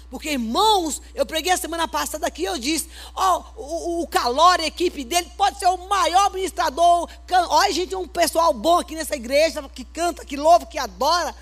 Porque, 0.09 0.31
irmãos, 0.31 1.01
eu 1.13 1.25
preguei 1.25 1.51
a 1.51 1.57
semana 1.57 1.87
passada 1.87 2.25
aqui, 2.25 2.43
eu 2.43 2.57
disse, 2.57 2.89
ó, 3.13 3.43
o, 3.55 4.01
o 4.01 4.07
Calor, 4.07 4.59
a 4.59 4.65
equipe 4.65 5.03
dele, 5.03 5.31
pode 5.37 5.59
ser 5.59 5.67
o 5.67 5.87
maior 5.87 6.27
administrador. 6.27 7.07
Olha, 7.49 7.71
gente, 7.71 7.95
um 7.95 8.07
pessoal 8.07 8.51
bom 8.51 8.79
aqui 8.79 8.95
nessa 8.95 9.15
igreja, 9.15 9.61
que 9.69 9.85
canta, 9.85 10.25
que 10.25 10.35
louva, 10.35 10.65
que 10.65 10.79
adora. 10.79 11.35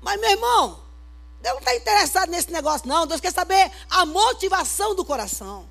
Mas, 0.00 0.20
meu 0.20 0.30
irmão, 0.30 0.80
Deus 1.40 1.54
não 1.54 1.60
está 1.60 1.76
interessado 1.76 2.30
nesse 2.30 2.50
negócio, 2.50 2.88
não. 2.88 3.06
Deus 3.06 3.20
quer 3.20 3.32
saber 3.32 3.70
a 3.88 4.04
motivação 4.04 4.96
do 4.96 5.04
coração. 5.04 5.68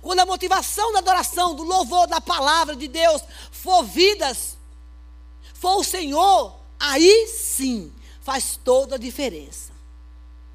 Quando 0.00 0.20
a 0.20 0.26
motivação 0.26 0.92
da 0.92 1.00
adoração, 1.00 1.54
do 1.54 1.62
louvor, 1.62 2.06
da 2.06 2.22
palavra 2.22 2.74
de 2.74 2.88
Deus 2.88 3.22
for 3.52 3.84
vidas, 3.84 4.56
for 5.52 5.76
o 5.76 5.84
Senhor, 5.84 6.56
aí 6.80 7.28
sim 7.28 7.92
faz 8.22 8.58
toda 8.64 8.94
a 8.94 8.98
diferença. 8.98 9.75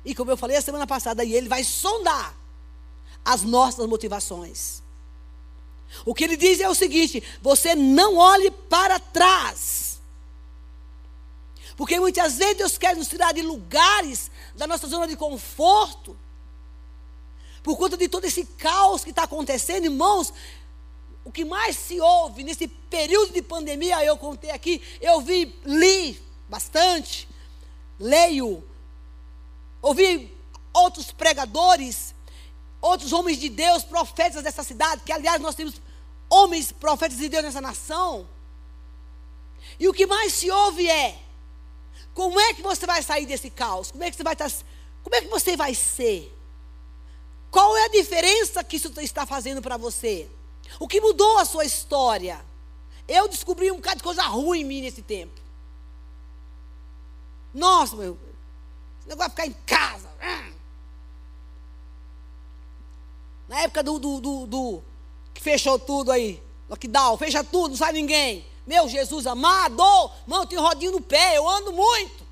E 0.04 0.16
como 0.16 0.32
eu 0.32 0.38
falei 0.38 0.58
a 0.58 0.62
semana 0.62 0.88
passada, 0.88 1.24
e 1.24 1.34
ele 1.34 1.48
vai 1.48 1.64
sondar 1.64 2.36
as 3.24 3.44
nossas 3.44 3.86
motivações. 3.86 4.82
O 6.06 6.14
que 6.14 6.24
ele 6.24 6.38
diz 6.38 6.60
é 6.60 6.70
o 6.70 6.76
seguinte: 6.76 7.24
você 7.42 7.76
não 7.76 8.18
olhe 8.18 8.50
para 8.50 9.00
trás. 9.00 10.00
Porque 11.76 12.00
muitas 12.00 12.38
vezes 12.38 12.58
Deus 12.58 12.78
quer 12.78 12.96
nos 12.96 13.08
tirar 13.08 13.34
de 13.34 13.42
lugares 13.42 14.30
da 14.56 14.68
nossa 14.68 14.88
zona 14.88 15.08
de 15.08 15.16
conforto. 15.16 16.18
Por 17.64 17.78
conta 17.78 17.96
de 17.96 18.08
todo 18.08 18.26
esse 18.26 18.46
caos 18.46 19.04
que 19.04 19.12
está 19.12 19.24
acontecendo, 19.24 19.86
irmãos, 19.86 20.34
o 21.24 21.32
que 21.32 21.46
mais 21.46 21.76
se 21.76 22.00
ouve 22.02 22.44
nesse 22.44 22.68
período 22.68 23.34
de 23.34 23.42
pandemia, 23.42 24.04
eu 24.04 24.18
contei 24.18 24.50
aqui, 24.50 24.82
eu 25.00 25.22
vi, 25.22 25.56
li 25.64 26.20
bastante, 26.50 27.28
leio 28.00 28.64
ouvi 29.82 30.36
outros 30.74 31.12
pregadores, 31.12 32.14
outros 32.82 33.12
homens 33.12 33.40
de 33.40 33.50
Deus, 33.50 33.84
profetas 33.84 34.44
dessa 34.44 34.64
cidade, 34.64 35.02
que 35.06 35.12
aliás 35.12 35.42
nós 35.42 35.56
temos 35.56 35.76
homens 36.30 36.72
profetas 36.72 37.18
de 37.18 37.30
Deus 37.30 37.44
nessa 37.44 37.62
nação. 37.62 38.28
E 39.80 39.88
o 39.88 39.94
que 39.94 40.06
mais 40.06 40.34
se 40.34 40.50
ouve 40.50 40.88
é: 40.88 41.20
como 42.14 42.40
é 42.40 42.54
que 42.54 42.62
você 42.62 42.86
vai 42.86 43.02
sair 43.02 43.26
desse 43.26 43.50
caos? 43.50 43.92
Como 43.92 44.04
é 44.04 44.12
que 44.12 44.18
você 44.18 44.24
vai 44.24 44.34
estar, 44.34 44.52
como 45.04 45.16
é 45.16 45.22
que 45.22 45.28
você 45.28 45.58
vai 45.58 45.74
ser? 45.74 46.32
Qual 47.50 47.76
é 47.76 47.86
a 47.86 47.90
diferença 47.90 48.64
que 48.64 48.78
isso 48.78 48.92
está 49.02 49.26
fazendo 49.26 49.62
para 49.62 49.76
você? 49.76 50.30
O 50.80 50.88
que 50.88 51.02
mudou 51.02 51.38
a 51.38 51.46
sua 51.46 51.66
história? 51.66 52.40
Eu 53.08 53.28
descobri 53.28 53.70
um 53.72 53.76
bocado 53.76 53.98
de 53.98 54.04
coisa 54.04 54.24
ruim 54.24 54.62
em 54.62 54.64
mim 54.64 54.82
nesse 54.82 55.02
tempo. 55.02 55.42
Nossa, 57.54 57.96
meu, 57.98 58.18
esse 59.02 59.10
negócio 59.10 59.32
de 59.32 59.36
ficar 59.36 59.48
em 59.48 59.56
casa. 59.66 60.08
Hum. 60.24 60.54
Na 63.48 63.62
época 63.62 63.84
do, 63.84 64.00
do, 64.00 64.22
do, 64.22 64.48
do, 64.48 64.84
que 65.34 65.42
fechou 65.42 65.78
tudo 65.78 66.12
aí, 66.12 66.42
lockdown, 66.70 67.18
fecha 67.18 67.44
tudo, 67.44 67.72
não 67.72 67.78
sai 67.78 67.92
ninguém. 67.92 68.46
Meu 68.66 68.88
Jesus 68.88 69.28
amado, 69.28 69.84
mano, 70.26 70.44
eu 70.44 70.48
tenho 70.48 70.62
rodinho 70.62 70.92
no 70.94 71.02
pé, 71.02 71.38
eu 71.38 71.50
ando 71.50 71.74
muito. 71.74 72.24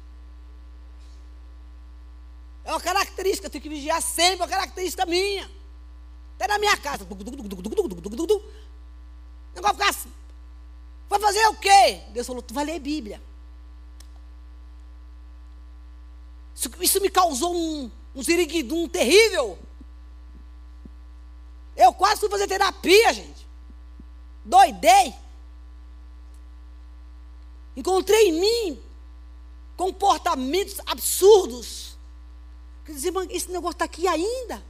É 2.63 2.71
uma 2.71 2.79
característica, 2.79 3.47
eu 3.47 3.51
tenho 3.51 3.63
que 3.63 3.69
vigiar 3.69 4.01
sempre, 4.01 4.41
é 4.41 4.43
uma 4.43 4.47
característica 4.47 5.05
minha. 5.05 5.49
Até 6.35 6.47
na 6.47 6.59
minha 6.59 6.77
casa. 6.77 7.03
O 7.03 7.15
negócio 9.55 9.75
ficar 9.75 9.89
assim. 9.89 10.11
Vai 11.09 11.19
fazer 11.19 11.45
o 11.47 11.55
quê? 11.55 12.01
Deus 12.13 12.27
falou, 12.27 12.41
tu 12.41 12.53
vai 12.53 12.63
ler 12.63 12.79
Bíblia. 12.79 13.19
Isso, 16.59 16.69
isso 16.81 17.01
me 17.01 17.09
causou 17.09 17.55
um, 17.55 17.89
um 18.13 18.21
ziriguidum 18.21 18.89
terrível. 18.89 19.57
Eu 21.73 21.93
quase 21.93 22.19
fui 22.19 22.29
fazer 22.29 22.47
terapia, 22.47 23.13
gente. 23.13 23.47
Doidei. 24.43 25.15
Encontrei 27.77 28.27
em 28.27 28.41
mim 28.41 28.83
comportamentos 29.77 30.81
absurdos. 30.85 31.97
Quer 32.83 32.91
dizer, 32.91 33.13
esse 33.29 33.49
negócio 33.49 33.75
está 33.75 33.85
aqui 33.85 34.05
ainda. 34.05 34.61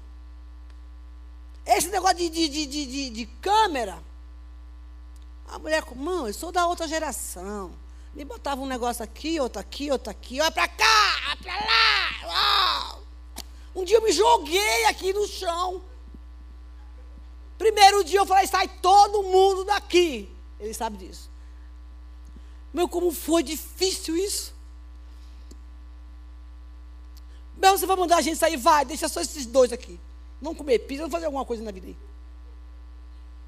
Esse 1.65 1.87
negócio 1.87 2.17
de, 2.17 2.29
de, 2.29 2.47
de, 2.47 2.67
de, 2.67 3.09
de 3.09 3.25
câmera. 3.41 4.03
A 5.47 5.57
mulher, 5.57 5.83
mãe, 5.95 6.27
eu 6.27 6.33
sou 6.35 6.51
da 6.51 6.67
outra 6.67 6.87
geração. 6.87 7.71
Me 8.13 8.25
botava 8.25 8.61
um 8.61 8.65
negócio 8.65 9.03
aqui, 9.03 9.39
outro 9.39 9.59
aqui, 9.59 9.91
outro 9.91 10.09
aqui. 10.09 10.41
Olha 10.41 10.51
para 10.51 10.67
cá, 10.67 11.15
olha 11.29 11.37
para 11.37 12.27
lá. 12.27 12.99
Um 13.75 13.83
dia 13.83 13.97
eu 13.97 14.01
me 14.01 14.11
joguei 14.11 14.85
aqui 14.85 15.13
no 15.13 15.27
chão. 15.27 15.81
Primeiro 17.57 18.03
dia 18.03 18.19
eu 18.19 18.25
falei, 18.25 18.47
sai 18.47 18.67
todo 18.67 19.23
mundo 19.23 19.63
daqui. 19.63 20.33
Ele 20.59 20.73
sabe 20.73 20.97
disso. 20.97 21.29
Meu, 22.73 22.87
como 22.87 23.11
foi 23.11 23.43
difícil 23.43 24.17
isso. 24.17 24.53
Meu, 27.55 27.77
você 27.77 27.85
vai 27.85 27.95
mandar 27.95 28.17
a 28.17 28.21
gente 28.21 28.37
sair? 28.37 28.57
Vai, 28.57 28.85
deixa 28.85 29.07
só 29.07 29.21
esses 29.21 29.45
dois 29.45 29.71
aqui. 29.71 29.99
Vamos 30.41 30.57
comer 30.57 30.79
pizza, 30.79 31.03
vamos 31.03 31.11
fazer 31.11 31.25
alguma 31.25 31.45
coisa 31.45 31.63
na 31.63 31.71
vida 31.71 31.87
aí. 31.87 31.97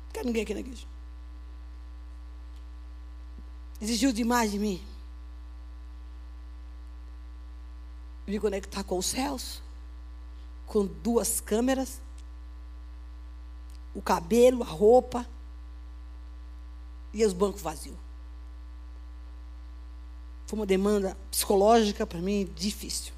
Não 0.06 0.14
quero 0.14 0.28
ninguém 0.28 0.44
aqui 0.44 0.54
na 0.54 0.60
igreja 0.60 0.86
exigiu 3.82 4.14
demais 4.14 4.52
de 4.52 4.60
mim. 4.60 4.82
Me 8.28 8.40
conectar 8.40 8.84
com 8.84 8.98
os 8.98 9.08
céus, 9.08 9.62
com 10.68 10.86
duas 10.86 11.42
câmeras, 11.42 12.00
o 13.94 14.02
cabelo, 14.02 14.62
a 14.64 14.68
roupa 14.68 15.28
e 17.12 17.26
os 17.26 17.34
bancos 17.34 17.62
vazios. 17.62 17.98
Foi 20.46 20.60
uma 20.60 20.66
demanda 20.66 21.18
psicológica 21.30 22.06
para 22.06 22.20
mim 22.20 22.50
difícil. 22.56 23.14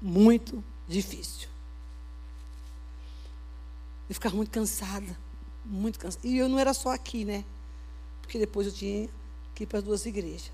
Muito 0.00 0.62
difícil. 0.86 1.48
Eu 4.08 4.14
ficava 4.14 4.36
muito 4.36 4.50
cansada, 4.50 5.18
muito 5.64 5.98
cansada. 5.98 6.26
E 6.26 6.36
eu 6.36 6.48
não 6.48 6.58
era 6.58 6.74
só 6.74 6.90
aqui, 6.90 7.24
né? 7.24 7.44
Porque 8.24 8.38
depois 8.38 8.66
eu 8.66 8.72
tinha 8.72 9.08
que 9.54 9.64
ir 9.64 9.66
para 9.66 9.78
as 9.78 9.84
duas 9.84 10.06
igrejas. 10.06 10.50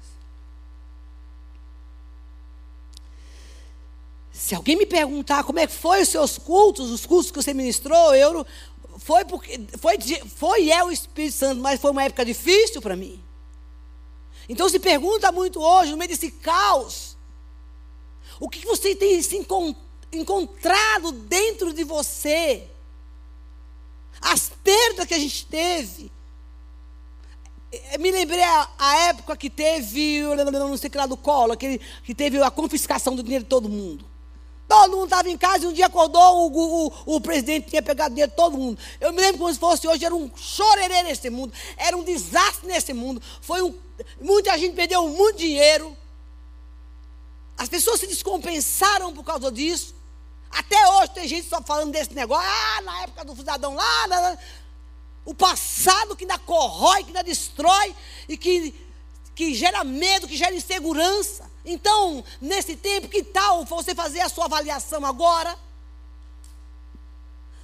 Se 4.32 4.54
alguém 4.54 4.76
me 4.76 4.86
perguntar 4.86 5.44
como 5.44 5.60
é 5.60 5.66
que 5.66 5.72
foi 5.72 6.02
os 6.02 6.08
seus 6.08 6.36
cultos, 6.36 6.90
os 6.90 7.06
cultos 7.06 7.30
que 7.30 7.40
você 7.40 7.54
ministrou, 7.54 8.14
eu 8.14 8.44
foi 8.98 9.24
porque 9.24 9.60
foi 9.78 9.96
foi 10.36 10.70
é 10.70 10.82
o 10.82 10.90
Espírito 10.90 11.36
Santo, 11.36 11.60
mas 11.60 11.80
foi 11.80 11.90
uma 11.90 12.04
época 12.04 12.24
difícil 12.24 12.82
para 12.82 12.96
mim. 12.96 13.22
Então 14.48 14.68
se 14.68 14.78
pergunta 14.78 15.30
muito 15.30 15.60
hoje, 15.60 15.92
no 15.92 15.96
meio 15.96 16.10
desse 16.10 16.30
caos, 16.30 17.16
o 18.40 18.48
que 18.48 18.66
você 18.66 18.96
tem 18.96 19.22
se 19.22 19.46
encontrado 20.12 21.12
dentro 21.12 21.72
de 21.72 21.84
você? 21.84 22.66
As 24.20 24.50
perdas 24.62 25.06
que 25.06 25.14
a 25.14 25.18
gente 25.18 25.46
teve. 25.46 26.10
Eu 27.92 28.00
me 28.00 28.10
lembrei 28.10 28.42
a, 28.42 28.68
a, 28.78 28.96
época 29.08 29.36
que 29.36 29.48
teve, 29.48 30.22
não 30.22 30.76
sei 30.76 30.90
que 30.90 30.96
lá 30.96 31.06
do 31.06 31.16
colo, 31.16 31.52
aquele, 31.52 31.80
que 32.02 32.14
teve 32.14 32.42
a 32.42 32.50
confiscação 32.50 33.14
do 33.14 33.22
dinheiro 33.22 33.44
de 33.44 33.48
todo 33.48 33.68
mundo. 33.68 34.04
Todo 34.66 34.96
mundo 34.96 35.04
estava 35.04 35.28
em 35.28 35.36
casa 35.36 35.64
e 35.64 35.68
um 35.68 35.72
dia 35.72 35.86
acordou, 35.86 36.48
o, 36.48 36.86
o, 36.86 37.16
o, 37.16 37.20
presidente 37.20 37.70
tinha 37.70 37.82
pegado 37.82 38.14
dinheiro 38.14 38.30
de 38.30 38.36
todo 38.36 38.56
mundo. 38.56 38.78
Eu 39.00 39.12
me 39.12 39.20
lembro 39.20 39.38
como 39.38 39.52
se 39.52 39.58
fosse 39.58 39.86
hoje, 39.86 40.04
era 40.04 40.14
um 40.14 40.30
chorerê 40.36 41.02
nesse 41.02 41.28
mundo, 41.30 41.52
era 41.76 41.96
um 41.96 42.02
desastre 42.02 42.68
nesse 42.68 42.92
mundo. 42.92 43.22
Foi 43.40 43.62
um, 43.62 43.74
muita 44.20 44.56
gente 44.58 44.74
perdeu 44.74 45.08
muito 45.08 45.38
dinheiro. 45.38 45.96
As 47.56 47.68
pessoas 47.68 48.00
se 48.00 48.06
descompensaram 48.06 49.12
por 49.12 49.24
causa 49.24 49.50
disso. 49.50 49.94
Até 50.50 50.88
hoje 50.88 51.10
tem 51.10 51.28
gente 51.28 51.48
só 51.48 51.62
falando 51.62 51.92
desse 51.92 52.12
negócio. 52.14 52.48
Ah, 52.48 52.82
na 52.82 53.02
época 53.02 53.24
do 53.24 53.36
cidadão 53.36 53.74
lá, 53.74 54.06
lá, 54.06 54.20
lá. 54.20 54.38
O 55.24 55.34
passado 55.34 56.16
que 56.16 56.24
ainda 56.24 56.38
corrói, 56.38 57.02
que 57.02 57.08
ainda 57.08 57.22
destrói 57.22 57.94
e 58.28 58.36
que, 58.36 58.74
que 59.34 59.54
gera 59.54 59.84
medo, 59.84 60.26
que 60.26 60.36
gera 60.36 60.54
insegurança. 60.54 61.50
Então, 61.64 62.24
nesse 62.40 62.76
tempo, 62.76 63.08
que 63.08 63.22
tal 63.22 63.64
você 63.64 63.94
fazer 63.94 64.20
a 64.20 64.28
sua 64.28 64.46
avaliação 64.46 65.04
agora? 65.04 65.56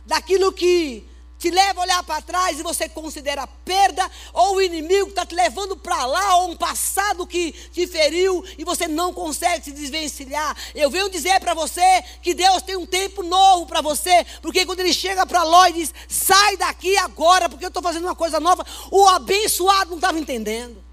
Daquilo 0.05 0.53
que 0.53 1.09
te 1.39 1.51
leva 1.51 1.81
a 1.81 1.83
olhar 1.83 2.03
para 2.03 2.23
trás 2.23 2.59
e 2.59 2.63
você 2.63 2.89
considera 2.89 3.47
perda, 3.47 4.11
ou 4.33 4.57
o 4.57 4.63
inimigo 4.63 5.11
está 5.11 5.27
te 5.27 5.35
levando 5.35 5.77
para 5.77 6.07
lá, 6.07 6.37
ou 6.37 6.51
um 6.51 6.57
passado 6.57 7.27
que 7.27 7.53
te 7.53 7.87
feriu 7.87 8.45
e 8.57 8.65
você 8.65 8.89
não 8.89 9.13
consegue 9.13 9.65
se 9.65 9.73
desvencilhar. 9.73 10.57
Eu 10.75 10.91
venho 10.91 11.11
dizer 11.11 11.39
para 11.41 11.55
você 11.55 12.03
que 12.23 12.35
Deus 12.35 12.63
tem 12.63 12.77
um 12.77 12.87
tempo 12.87 13.23
novo 13.23 13.67
para 13.67 13.81
você, 13.81 14.25
porque 14.41 14.65
quando 14.65 14.81
ele 14.81 14.93
chega 14.93 15.27
para 15.27 15.43
Ló 15.43 15.67
e 15.67 15.73
diz: 15.75 15.95
sai 16.09 16.57
daqui 16.57 16.97
agora, 16.99 17.49
porque 17.49 17.65
eu 17.65 17.69
estou 17.69 17.83
fazendo 17.83 18.05
uma 18.05 18.17
coisa 18.17 18.41
nova, 18.41 18.65
o 18.91 19.07
abençoado 19.09 19.91
não 19.91 19.99
estava 19.99 20.19
entendendo. 20.19 20.85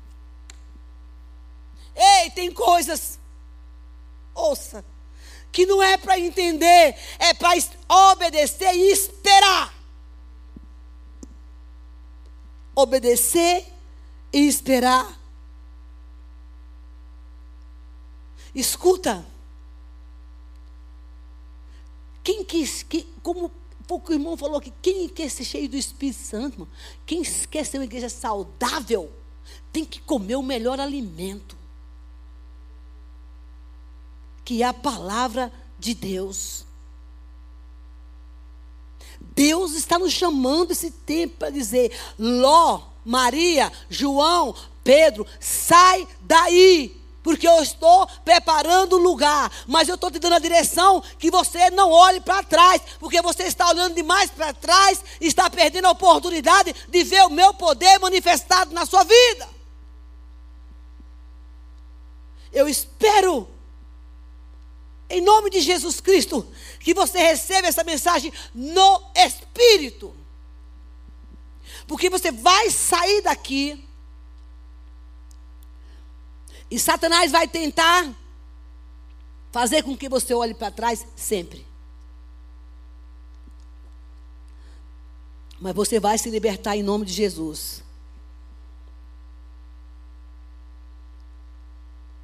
Ei, 1.96 2.32
tem 2.32 2.52
coisas, 2.52 3.20
ouça, 4.34 4.84
que 5.52 5.66
não 5.66 5.82
é 5.82 5.96
para 5.96 6.20
entender, 6.20 6.96
é 7.20 7.34
para 7.34 7.52
obedecer 8.12 8.74
e 8.74 8.92
esperar. 8.92 9.73
Obedecer 12.76 13.66
e 14.32 14.48
esperar. 14.48 15.20
Escuta. 18.54 19.26
Quem 22.24 22.44
quis, 22.44 22.84
que, 22.84 23.04
como 23.22 23.52
pouco 23.88 24.14
irmão 24.14 24.38
falou 24.38 24.62
que 24.62 24.72
quem 24.82 25.10
quer 25.10 25.30
ser 25.30 25.44
cheio 25.44 25.68
do 25.68 25.76
Espírito 25.76 26.20
Santo, 26.20 26.68
quem 27.06 27.24
quer 27.24 27.66
ser 27.66 27.78
uma 27.78 27.84
igreja 27.84 28.10
saudável, 28.10 29.12
tem 29.72 29.84
que 29.84 30.00
comer 30.02 30.36
o 30.36 30.44
melhor 30.44 30.80
alimento 30.80 31.64
que 34.44 34.62
é 34.62 34.66
a 34.66 34.74
palavra 34.74 35.52
de 35.80 35.94
Deus. 35.94 36.66
Deus 39.36 39.74
está 39.74 39.98
nos 39.98 40.14
chamando 40.14 40.72
esse 40.72 40.92
tempo 40.92 41.38
para 41.38 41.50
dizer: 41.50 41.92
Ló, 42.18 42.82
Maria, 43.06 43.72
João, 43.90 44.56
Pedro, 44.84 45.26
sai 45.40 46.08
daí, 46.22 47.02
porque 47.24 47.48
eu 47.48 47.62
estou 47.64 48.08
preparando 48.26 48.94
o 48.94 49.02
lugar, 49.02 49.52
mas 49.68 49.88
eu 49.88 49.96
estou 49.96 50.12
te 50.12 50.20
dando 50.20 50.36
a 50.36 50.40
direção 50.40 51.02
que 51.18 51.32
você 51.32 51.70
não 51.70 51.90
olhe 51.90 52.20
para 52.20 52.44
trás, 52.44 52.82
porque 53.00 53.22
você 53.22 53.44
está 53.44 53.70
olhando 53.70 53.96
demais 53.96 54.30
para 54.30 54.54
trás 54.54 55.04
e 55.20 55.28
está 55.28 55.50
perdendo 55.50 55.86
a 55.86 55.92
oportunidade 55.92 56.76
de 56.90 57.04
ver 57.04 57.24
o 57.24 57.30
meu 57.30 57.54
poder 57.54 58.00
manifestado 58.00 58.74
na 58.74 58.86
sua 58.86 59.04
vida. 59.04 59.50
Eu 62.52 62.68
espero 62.68 63.48
em 65.10 65.22
nome 65.22 65.50
de 65.50 65.62
Jesus 65.62 66.00
Cristo, 66.02 66.46
que 66.80 66.94
você 66.94 67.20
receba 67.20 67.68
essa 67.68 67.84
mensagem 67.84 68.32
no 68.54 69.04
Espírito. 69.16 70.16
Porque 71.88 72.10
você 72.10 72.32
vai 72.32 72.70
sair 72.70 73.22
daqui 73.22 73.84
e 76.74 76.80
Satanás 76.80 77.32
vai 77.32 77.48
tentar 77.48 78.12
fazer 79.52 79.84
com 79.84 79.96
que 79.96 80.10
você 80.10 80.34
olhe 80.34 80.56
para 80.56 80.72
trás 80.72 81.06
sempre. 81.16 81.64
Mas 85.60 85.76
você 85.76 86.00
vai 86.00 86.18
se 86.18 86.32
libertar 86.32 86.76
em 86.76 86.82
nome 86.82 87.06
de 87.06 87.14
Jesus. 87.14 87.84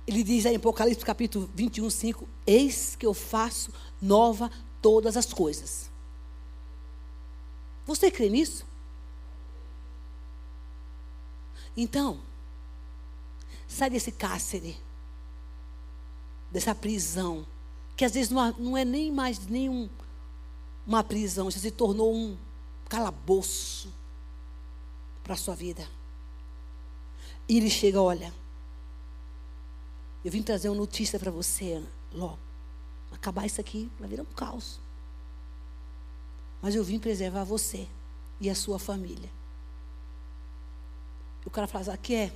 Ele 0.09 0.23
diz 0.23 0.47
aí 0.47 0.53
em 0.53 0.57
Apocalipse 0.57 1.05
capítulo 1.05 1.47
21, 1.53 1.87
5: 1.87 2.27
Eis 2.47 2.95
que 2.95 3.05
eu 3.05 3.13
faço 3.13 3.71
nova 4.01 4.49
todas 4.81 5.15
as 5.15 5.31
coisas. 5.31 5.91
Você 7.85 8.09
crê 8.09 8.27
nisso? 8.27 8.65
Então, 11.77 12.19
sai 13.67 13.91
desse 13.91 14.11
cárcere, 14.11 14.75
dessa 16.49 16.73
prisão, 16.73 17.45
que 17.95 18.03
às 18.03 18.13
vezes 18.15 18.31
não, 18.31 18.75
é 18.75 18.83
nem 18.83 19.11
mais 19.11 19.45
nenhum 19.45 19.87
uma 20.87 21.03
prisão, 21.03 21.51
já 21.51 21.59
se 21.59 21.69
tornou 21.69 22.15
um 22.15 22.35
calabouço 22.89 23.93
para 25.23 25.35
a 25.35 25.37
sua 25.37 25.53
vida. 25.53 25.87
E 27.47 27.57
ele 27.57 27.69
chega, 27.69 28.01
olha, 28.01 28.33
eu 30.23 30.31
vim 30.31 30.43
trazer 30.43 30.69
uma 30.69 30.75
notícia 30.75 31.17
para 31.17 31.31
você, 31.31 31.81
Ló. 32.13 32.35
Acabar 33.11 33.45
isso 33.45 33.59
aqui 33.59 33.89
vai 33.99 34.07
virar 34.09 34.23
um 34.23 34.33
caos. 34.35 34.79
Mas 36.61 36.75
eu 36.75 36.83
vim 36.83 36.99
preservar 36.99 37.43
você 37.43 37.87
e 38.39 38.49
a 38.49 38.55
sua 38.55 38.77
família. 38.77 39.29
E 41.43 41.47
o 41.47 41.51
cara 41.51 41.67
fala 41.67 41.83
assim, 41.83 41.91
aqui 41.91 42.15
é. 42.15 42.33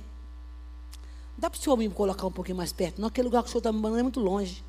Dá 1.36 1.50
para 1.50 1.58
o 1.58 1.60
senhor 1.60 1.76
me 1.76 1.88
colocar 1.90 2.26
um 2.26 2.32
pouquinho 2.32 2.56
mais 2.56 2.72
perto? 2.72 3.00
Não, 3.00 3.08
aquele 3.08 3.26
lugar 3.26 3.42
que 3.42 3.48
o 3.48 3.52
senhor 3.52 3.60
está 3.60 3.72
me 3.72 3.78
mandando 3.78 4.00
é 4.00 4.02
muito 4.02 4.20
longe. 4.20 4.64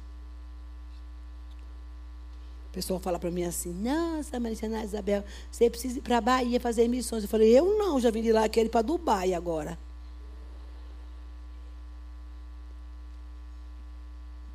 O 2.68 2.74
pessoal 2.76 3.00
fala 3.00 3.18
para 3.18 3.32
mim 3.32 3.44
assim, 3.44 3.72
nossa, 3.72 4.38
Maricena 4.40 4.84
Isabel, 4.84 5.24
você 5.50 5.70
precisa 5.70 6.00
ir 6.00 6.02
para 6.02 6.18
a 6.18 6.22
Bahia 6.22 6.60
fazer 6.60 6.88
missões. 6.90 7.24
Eu 7.24 7.30
falei, 7.30 7.58
eu 7.58 7.78
não, 7.78 8.00
já 8.00 8.12
vim 8.12 8.22
de 8.22 8.34
lá, 8.34 8.46
ir 8.46 8.70
para 8.70 8.82
Dubai 8.82 9.34
agora. 9.34 9.80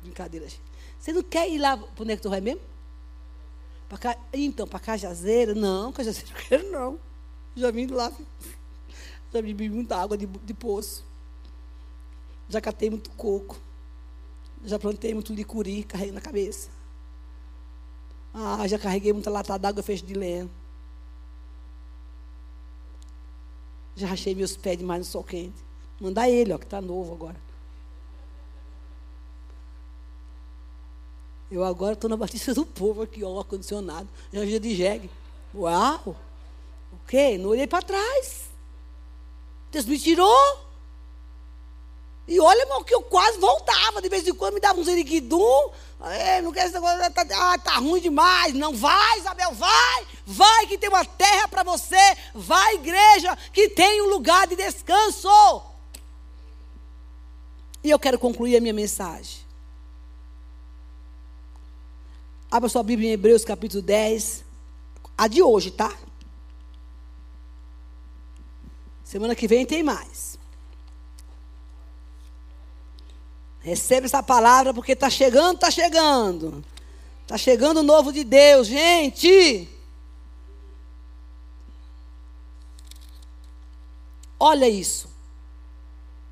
Brincadeira, 0.01 0.47
gente. 0.47 0.61
Você 0.99 1.13
não 1.13 1.23
quer 1.23 1.49
ir 1.49 1.57
lá 1.57 1.77
para 1.77 2.11
é 2.11 2.15
que 2.15 2.21
tu 2.21 2.29
vai 2.29 2.41
mesmo? 2.41 2.61
Pra 3.89 4.17
então, 4.33 4.67
para 4.67 4.79
Cajazeira? 4.79 5.53
Não, 5.53 5.91
Cajazeira 5.91 6.29
não 6.33 6.41
quero 6.41 6.71
não. 6.71 6.99
Já 7.55 7.71
vim 7.71 7.87
lá. 7.87 8.11
Já 9.33 9.41
bebi 9.41 9.69
muita 9.69 9.97
água 9.97 10.17
de, 10.17 10.25
de 10.25 10.53
poço. 10.53 11.03
Já 12.49 12.61
catei 12.61 12.89
muito 12.89 13.09
coco. 13.11 13.59
Já 14.63 14.77
plantei 14.77 15.13
muito 15.13 15.33
licuri, 15.33 15.83
carreguei 15.83 16.13
na 16.13 16.21
cabeça. 16.21 16.69
Ah, 18.33 18.67
já 18.67 18.77
carreguei 18.77 19.11
muita 19.11 19.29
lata 19.29 19.57
d'água 19.57 19.81
feita 19.83 20.05
de 20.05 20.13
lenha. 20.13 20.49
Já 23.95 24.07
rachei 24.07 24.33
meus 24.35 24.55
pés 24.55 24.77
demais 24.77 24.99
no 24.99 25.05
sol 25.05 25.23
quente. 25.23 25.57
Mandar 25.99 26.29
ele, 26.29 26.53
ó, 26.53 26.57
que 26.57 26.65
está 26.65 26.81
novo 26.81 27.13
agora. 27.13 27.50
Eu 31.51 31.65
agora 31.65 31.93
estou 31.93 32.09
na 32.09 32.15
Batista 32.15 32.53
do 32.53 32.65
Povo 32.65 33.01
aqui, 33.01 33.25
ó, 33.25 33.39
ar-condicionado. 33.39 34.07
Dia 34.31 34.57
de 34.57 34.73
jegue. 34.73 35.11
Uau! 35.53 36.15
O 36.93 36.97
quê? 37.05 37.37
Não 37.37 37.49
olhei 37.49 37.67
para 37.67 37.83
trás. 37.83 38.45
Deus 39.69 39.83
me 39.83 39.99
tirou. 39.99 40.71
E 42.25 42.39
olha, 42.39 42.61
irmão, 42.61 42.81
que 42.85 42.95
eu 42.95 43.01
quase 43.01 43.37
voltava. 43.37 44.01
De 44.01 44.07
vez 44.07 44.25
em 44.25 44.33
quando 44.33 44.53
me 44.53 44.61
dava 44.61 44.79
um 44.79 44.83
zeriquidum. 44.85 45.71
É, 46.05 46.41
não 46.41 46.53
quero 46.53 46.69
essa 46.69 46.79
coisa, 46.79 47.11
tá, 47.11 47.25
ah, 47.29 47.57
tá 47.57 47.75
ruim 47.75 47.99
demais. 47.99 48.53
Não 48.53 48.73
vai, 48.73 49.19
Isabel, 49.19 49.51
vai. 49.51 50.07
Vai 50.25 50.67
que 50.67 50.77
tem 50.77 50.87
uma 50.87 51.03
terra 51.03 51.49
para 51.49 51.63
você. 51.63 52.17
Vai, 52.33 52.75
igreja, 52.75 53.37
que 53.51 53.67
tem 53.67 54.01
um 54.01 54.07
lugar 54.07 54.47
de 54.47 54.55
descanso. 54.55 55.27
E 57.83 57.89
eu 57.89 57.99
quero 57.99 58.17
concluir 58.17 58.55
a 58.55 58.61
minha 58.61 58.73
mensagem. 58.73 59.40
Abra 62.51 62.67
sua 62.67 62.83
Bíblia 62.83 63.07
em 63.07 63.13
Hebreus 63.13 63.45
capítulo 63.45 63.81
10. 63.81 64.43
A 65.17 65.29
de 65.29 65.41
hoje, 65.41 65.71
tá? 65.71 65.97
Semana 69.05 69.33
que 69.33 69.47
vem 69.47 69.65
tem 69.65 69.81
mais. 69.81 70.37
Receba 73.61 74.05
essa 74.05 74.21
palavra 74.21 74.73
porque 74.73 74.91
está 74.91 75.09
chegando, 75.09 75.55
está 75.55 75.71
chegando. 75.71 76.61
Está 77.21 77.37
chegando 77.37 77.77
o 77.77 77.83
novo 77.83 78.11
de 78.11 78.25
Deus, 78.25 78.67
gente. 78.67 79.69
Olha 84.37 84.67
isso. 84.67 85.07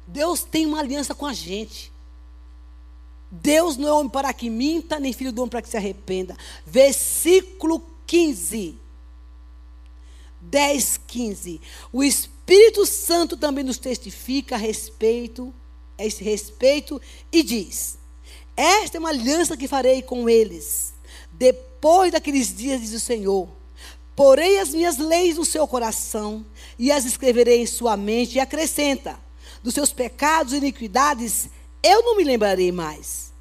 Deus 0.05 0.43
tem 0.43 0.65
uma 0.65 0.79
aliança 0.79 1.15
com 1.15 1.25
a 1.25 1.31
gente. 1.31 1.93
Deus 3.31 3.77
não 3.77 3.87
é 3.87 3.91
homem 3.93 4.09
para 4.09 4.33
que 4.33 4.49
minta, 4.49 4.99
nem 4.99 5.13
filho 5.13 5.31
do 5.31 5.41
homem 5.41 5.49
para 5.49 5.61
que 5.61 5.69
se 5.69 5.77
arrependa. 5.77 6.35
Versículo 6.65 7.81
15. 8.07 8.75
10, 10.41 10.99
15. 11.05 11.61
O 11.91 12.03
Espírito 12.03 12.85
Santo 12.85 13.37
também 13.37 13.63
nos 13.63 13.77
testifica 13.77 14.55
a 14.55 14.57
respeito, 14.57 15.53
a 15.97 16.05
esse 16.05 16.23
respeito, 16.23 16.99
e 17.31 17.43
diz: 17.43 17.99
Esta 18.55 18.97
é 18.97 18.99
uma 18.99 19.09
aliança 19.09 19.57
que 19.57 19.67
farei 19.67 20.01
com 20.01 20.27
eles, 20.27 20.93
depois 21.31 22.11
daqueles 22.11 22.55
dias, 22.55 22.81
diz 22.81 22.93
o 22.93 22.99
Senhor. 22.99 23.47
Porei 24.15 24.59
as 24.59 24.69
minhas 24.69 24.97
leis 24.97 25.37
no 25.37 25.45
seu 25.45 25.67
coração, 25.67 26.45
e 26.77 26.91
as 26.91 27.05
escreverei 27.05 27.61
em 27.61 27.67
sua 27.67 27.95
mente, 27.95 28.35
e 28.35 28.39
acrescenta: 28.39 29.19
dos 29.61 29.73
seus 29.73 29.93
pecados 29.93 30.53
e 30.53 30.57
iniquidades, 30.57 31.49
eu 31.81 32.03
não 32.03 32.17
me 32.17 32.23
lembrarei 32.23 32.71
mais. 32.71 33.33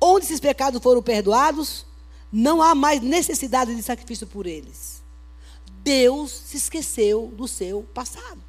Onde 0.00 0.26
esses 0.26 0.40
pecados 0.40 0.80
foram 0.82 1.02
perdoados, 1.02 1.84
não 2.32 2.62
há 2.62 2.74
mais 2.74 3.00
necessidade 3.00 3.74
de 3.74 3.82
sacrifício 3.82 4.26
por 4.26 4.46
eles. 4.46 5.02
Deus 5.82 6.30
se 6.30 6.56
esqueceu 6.56 7.32
do 7.34 7.48
seu 7.48 7.82
passado. 7.94 8.42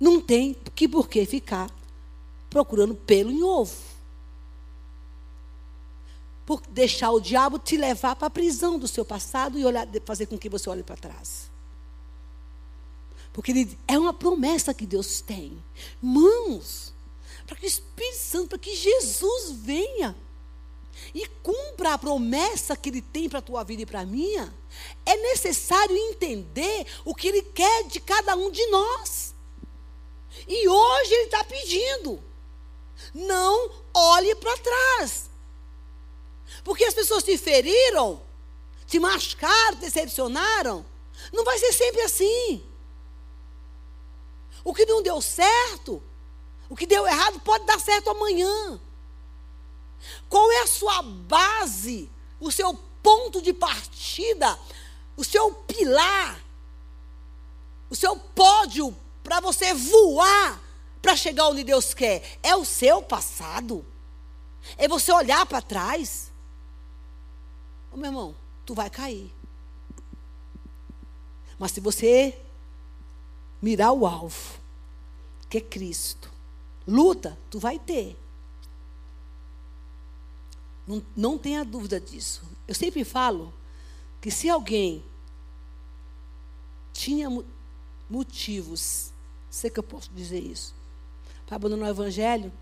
Não 0.00 0.20
tem 0.20 0.56
que 0.74 0.88
por 0.88 1.08
que 1.08 1.24
ficar 1.26 1.70
procurando 2.50 2.94
pelo 2.94 3.30
em 3.30 3.42
ovo. 3.42 3.76
Por 6.44 6.60
deixar 6.68 7.10
o 7.12 7.20
diabo 7.20 7.58
te 7.58 7.76
levar 7.76 8.16
para 8.16 8.26
a 8.26 8.30
prisão 8.30 8.78
do 8.78 8.88
seu 8.88 9.04
passado 9.04 9.58
e 9.58 9.64
olhar, 9.64 9.86
fazer 10.04 10.26
com 10.26 10.36
que 10.36 10.48
você 10.48 10.68
olhe 10.68 10.82
para 10.82 10.96
trás. 10.96 11.51
Porque 13.32 13.50
ele, 13.50 13.78
é 13.88 13.98
uma 13.98 14.12
promessa 14.12 14.74
que 14.74 14.86
Deus 14.86 15.20
tem. 15.20 15.62
Mãos, 16.00 16.92
para 17.46 17.56
que 17.56 17.66
o 17.66 17.68
Espírito 17.68 18.18
Santo, 18.18 18.48
para 18.48 18.58
que 18.58 18.74
Jesus 18.74 19.52
venha 19.52 20.16
e 21.14 21.26
cumpra 21.42 21.94
a 21.94 21.98
promessa 21.98 22.76
que 22.76 22.88
Ele 22.88 23.02
tem 23.02 23.28
para 23.28 23.38
a 23.38 23.42
tua 23.42 23.64
vida 23.64 23.82
e 23.82 23.86
para 23.86 24.00
a 24.00 24.06
minha, 24.06 24.52
é 25.04 25.16
necessário 25.16 25.96
entender 25.96 26.86
o 27.04 27.14
que 27.14 27.28
Ele 27.28 27.42
quer 27.42 27.84
de 27.84 28.00
cada 28.00 28.36
um 28.36 28.50
de 28.50 28.64
nós. 28.66 29.34
E 30.46 30.68
hoje 30.68 31.12
Ele 31.12 31.24
está 31.24 31.44
pedindo: 31.44 32.22
não 33.14 33.70
olhe 33.94 34.34
para 34.36 34.56
trás. 34.58 35.30
Porque 36.64 36.84
as 36.84 36.94
pessoas 36.94 37.24
te 37.24 37.36
feriram, 37.36 38.22
te 38.86 39.00
machucaram, 39.00 39.76
te 39.76 39.80
decepcionaram. 39.80 40.84
Não 41.32 41.44
vai 41.44 41.58
ser 41.58 41.72
sempre 41.72 42.02
assim. 42.02 42.62
O 44.64 44.74
que 44.74 44.86
não 44.86 45.02
deu 45.02 45.20
certo, 45.20 46.02
o 46.68 46.76
que 46.76 46.86
deu 46.86 47.06
errado, 47.06 47.40
pode 47.40 47.64
dar 47.64 47.80
certo 47.80 48.10
amanhã. 48.10 48.80
Qual 50.28 50.50
é 50.52 50.62
a 50.62 50.66
sua 50.66 51.02
base, 51.02 52.10
o 52.40 52.50
seu 52.50 52.74
ponto 53.02 53.42
de 53.42 53.52
partida, 53.52 54.58
o 55.16 55.24
seu 55.24 55.52
pilar, 55.52 56.40
o 57.90 57.96
seu 57.96 58.16
pódio 58.16 58.96
para 59.22 59.40
você 59.40 59.74
voar 59.74 60.60
para 61.00 61.16
chegar 61.16 61.48
onde 61.48 61.64
Deus 61.64 61.92
quer? 61.92 62.38
É 62.42 62.54
o 62.54 62.64
seu 62.64 63.02
passado. 63.02 63.84
É 64.76 64.86
você 64.86 65.12
olhar 65.12 65.44
para 65.46 65.60
trás. 65.60 66.30
Ô, 67.90 67.96
meu 67.96 68.06
irmão, 68.06 68.34
tu 68.64 68.74
vai 68.74 68.88
cair. 68.88 69.32
Mas 71.58 71.72
se 71.72 71.80
você 71.80 72.40
mirar 73.62 73.92
o 73.92 74.04
alvo, 74.04 74.58
que 75.48 75.58
é 75.58 75.60
Cristo. 75.60 76.28
Luta, 76.86 77.38
tu 77.48 77.60
vai 77.60 77.78
ter. 77.78 78.18
Não, 80.86 81.02
não 81.16 81.38
tenha 81.38 81.64
dúvida 81.64 82.00
disso. 82.00 82.42
Eu 82.66 82.74
sempre 82.74 83.04
falo 83.04 83.54
que 84.20 84.30
se 84.30 84.50
alguém 84.50 85.04
tinha 86.92 87.28
motivos, 88.10 89.12
sei 89.48 89.70
que 89.70 89.78
eu 89.78 89.84
posso 89.84 90.10
dizer 90.10 90.40
isso, 90.40 90.74
para 91.46 91.56
abandonar 91.56 91.88
o 91.88 91.92
evangelho, 91.92 92.52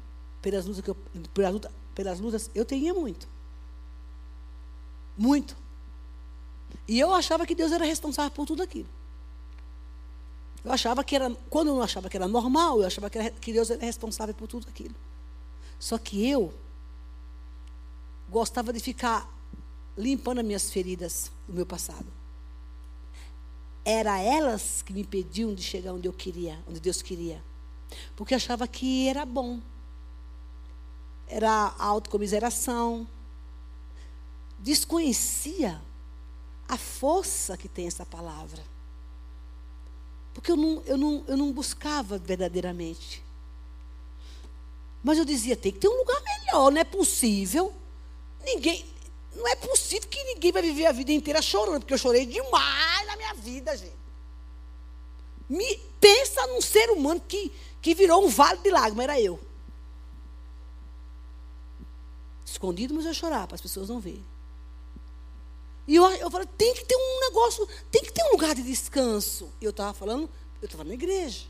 pelas 0.42 0.66
lutas, 0.66 0.82
que 0.82 0.90
eu, 0.90 0.96
pelas, 1.34 1.53
lutas, 1.53 1.72
pelas 1.94 2.20
lutas, 2.20 2.51
eu 2.55 2.64
tinha 2.64 2.92
muito. 2.92 3.26
Muito. 5.16 5.57
E 6.86 6.98
eu 6.98 7.12
achava 7.12 7.46
que 7.46 7.55
Deus 7.55 7.72
era 7.72 7.84
responsável 7.84 8.30
por 8.30 8.46
tudo 8.46 8.62
aquilo. 8.62 8.88
Eu 10.65 10.73
achava 10.73 11.03
que 11.03 11.17
era, 11.17 11.31
quando 11.49 11.69
eu 11.69 11.75
não 11.75 11.83
achava 11.83 12.09
que 12.09 12.17
era 12.17 12.29
normal, 12.29 12.81
eu 12.81 12.87
achava 12.87 13.09
que, 13.09 13.19
era, 13.19 13.31
que 13.31 13.53
Deus 13.53 13.71
era 13.71 13.85
responsável 13.85 14.35
por 14.35 14.47
tudo 14.47 14.69
aquilo. 14.69 14.95
Só 15.79 15.97
que 15.97 16.29
eu 16.29 16.53
gostava 18.29 18.73
de 18.73 18.81
ficar 18.81 19.29
limpando 19.97 20.41
as 20.41 20.45
minhas 20.45 20.71
feridas 20.71 21.31
do 21.49 21.55
meu 21.55 21.67
passado. 21.67 22.07
Era 23.85 24.21
elas 24.21 24.83
que 24.83 24.93
me 24.93 25.01
impediam 25.01 25.55
de 25.55 25.63
chegar 25.63 25.95
onde 25.95 26.07
eu 26.07 26.13
queria, 26.13 26.63
onde 26.69 26.79
Deus 26.79 27.01
queria. 27.01 27.43
Porque 28.15 28.35
achava 28.35 28.69
que 28.69 29.09
era 29.09 29.25
bom. 29.25 29.61
Era 31.27 31.51
a 31.51 31.85
autocomiseração. 31.85 33.09
Desconhecia 34.59 35.81
a 36.69 36.77
força 36.77 37.57
que 37.57 37.69
tem 37.69 37.87
essa 37.87 38.05
palavra. 38.05 38.63
Porque 40.33 40.53
eu 40.53 40.57
não, 40.57 40.83
eu 40.87 40.97
não, 40.97 41.24
eu 41.26 41.37
não 41.37 41.53
buscava 41.53 42.18
verdadeiramente. 42.18 43.22
Mas 45.03 45.18
eu 45.18 45.24
dizia, 45.24 45.57
tem 45.57 45.72
que 45.72 45.78
ter 45.78 45.89
um 45.89 45.97
lugar 45.97 46.22
melhor, 46.22 46.70
não 46.70 46.81
é 46.81 46.85
possível. 46.85 47.72
Ninguém, 48.45 48.85
não 49.35 49.47
é 49.49 49.57
possível 49.57 50.09
que 50.09 50.22
ninguém 50.24 50.53
vai 50.53 50.62
viver 50.62 50.87
a 50.87 50.93
vida 50.93 51.12
inteira 51.12 51.41
chorando, 51.41 51.81
porque 51.81 51.95
eu 51.95 51.99
chorei 51.99 52.26
demais 52.26 53.07
na 53.07 53.16
minha 53.16 53.35
vida, 53.35 53.76
gente. 53.76 53.99
Me, 55.49 55.76
pensa 56.01 56.47
num 56.47 56.61
ser 56.61 56.91
humano 56.91 57.20
que, 57.26 57.53
que 57.83 57.95
virou 57.95 58.24
um 58.24 58.28
vale 58.28 58.61
de 58.61 58.70
lágrimas, 58.70 59.05
era 59.05 59.20
eu. 59.20 59.41
Escondido, 62.45 62.95
mas 62.95 63.07
eu 63.07 63.14
chorava, 63.14 63.49
para 63.49 63.55
as 63.55 63.61
pessoas 63.61 63.89
não 63.89 64.01
verem. 64.01 64.24
E 65.91 65.97
eu, 65.97 66.05
eu 66.05 66.30
falei, 66.30 66.47
tem 66.57 66.72
que 66.72 66.84
ter 66.84 66.95
um 66.95 67.20
negócio, 67.20 67.66
tem 67.91 68.05
que 68.05 68.12
ter 68.12 68.22
um 68.22 68.30
lugar 68.30 68.55
de 68.55 68.62
descanso. 68.62 69.53
E 69.61 69.64
eu 69.64 69.70
estava 69.70 69.93
falando, 69.93 70.30
eu 70.62 70.66
estava 70.66 70.84
na 70.84 70.95
igreja. 70.95 71.49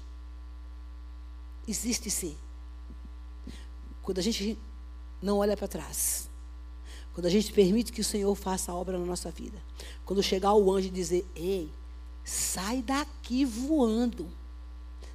Existe 1.69 2.11
sim. 2.11 2.39
Quando 4.01 4.17
a 4.17 4.23
gente 4.23 4.59
não 5.21 5.37
olha 5.37 5.59
para 5.59 5.69
trás. 5.69 6.31
Quando 7.13 7.27
a 7.27 7.29
gente 7.29 7.53
permite 7.53 7.93
que 7.93 8.01
o 8.01 8.05
Senhor 8.05 8.35
faça 8.35 8.73
a 8.73 8.75
obra 8.75 8.97
na 8.97 9.05
nossa 9.05 9.31
vida. 9.31 9.63
Quando 10.07 10.23
chegar 10.23 10.55
o 10.55 10.73
anjo 10.73 10.89
e 10.89 10.91
dizer, 10.91 11.27
ei, 11.37 11.71
sai 12.25 12.81
daqui 12.81 13.45
voando. 13.45 14.27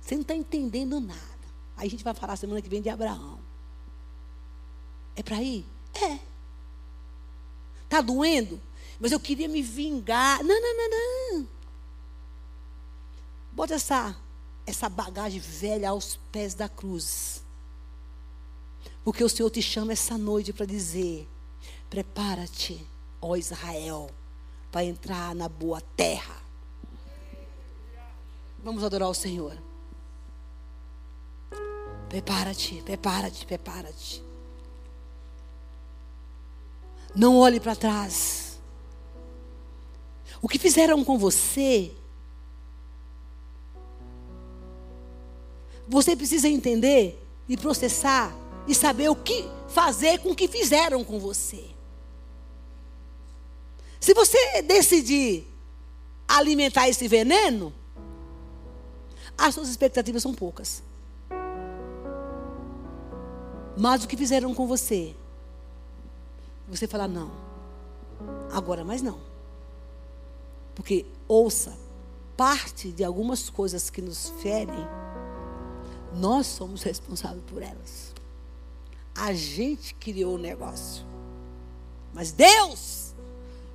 Você 0.01 0.13
não 0.13 0.21
está 0.21 0.35
entendendo 0.35 0.99
nada. 0.99 1.19
Aí 1.75 1.87
a 1.87 1.89
gente 1.89 2.03
vai 2.03 2.13
falar 2.13 2.35
semana 2.35 2.61
que 2.61 2.69
vem 2.69 2.79
de 2.79 2.89
Abraão. 2.89 3.39
É 5.15 5.23
para 5.23 5.41
ir? 5.41 5.65
É. 5.95 6.19
Está 7.85 8.01
doendo? 8.01 8.61
Mas 8.99 9.11
eu 9.11 9.19
queria 9.19 9.47
me 9.47 9.61
vingar. 9.61 10.43
Não, 10.43 10.61
não, 10.61 10.77
não, 10.77 10.89
não. 10.89 11.47
Bota 13.51 13.73
essa, 13.73 14.15
essa 14.65 14.89
bagagem 14.89 15.39
velha 15.39 15.89
aos 15.89 16.17
pés 16.31 16.53
da 16.53 16.67
cruz. 16.67 17.43
Porque 19.03 19.23
o 19.23 19.29
Senhor 19.29 19.49
te 19.49 19.61
chama 19.61 19.93
essa 19.93 20.17
noite 20.17 20.51
para 20.51 20.65
dizer: 20.65 21.27
prepara-te, 21.89 22.85
ó 23.21 23.35
Israel, 23.35 24.09
para 24.71 24.83
entrar 24.83 25.35
na 25.35 25.47
boa 25.47 25.81
terra. 25.95 26.35
Vamos 28.63 28.83
adorar 28.83 29.09
o 29.09 29.13
Senhor. 29.13 29.55
Prepara-te, 32.09 32.81
prepara-te, 32.81 33.45
prepara-te. 33.45 34.23
Não 37.15 37.37
olhe 37.37 37.59
para 37.59 37.75
trás. 37.75 38.44
O 40.41 40.47
que 40.47 40.59
fizeram 40.59 41.03
com 41.03 41.17
você, 41.17 41.91
você 45.87 46.15
precisa 46.15 46.47
entender 46.47 47.21
e 47.47 47.55
processar 47.55 48.35
e 48.67 48.73
saber 48.73 49.09
o 49.09 49.15
que 49.15 49.45
fazer 49.67 50.19
com 50.19 50.31
o 50.31 50.35
que 50.35 50.47
fizeram 50.47 51.03
com 51.03 51.19
você. 51.19 51.65
Se 53.99 54.13
você 54.13 54.61
decidir 54.61 55.47
alimentar 56.27 56.87
esse 56.87 57.07
veneno, 57.07 57.73
as 59.37 59.53
suas 59.53 59.69
expectativas 59.69 60.21
são 60.21 60.33
poucas. 60.33 60.83
Mas 63.77 64.03
o 64.03 64.07
que 64.07 64.15
fizeram 64.15 64.53
com 64.53 64.67
você? 64.67 65.15
Você 66.67 66.87
fala, 66.87 67.07
não. 67.07 67.31
Agora 68.51 68.83
mais 68.83 69.01
não. 69.01 69.19
Porque, 70.75 71.05
ouça, 71.27 71.75
parte 72.35 72.91
de 72.91 73.03
algumas 73.03 73.49
coisas 73.49 73.89
que 73.89 74.01
nos 74.01 74.29
ferem, 74.41 74.87
nós 76.13 76.45
somos 76.47 76.83
responsáveis 76.83 77.43
por 77.47 77.61
elas. 77.61 78.13
A 79.15 79.33
gente 79.33 79.95
criou 79.95 80.35
o 80.35 80.37
negócio. 80.37 81.05
Mas 82.13 82.31
Deus 82.31 83.13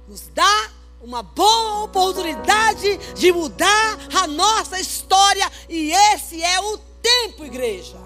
nos 0.06 0.28
dá 0.34 0.70
uma 1.02 1.22
boa 1.22 1.84
oportunidade 1.84 2.96
de 3.14 3.32
mudar 3.32 3.98
a 4.14 4.26
nossa 4.26 4.78
história. 4.78 5.50
E 5.68 5.92
esse 5.92 6.42
é 6.42 6.60
o 6.60 6.78
tempo, 6.78 7.44
igreja. 7.44 7.98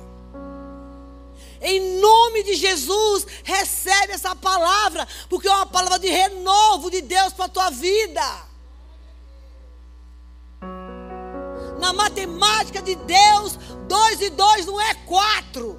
Em 1.60 1.98
nome 1.98 2.42
de 2.42 2.54
Jesus, 2.54 3.26
recebe 3.42 4.12
essa 4.12 4.36
palavra, 4.36 5.08
porque 5.30 5.48
é 5.48 5.52
uma 5.52 5.66
palavra 5.66 5.98
de 5.98 6.08
renovo 6.08 6.90
de 6.90 7.00
Deus 7.00 7.32
para 7.32 7.46
a 7.46 7.48
tua 7.48 7.70
vida. 7.70 8.53
Na 11.84 11.92
matemática 11.92 12.80
de 12.80 12.94
Deus, 12.94 13.58
dois 13.86 14.18
e 14.22 14.30
dois 14.30 14.64
não 14.64 14.80
é 14.80 14.94
quatro. 15.04 15.78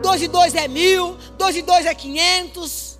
Dois 0.00 0.22
e 0.22 0.28
dois 0.28 0.54
é 0.54 0.68
mil, 0.68 1.16
dois 1.36 1.56
e 1.56 1.62
dois 1.62 1.84
é 1.84 1.92
quinhentos. 1.92 2.96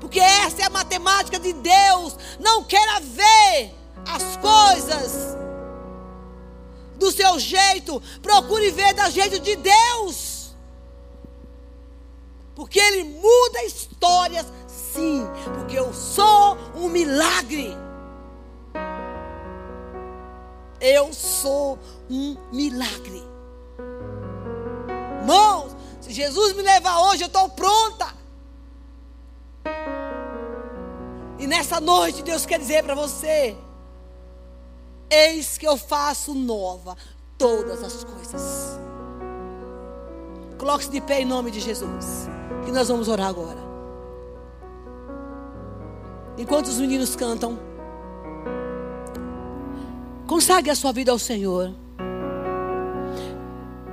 Porque 0.00 0.20
essa 0.20 0.62
é 0.62 0.66
a 0.66 0.70
matemática 0.70 1.40
de 1.40 1.52
Deus. 1.52 2.16
Não 2.38 2.62
queira 2.62 3.00
ver 3.00 3.74
as 4.08 4.36
coisas 4.36 5.36
do 6.94 7.10
seu 7.10 7.40
jeito, 7.40 8.00
procure 8.22 8.70
ver 8.70 8.94
da 8.94 9.10
jeito 9.10 9.40
de 9.40 9.56
Deus. 9.56 10.54
Porque 12.54 12.78
Ele 12.78 13.02
muda 13.02 13.64
histórias, 13.64 14.46
sim, 14.68 15.26
porque 15.54 15.76
eu 15.76 15.92
sou 15.92 16.56
um 16.76 16.88
milagre. 16.88 17.76
Eu 20.82 21.12
sou 21.12 21.78
um 22.10 22.36
milagre. 22.52 23.22
Irmãos, 25.20 25.76
se 26.00 26.12
Jesus 26.12 26.56
me 26.56 26.62
levar 26.62 26.98
hoje, 27.08 27.22
eu 27.22 27.28
estou 27.28 27.48
pronta. 27.50 28.12
E 31.38 31.46
nessa 31.46 31.80
noite, 31.80 32.24
Deus 32.24 32.44
quer 32.44 32.58
dizer 32.58 32.82
para 32.82 32.96
você: 32.96 33.56
Eis 35.08 35.56
que 35.56 35.68
eu 35.68 35.76
faço 35.76 36.34
nova 36.34 36.96
todas 37.38 37.80
as 37.84 38.02
coisas. 38.02 38.80
Coloque-se 40.58 40.90
de 40.90 41.00
pé 41.00 41.20
em 41.20 41.24
nome 41.24 41.52
de 41.52 41.60
Jesus. 41.60 42.28
Que 42.64 42.72
nós 42.72 42.88
vamos 42.88 43.06
orar 43.06 43.28
agora. 43.28 43.58
Enquanto 46.36 46.66
os 46.66 46.78
meninos 46.78 47.14
cantam, 47.14 47.71
consagre 50.32 50.70
a 50.70 50.74
sua 50.74 50.92
vida 50.92 51.12
ao 51.12 51.18
Senhor. 51.18 51.74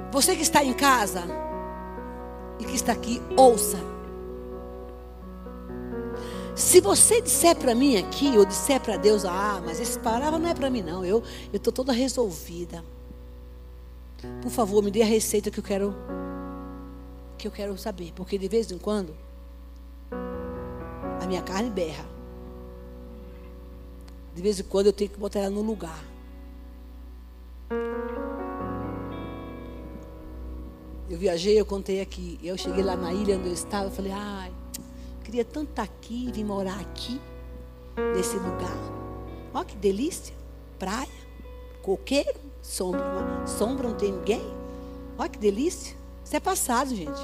Você 0.09 0.37
que 0.37 0.41
está 0.41 0.63
em 0.63 0.71
casa 0.71 1.23
e 2.57 2.63
que 2.63 2.75
está 2.75 2.93
aqui, 2.93 3.21
ouça. 3.35 3.77
Se 6.55 6.79
você 6.79 7.21
disser 7.21 7.57
para 7.57 7.75
mim 7.75 7.97
aqui, 7.97 8.37
ou 8.37 8.45
disser 8.45 8.79
para 8.79 8.95
Deus, 8.95 9.25
ah, 9.25 9.61
mas 9.65 9.81
essa 9.81 9.99
palavra 9.99 10.39
não 10.39 10.49
é 10.49 10.53
para 10.53 10.69
mim 10.69 10.81
não, 10.81 11.03
eu 11.03 11.21
estou 11.51 11.73
toda 11.73 11.91
resolvida. 11.91 12.85
Por 14.41 14.49
favor, 14.49 14.81
me 14.81 14.91
dê 14.91 15.01
a 15.01 15.05
receita 15.05 15.51
que 15.51 15.59
eu 15.59 15.63
quero 15.63 15.93
que 17.37 17.49
eu 17.49 17.51
quero 17.51 17.77
saber, 17.77 18.13
porque 18.15 18.37
de 18.37 18.47
vez 18.47 18.71
em 18.71 18.77
quando 18.77 19.13
a 21.21 21.27
minha 21.27 21.41
carne 21.41 21.69
berra. 21.69 22.05
De 24.33 24.41
vez 24.41 24.57
em 24.57 24.63
quando 24.63 24.85
eu 24.85 24.93
tenho 24.93 25.09
que 25.09 25.19
botar 25.19 25.39
ela 25.39 25.49
no 25.49 25.61
lugar. 25.61 26.08
Eu 31.09 31.17
viajei, 31.17 31.59
eu 31.59 31.65
contei 31.65 32.01
aqui. 32.01 32.39
Eu 32.43 32.57
cheguei 32.57 32.83
lá 32.83 32.95
na 32.95 33.13
ilha 33.13 33.37
onde 33.37 33.47
eu 33.47 33.53
estava, 33.53 33.85
eu 33.85 33.91
falei, 33.91 34.11
ai, 34.11 34.51
queria 35.23 35.45
tanto 35.45 35.69
estar 35.69 35.83
aqui, 35.83 36.31
vir 36.31 36.43
morar 36.43 36.79
aqui, 36.79 37.21
nesse 38.15 38.35
lugar. 38.37 38.77
Olha 39.53 39.65
que 39.65 39.75
delícia. 39.75 40.33
Praia, 40.77 41.09
coqueiro, 41.81 42.39
sombra. 42.61 43.03
Sombra 43.45 43.87
não 43.87 43.95
tem 43.95 44.11
ninguém. 44.11 44.41
Olha 45.17 45.29
que 45.29 45.37
delícia. 45.37 45.95
Isso 46.23 46.35
é 46.35 46.39
passado, 46.39 46.95
gente. 46.95 47.19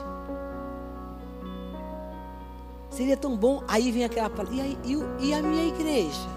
Seria 2.89 3.17
tão 3.17 3.37
bom. 3.37 3.63
Aí 3.67 3.91
vem 3.91 4.03
aquela 4.03 4.29
palavra. 4.29 4.55
E, 4.55 4.77
e, 4.83 5.27
e 5.27 5.33
a 5.33 5.41
minha 5.41 5.65
igreja? 5.65 6.27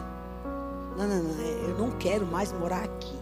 Não, 0.96 1.08
não, 1.08 1.22
não. 1.22 1.40
É, 1.40 1.70
eu 1.70 1.78
não 1.78 1.90
quero 1.98 2.26
mais 2.26 2.52
morar 2.52 2.84
aqui. 2.84 3.17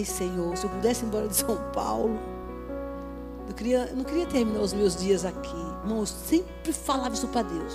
Ai, 0.00 0.04
Senhor, 0.06 0.56
se 0.56 0.64
eu 0.64 0.70
pudesse 0.70 1.04
ir 1.04 1.08
embora 1.08 1.28
de 1.28 1.36
São 1.36 1.58
Paulo. 1.74 2.18
Eu, 3.46 3.54
queria, 3.54 3.88
eu 3.90 3.96
não 3.96 4.02
queria 4.02 4.24
terminar 4.24 4.60
os 4.60 4.72
meus 4.72 4.96
dias 4.96 5.26
aqui. 5.26 5.56
Irmão, 5.82 5.98
eu 5.98 6.06
sempre 6.06 6.72
falava 6.72 7.14
isso 7.14 7.28
para 7.28 7.42
Deus. 7.42 7.74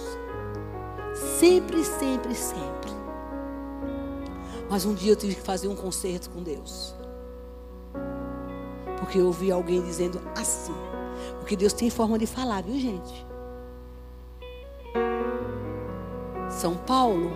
Sempre, 1.39 1.84
sempre, 1.84 2.34
sempre. 2.34 2.91
Mas 4.67 4.86
um 4.86 4.95
dia 4.95 5.11
eu 5.11 5.15
tive 5.15 5.36
que 5.36 5.41
fazer 5.41 5.67
um 5.67 5.76
concerto 5.76 6.32
com 6.32 6.41
Deus. 6.41 6.95
Porque 8.97 9.19
eu 9.19 9.28
ouvi 9.28 9.51
alguém 9.51 9.84
dizendo 9.84 10.19
assim. 10.36 10.73
Porque 11.38 11.55
Deus 11.55 11.73
tem 11.73 11.91
forma 11.91 12.17
de 12.17 12.26
falar, 12.26 12.63
viu, 12.63 12.80
gente? 12.80 13.28
São 16.49 16.76
Paulo, 16.76 17.32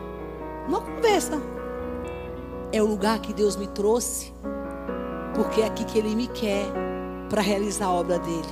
uma 0.68 0.82
conversa. 0.82 1.40
É 2.72 2.82
o 2.82 2.88
lugar 2.88 3.20
que 3.20 3.34
Deus 3.34 3.56
me 3.56 3.68
trouxe. 3.68 4.34
Porque 5.40 5.62
é 5.62 5.68
aqui 5.68 5.86
que 5.86 5.98
Ele 5.98 6.14
me 6.18 6.28
quer 6.28 6.66
para 7.30 7.42
realizar 7.42 7.86
a 7.86 7.94
obra 7.94 8.20
dele. 8.20 8.44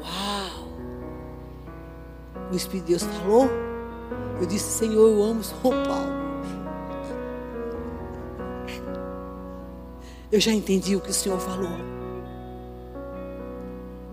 Uau! 0.00 0.68
O 2.50 2.56
Espírito 2.56 2.86
de 2.86 2.92
Deus 2.92 3.02
falou. 3.02 3.46
Eu 4.40 4.46
disse, 4.46 4.78
Senhor, 4.78 5.06
eu 5.06 5.22
amo 5.22 5.44
São 5.44 5.58
Paulo. 5.60 6.16
Eu 10.32 10.40
já 10.40 10.50
entendi 10.50 10.96
o 10.96 11.00
que 11.00 11.10
o 11.10 11.14
Senhor 11.14 11.38
falou. 11.38 11.76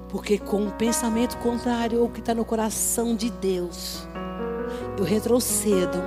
Porque 0.10 0.38
com 0.38 0.68
o 0.68 0.72
pensamento 0.74 1.38
contrário 1.38 2.02
ao 2.02 2.10
que 2.10 2.20
está 2.20 2.36
no 2.36 2.44
coração 2.44 3.16
de 3.16 3.30
Deus, 3.30 4.06
eu 4.98 5.06
retrocedo 5.06 5.98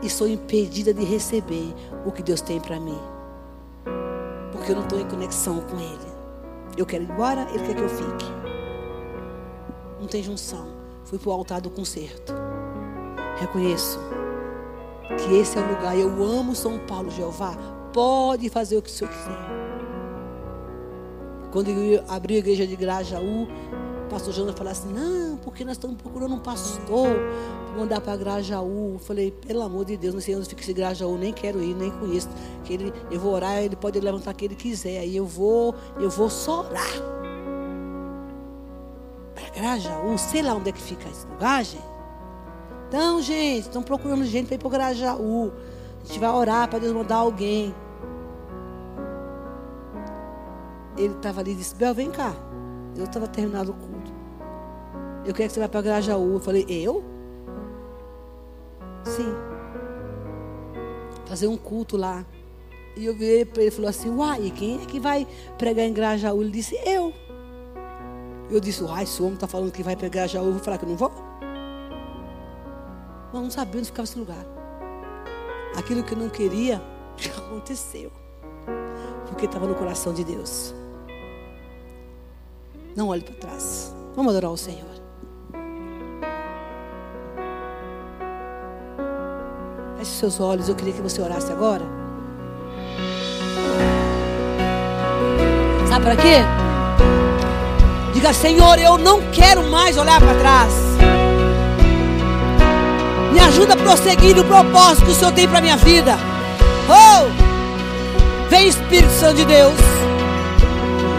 e 0.00 0.08
sou 0.08 0.28
impedida 0.28 0.94
de 0.94 1.04
receber 1.04 1.74
o 2.04 2.12
que 2.12 2.22
Deus 2.22 2.40
tem 2.40 2.60
para 2.60 2.78
mim 2.78 3.15
porque 4.66 4.72
eu 4.72 4.76
não 4.76 4.82
estou 4.82 4.98
em 4.98 5.06
conexão 5.06 5.60
com 5.60 5.78
Ele. 5.78 6.12
Eu 6.76 6.84
quero 6.84 7.04
ir 7.04 7.08
embora, 7.08 7.46
Ele 7.50 7.64
quer 7.64 7.76
que 7.76 7.82
eu 7.82 7.88
fique. 7.88 8.24
Não 10.00 10.08
tem 10.08 10.24
junção. 10.24 10.66
Fui 11.04 11.20
para 11.20 11.28
o 11.28 11.32
altar 11.32 11.60
do 11.60 11.70
concerto. 11.70 12.34
Reconheço 13.38 14.00
que 15.18 15.36
esse 15.36 15.56
é 15.56 15.60
o 15.60 15.68
lugar. 15.68 15.96
Eu 15.96 16.08
amo 16.20 16.56
São 16.56 16.80
Paulo, 16.80 17.12
Jeová. 17.12 17.56
Pode 17.92 18.48
fazer 18.48 18.76
o 18.76 18.82
que 18.82 18.90
o 18.90 18.92
Senhor 18.92 19.08
quiser. 19.12 19.38
Quando 21.52 21.70
eu 21.70 22.02
abri 22.08 22.34
a 22.34 22.38
igreja 22.38 22.66
de 22.66 22.74
Grajaú, 22.74 23.46
pastor 24.06 24.32
Jonas 24.32 24.54
falou 24.56 24.72
assim: 24.72 24.92
Não, 24.92 25.36
porque 25.38 25.64
nós 25.64 25.76
estamos 25.76 25.96
procurando 26.00 26.34
um 26.34 26.40
pastor 26.40 27.08
mandar 27.76 28.00
para 28.00 28.16
Grajaú. 28.16 28.94
Eu 28.94 28.98
falei, 28.98 29.30
pelo 29.30 29.62
amor 29.62 29.84
de 29.84 29.96
Deus, 29.96 30.14
não 30.14 30.20
sei 30.20 30.34
onde 30.34 30.48
fica 30.48 30.62
esse 30.62 30.72
Grajaú, 30.72 31.16
nem 31.18 31.32
quero 31.32 31.62
ir, 31.62 31.74
nem 31.74 31.90
conheço. 31.90 32.28
Que 32.64 32.74
ele, 32.74 32.92
eu 33.10 33.20
vou 33.20 33.34
orar, 33.34 33.58
ele 33.62 33.76
pode 33.76 34.00
levantar 34.00 34.32
que 34.34 34.44
ele 34.44 34.54
quiser. 34.54 34.98
Aí 35.00 35.16
eu 35.16 35.26
vou, 35.26 35.74
eu 35.98 36.10
vou 36.10 36.30
só 36.30 36.60
orar. 36.60 37.16
Grajaú, 39.54 40.18
sei 40.18 40.42
lá 40.42 40.54
onde 40.54 40.68
é 40.68 40.72
que 40.72 40.82
fica 40.82 41.08
esse 41.08 41.26
lugar, 41.26 41.64
gente. 41.64 41.82
Então, 42.88 43.22
gente, 43.22 43.62
estão 43.62 43.82
procurando 43.82 44.24
gente 44.24 44.46
para 44.46 44.54
ir 44.56 44.58
para 44.58 44.70
Grajaú. 44.70 45.50
A 46.02 46.06
gente 46.06 46.20
vai 46.20 46.30
orar 46.30 46.68
para 46.68 46.78
Deus 46.78 46.92
mandar 46.92 47.16
alguém. 47.16 47.74
Ele 50.96 51.14
estava 51.14 51.40
ali 51.40 51.52
e 51.52 51.54
disse: 51.54 51.74
Bel, 51.74 51.94
vem 51.94 52.10
cá. 52.10 52.34
Eu 52.96 53.04
estava 53.04 53.26
terminando. 53.26 53.74
Eu 55.26 55.34
quero 55.34 55.48
que 55.48 55.54
você 55.54 55.60
vá 55.60 55.68
para 55.68 55.82
Grajaú. 55.82 56.34
Eu 56.34 56.40
falei: 56.40 56.64
Eu? 56.68 57.04
Sim. 59.04 59.34
Fazer 61.26 61.48
um 61.48 61.56
culto 61.56 61.96
lá. 61.96 62.24
E 62.96 63.04
eu 63.04 63.14
vi 63.14 63.44
para 63.44 63.62
ele 63.62 63.70
e 63.70 63.74
falou 63.74 63.90
assim: 63.90 64.08
Uai, 64.08 64.52
quem 64.54 64.80
é 64.82 64.86
que 64.86 65.00
vai 65.00 65.26
pregar 65.58 65.84
em 65.84 65.92
Grajaú? 65.92 66.40
Ele 66.40 66.52
disse: 66.52 66.76
Eu. 66.86 67.12
Eu 68.48 68.60
disse: 68.60 68.84
Uai, 68.84 69.02
esse 69.02 69.20
homem 69.20 69.34
está 69.34 69.48
falando 69.48 69.72
que 69.72 69.82
vai 69.82 69.94
em 69.94 70.08
Grajaú. 70.08 70.46
Eu 70.46 70.52
vou 70.52 70.62
falar 70.62 70.78
que 70.78 70.84
eu 70.84 70.90
não 70.90 70.96
vou? 70.96 71.10
Mas 73.32 73.42
não 73.42 73.50
sabia 73.50 73.80
onde 73.80 73.88
ficava 73.88 74.04
esse 74.04 74.18
lugar. 74.18 74.46
Aquilo 75.76 76.04
que 76.04 76.14
eu 76.14 76.18
não 76.18 76.28
queria 76.28 76.80
aconteceu. 77.36 78.12
Porque 79.26 79.46
estava 79.46 79.66
no 79.66 79.74
coração 79.74 80.14
de 80.14 80.22
Deus. 80.22 80.72
Não 82.94 83.08
olhe 83.08 83.22
para 83.22 83.34
trás. 83.34 83.92
Vamos 84.14 84.30
adorar 84.30 84.52
o 84.52 84.56
Senhor. 84.56 84.95
Feche 89.98 90.10
seus 90.10 90.40
olhos. 90.40 90.68
Eu 90.68 90.74
queria 90.74 90.92
que 90.92 91.02
você 91.02 91.20
orasse 91.22 91.50
agora. 91.50 91.82
Sabe 95.88 96.04
para 96.04 96.16
quê? 96.16 96.36
Diga, 98.12 98.32
Senhor, 98.32 98.78
eu 98.78 98.98
não 98.98 99.20
quero 99.30 99.62
mais 99.70 99.96
olhar 99.96 100.20
para 100.20 100.34
trás. 100.34 100.72
Me 103.32 103.40
ajuda 103.40 103.74
a 103.74 103.76
prosseguir 103.76 104.36
no 104.36 104.44
propósito 104.44 105.06
que 105.06 105.12
o 105.12 105.14
Senhor 105.14 105.32
tem 105.32 105.48
para 105.48 105.60
minha 105.60 105.76
vida. 105.76 106.18
Oh! 106.88 107.46
Vem 108.48 108.68
Espírito 108.68 109.12
Santo 109.12 109.36
de 109.36 109.44
Deus. 109.44 109.74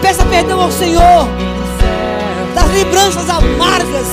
Peça 0.01 0.23
perdão 0.25 0.61
ao 0.61 0.71
Senhor 0.71 1.27
das 2.53 2.71
lembranças 2.71 3.29
amargas 3.29 4.07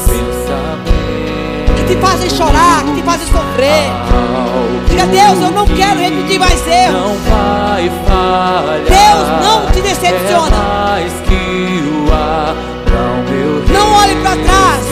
que 1.77 1.95
te 1.95 2.01
fazem 2.01 2.31
chorar, 2.31 2.85
que 2.85 2.95
te 2.95 3.03
fazem 3.03 3.27
sofrer. 3.27 4.54
Diga, 4.95 5.07
Deus, 5.09 5.41
eu 5.43 5.51
não 5.51 5.67
quero 5.67 5.99
repetir 5.99 6.39
mais 6.39 6.65
erros. 6.69 6.95
Não 6.95 7.17
vai 7.29 7.91
falhar. 8.07 8.85
Deus 8.87 9.29
não 9.43 9.67
te 9.73 9.81
decepciona. 9.81 10.55
É 10.55 10.61
mais 10.61 11.13
que 11.27 11.83
o 11.83 12.13
ar 12.13 12.55
pra 12.85 13.01
o 13.01 13.25
meu 13.29 13.65
Não 13.75 13.93
olhe 13.93 14.15
para 14.23 14.37
trás. 14.37 14.87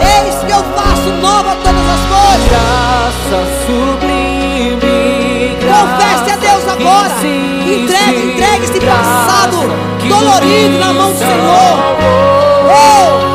Eis 0.00 0.42
que 0.42 0.52
eu 0.52 0.64
faço 0.74 1.10
nova 1.20 1.54
todas 1.62 1.86
as 1.86 2.00
coisas. 2.08 2.48
Graça 2.48 3.38
sublime. 3.66 5.58
Confesse 5.60 6.30
a 6.30 6.36
Deus 6.36 6.66
agora. 6.66 7.14
Entregue, 7.26 8.32
entregue 8.32 8.64
esse 8.64 8.80
passado 8.80 9.70
dolorido 10.08 10.78
na 10.78 10.94
mão 10.94 11.12
do 11.12 11.18
Senhor. 11.18 11.78
Oh! 12.70 13.27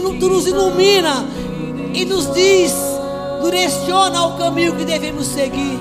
Tu, 0.00 0.28
nos 0.28 0.46
ilumina 0.46 1.26
e 1.92 2.04
nos 2.04 2.32
diz 2.32 2.72
direciona 3.42 4.26
o 4.26 4.38
caminho 4.38 4.76
que 4.76 4.84
devemos 4.84 5.26
seguir. 5.26 5.78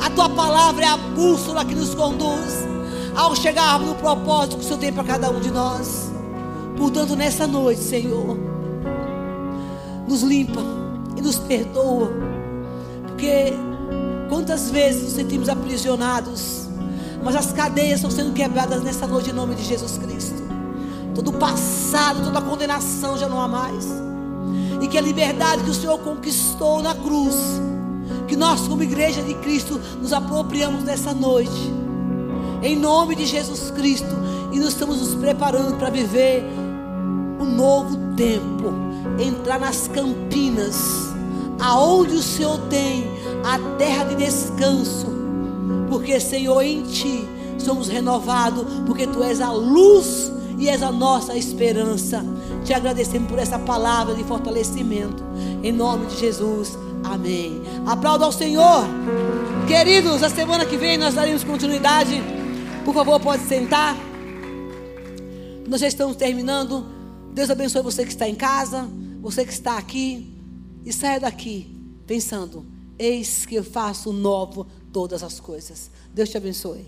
A 0.00 0.10
tua 0.10 0.28
palavra 0.28 0.84
é 0.84 0.88
a 0.88 0.96
bússola 0.96 1.64
que 1.64 1.74
nos 1.74 1.94
conduz 1.94 2.66
ao 3.14 3.34
chegarmos 3.34 3.88
no 3.88 3.94
propósito 3.94 4.56
que 4.56 4.62
o 4.62 4.64
Senhor 4.64 4.78
tem 4.78 4.92
para 4.92 5.04
cada 5.04 5.30
um 5.30 5.40
de 5.40 5.50
nós. 5.50 6.10
Portanto, 6.76 7.14
nessa 7.14 7.46
noite, 7.46 7.80
Senhor, 7.80 8.36
nos 10.08 10.22
limpa 10.22 10.60
e 11.16 11.22
nos 11.22 11.36
perdoa, 11.36 12.10
porque 13.06 13.54
quantas 14.28 14.70
vezes 14.70 15.04
nos 15.04 15.12
sentimos 15.12 15.48
aprisionados, 15.48 16.68
mas 17.22 17.36
as 17.36 17.52
cadeias 17.52 17.96
estão 17.96 18.10
sendo 18.10 18.32
quebradas 18.32 18.82
nessa 18.82 19.06
noite 19.06 19.30
em 19.30 19.32
nome 19.32 19.54
de 19.54 19.64
Jesus 19.64 19.96
Cristo. 19.98 20.43
Todo 21.14 21.28
o 21.28 21.32
passado, 21.34 22.24
toda 22.24 22.38
a 22.38 22.42
condenação 22.42 23.16
já 23.16 23.28
não 23.28 23.40
há 23.40 23.46
mais. 23.46 23.86
E 24.80 24.88
que 24.88 24.98
a 24.98 25.00
liberdade 25.00 25.62
que 25.62 25.70
o 25.70 25.74
Senhor 25.74 25.98
conquistou 25.98 26.82
na 26.82 26.94
cruz, 26.94 27.36
que 28.26 28.36
nós, 28.36 28.66
como 28.66 28.82
igreja 28.82 29.22
de 29.22 29.34
Cristo, 29.34 29.80
nos 30.00 30.12
apropriamos 30.12 30.82
dessa 30.82 31.14
noite. 31.14 31.72
Em 32.62 32.76
nome 32.76 33.14
de 33.14 33.26
Jesus 33.26 33.70
Cristo. 33.70 34.24
E 34.52 34.58
nós 34.58 34.68
estamos 34.68 35.00
nos 35.00 35.14
preparando 35.14 35.76
para 35.76 35.90
viver 35.90 36.44
um 37.40 37.44
novo 37.44 37.96
tempo. 38.16 38.72
Entrar 39.18 39.60
nas 39.60 39.88
campinas, 39.88 40.76
aonde 41.60 42.14
o 42.14 42.22
Senhor 42.22 42.58
tem 42.68 43.04
a 43.44 43.58
terra 43.76 44.04
de 44.04 44.16
descanso. 44.16 45.06
Porque, 45.88 46.18
Senhor, 46.18 46.60
em 46.62 46.82
Ti 46.82 47.28
somos 47.58 47.88
renovados, 47.88 48.64
porque 48.86 49.06
Tu 49.06 49.22
és 49.22 49.40
a 49.40 49.52
luz 49.52 50.32
e 50.58 50.68
és 50.68 50.82
a 50.82 50.90
nossa 50.90 51.36
esperança. 51.36 52.24
Te 52.64 52.72
agradecemos 52.72 53.28
por 53.28 53.38
essa 53.38 53.58
palavra 53.58 54.14
de 54.14 54.24
fortalecimento. 54.24 55.22
Em 55.62 55.72
nome 55.72 56.06
de 56.06 56.18
Jesus. 56.18 56.78
Amém. 57.02 57.60
Aplauda 57.86 58.24
ao 58.24 58.32
Senhor. 58.32 58.84
Queridos, 59.66 60.22
a 60.22 60.30
semana 60.30 60.64
que 60.64 60.76
vem 60.76 60.96
nós 60.96 61.14
daremos 61.14 61.44
continuidade. 61.44 62.22
Por 62.84 62.94
favor, 62.94 63.20
pode 63.20 63.44
sentar. 63.44 63.96
Nós 65.68 65.80
já 65.80 65.88
estamos 65.88 66.16
terminando. 66.16 66.86
Deus 67.32 67.50
abençoe 67.50 67.82
você 67.82 68.04
que 68.04 68.10
está 68.10 68.28
em 68.28 68.34
casa, 68.34 68.88
você 69.20 69.44
que 69.44 69.52
está 69.52 69.76
aqui. 69.76 70.32
E 70.84 70.92
saia 70.92 71.20
daqui 71.20 71.74
pensando: 72.06 72.64
eis 72.98 73.46
que 73.46 73.54
eu 73.54 73.64
faço 73.64 74.12
novo 74.12 74.66
todas 74.92 75.22
as 75.22 75.40
coisas. 75.40 75.90
Deus 76.12 76.28
te 76.28 76.36
abençoe. 76.36 76.86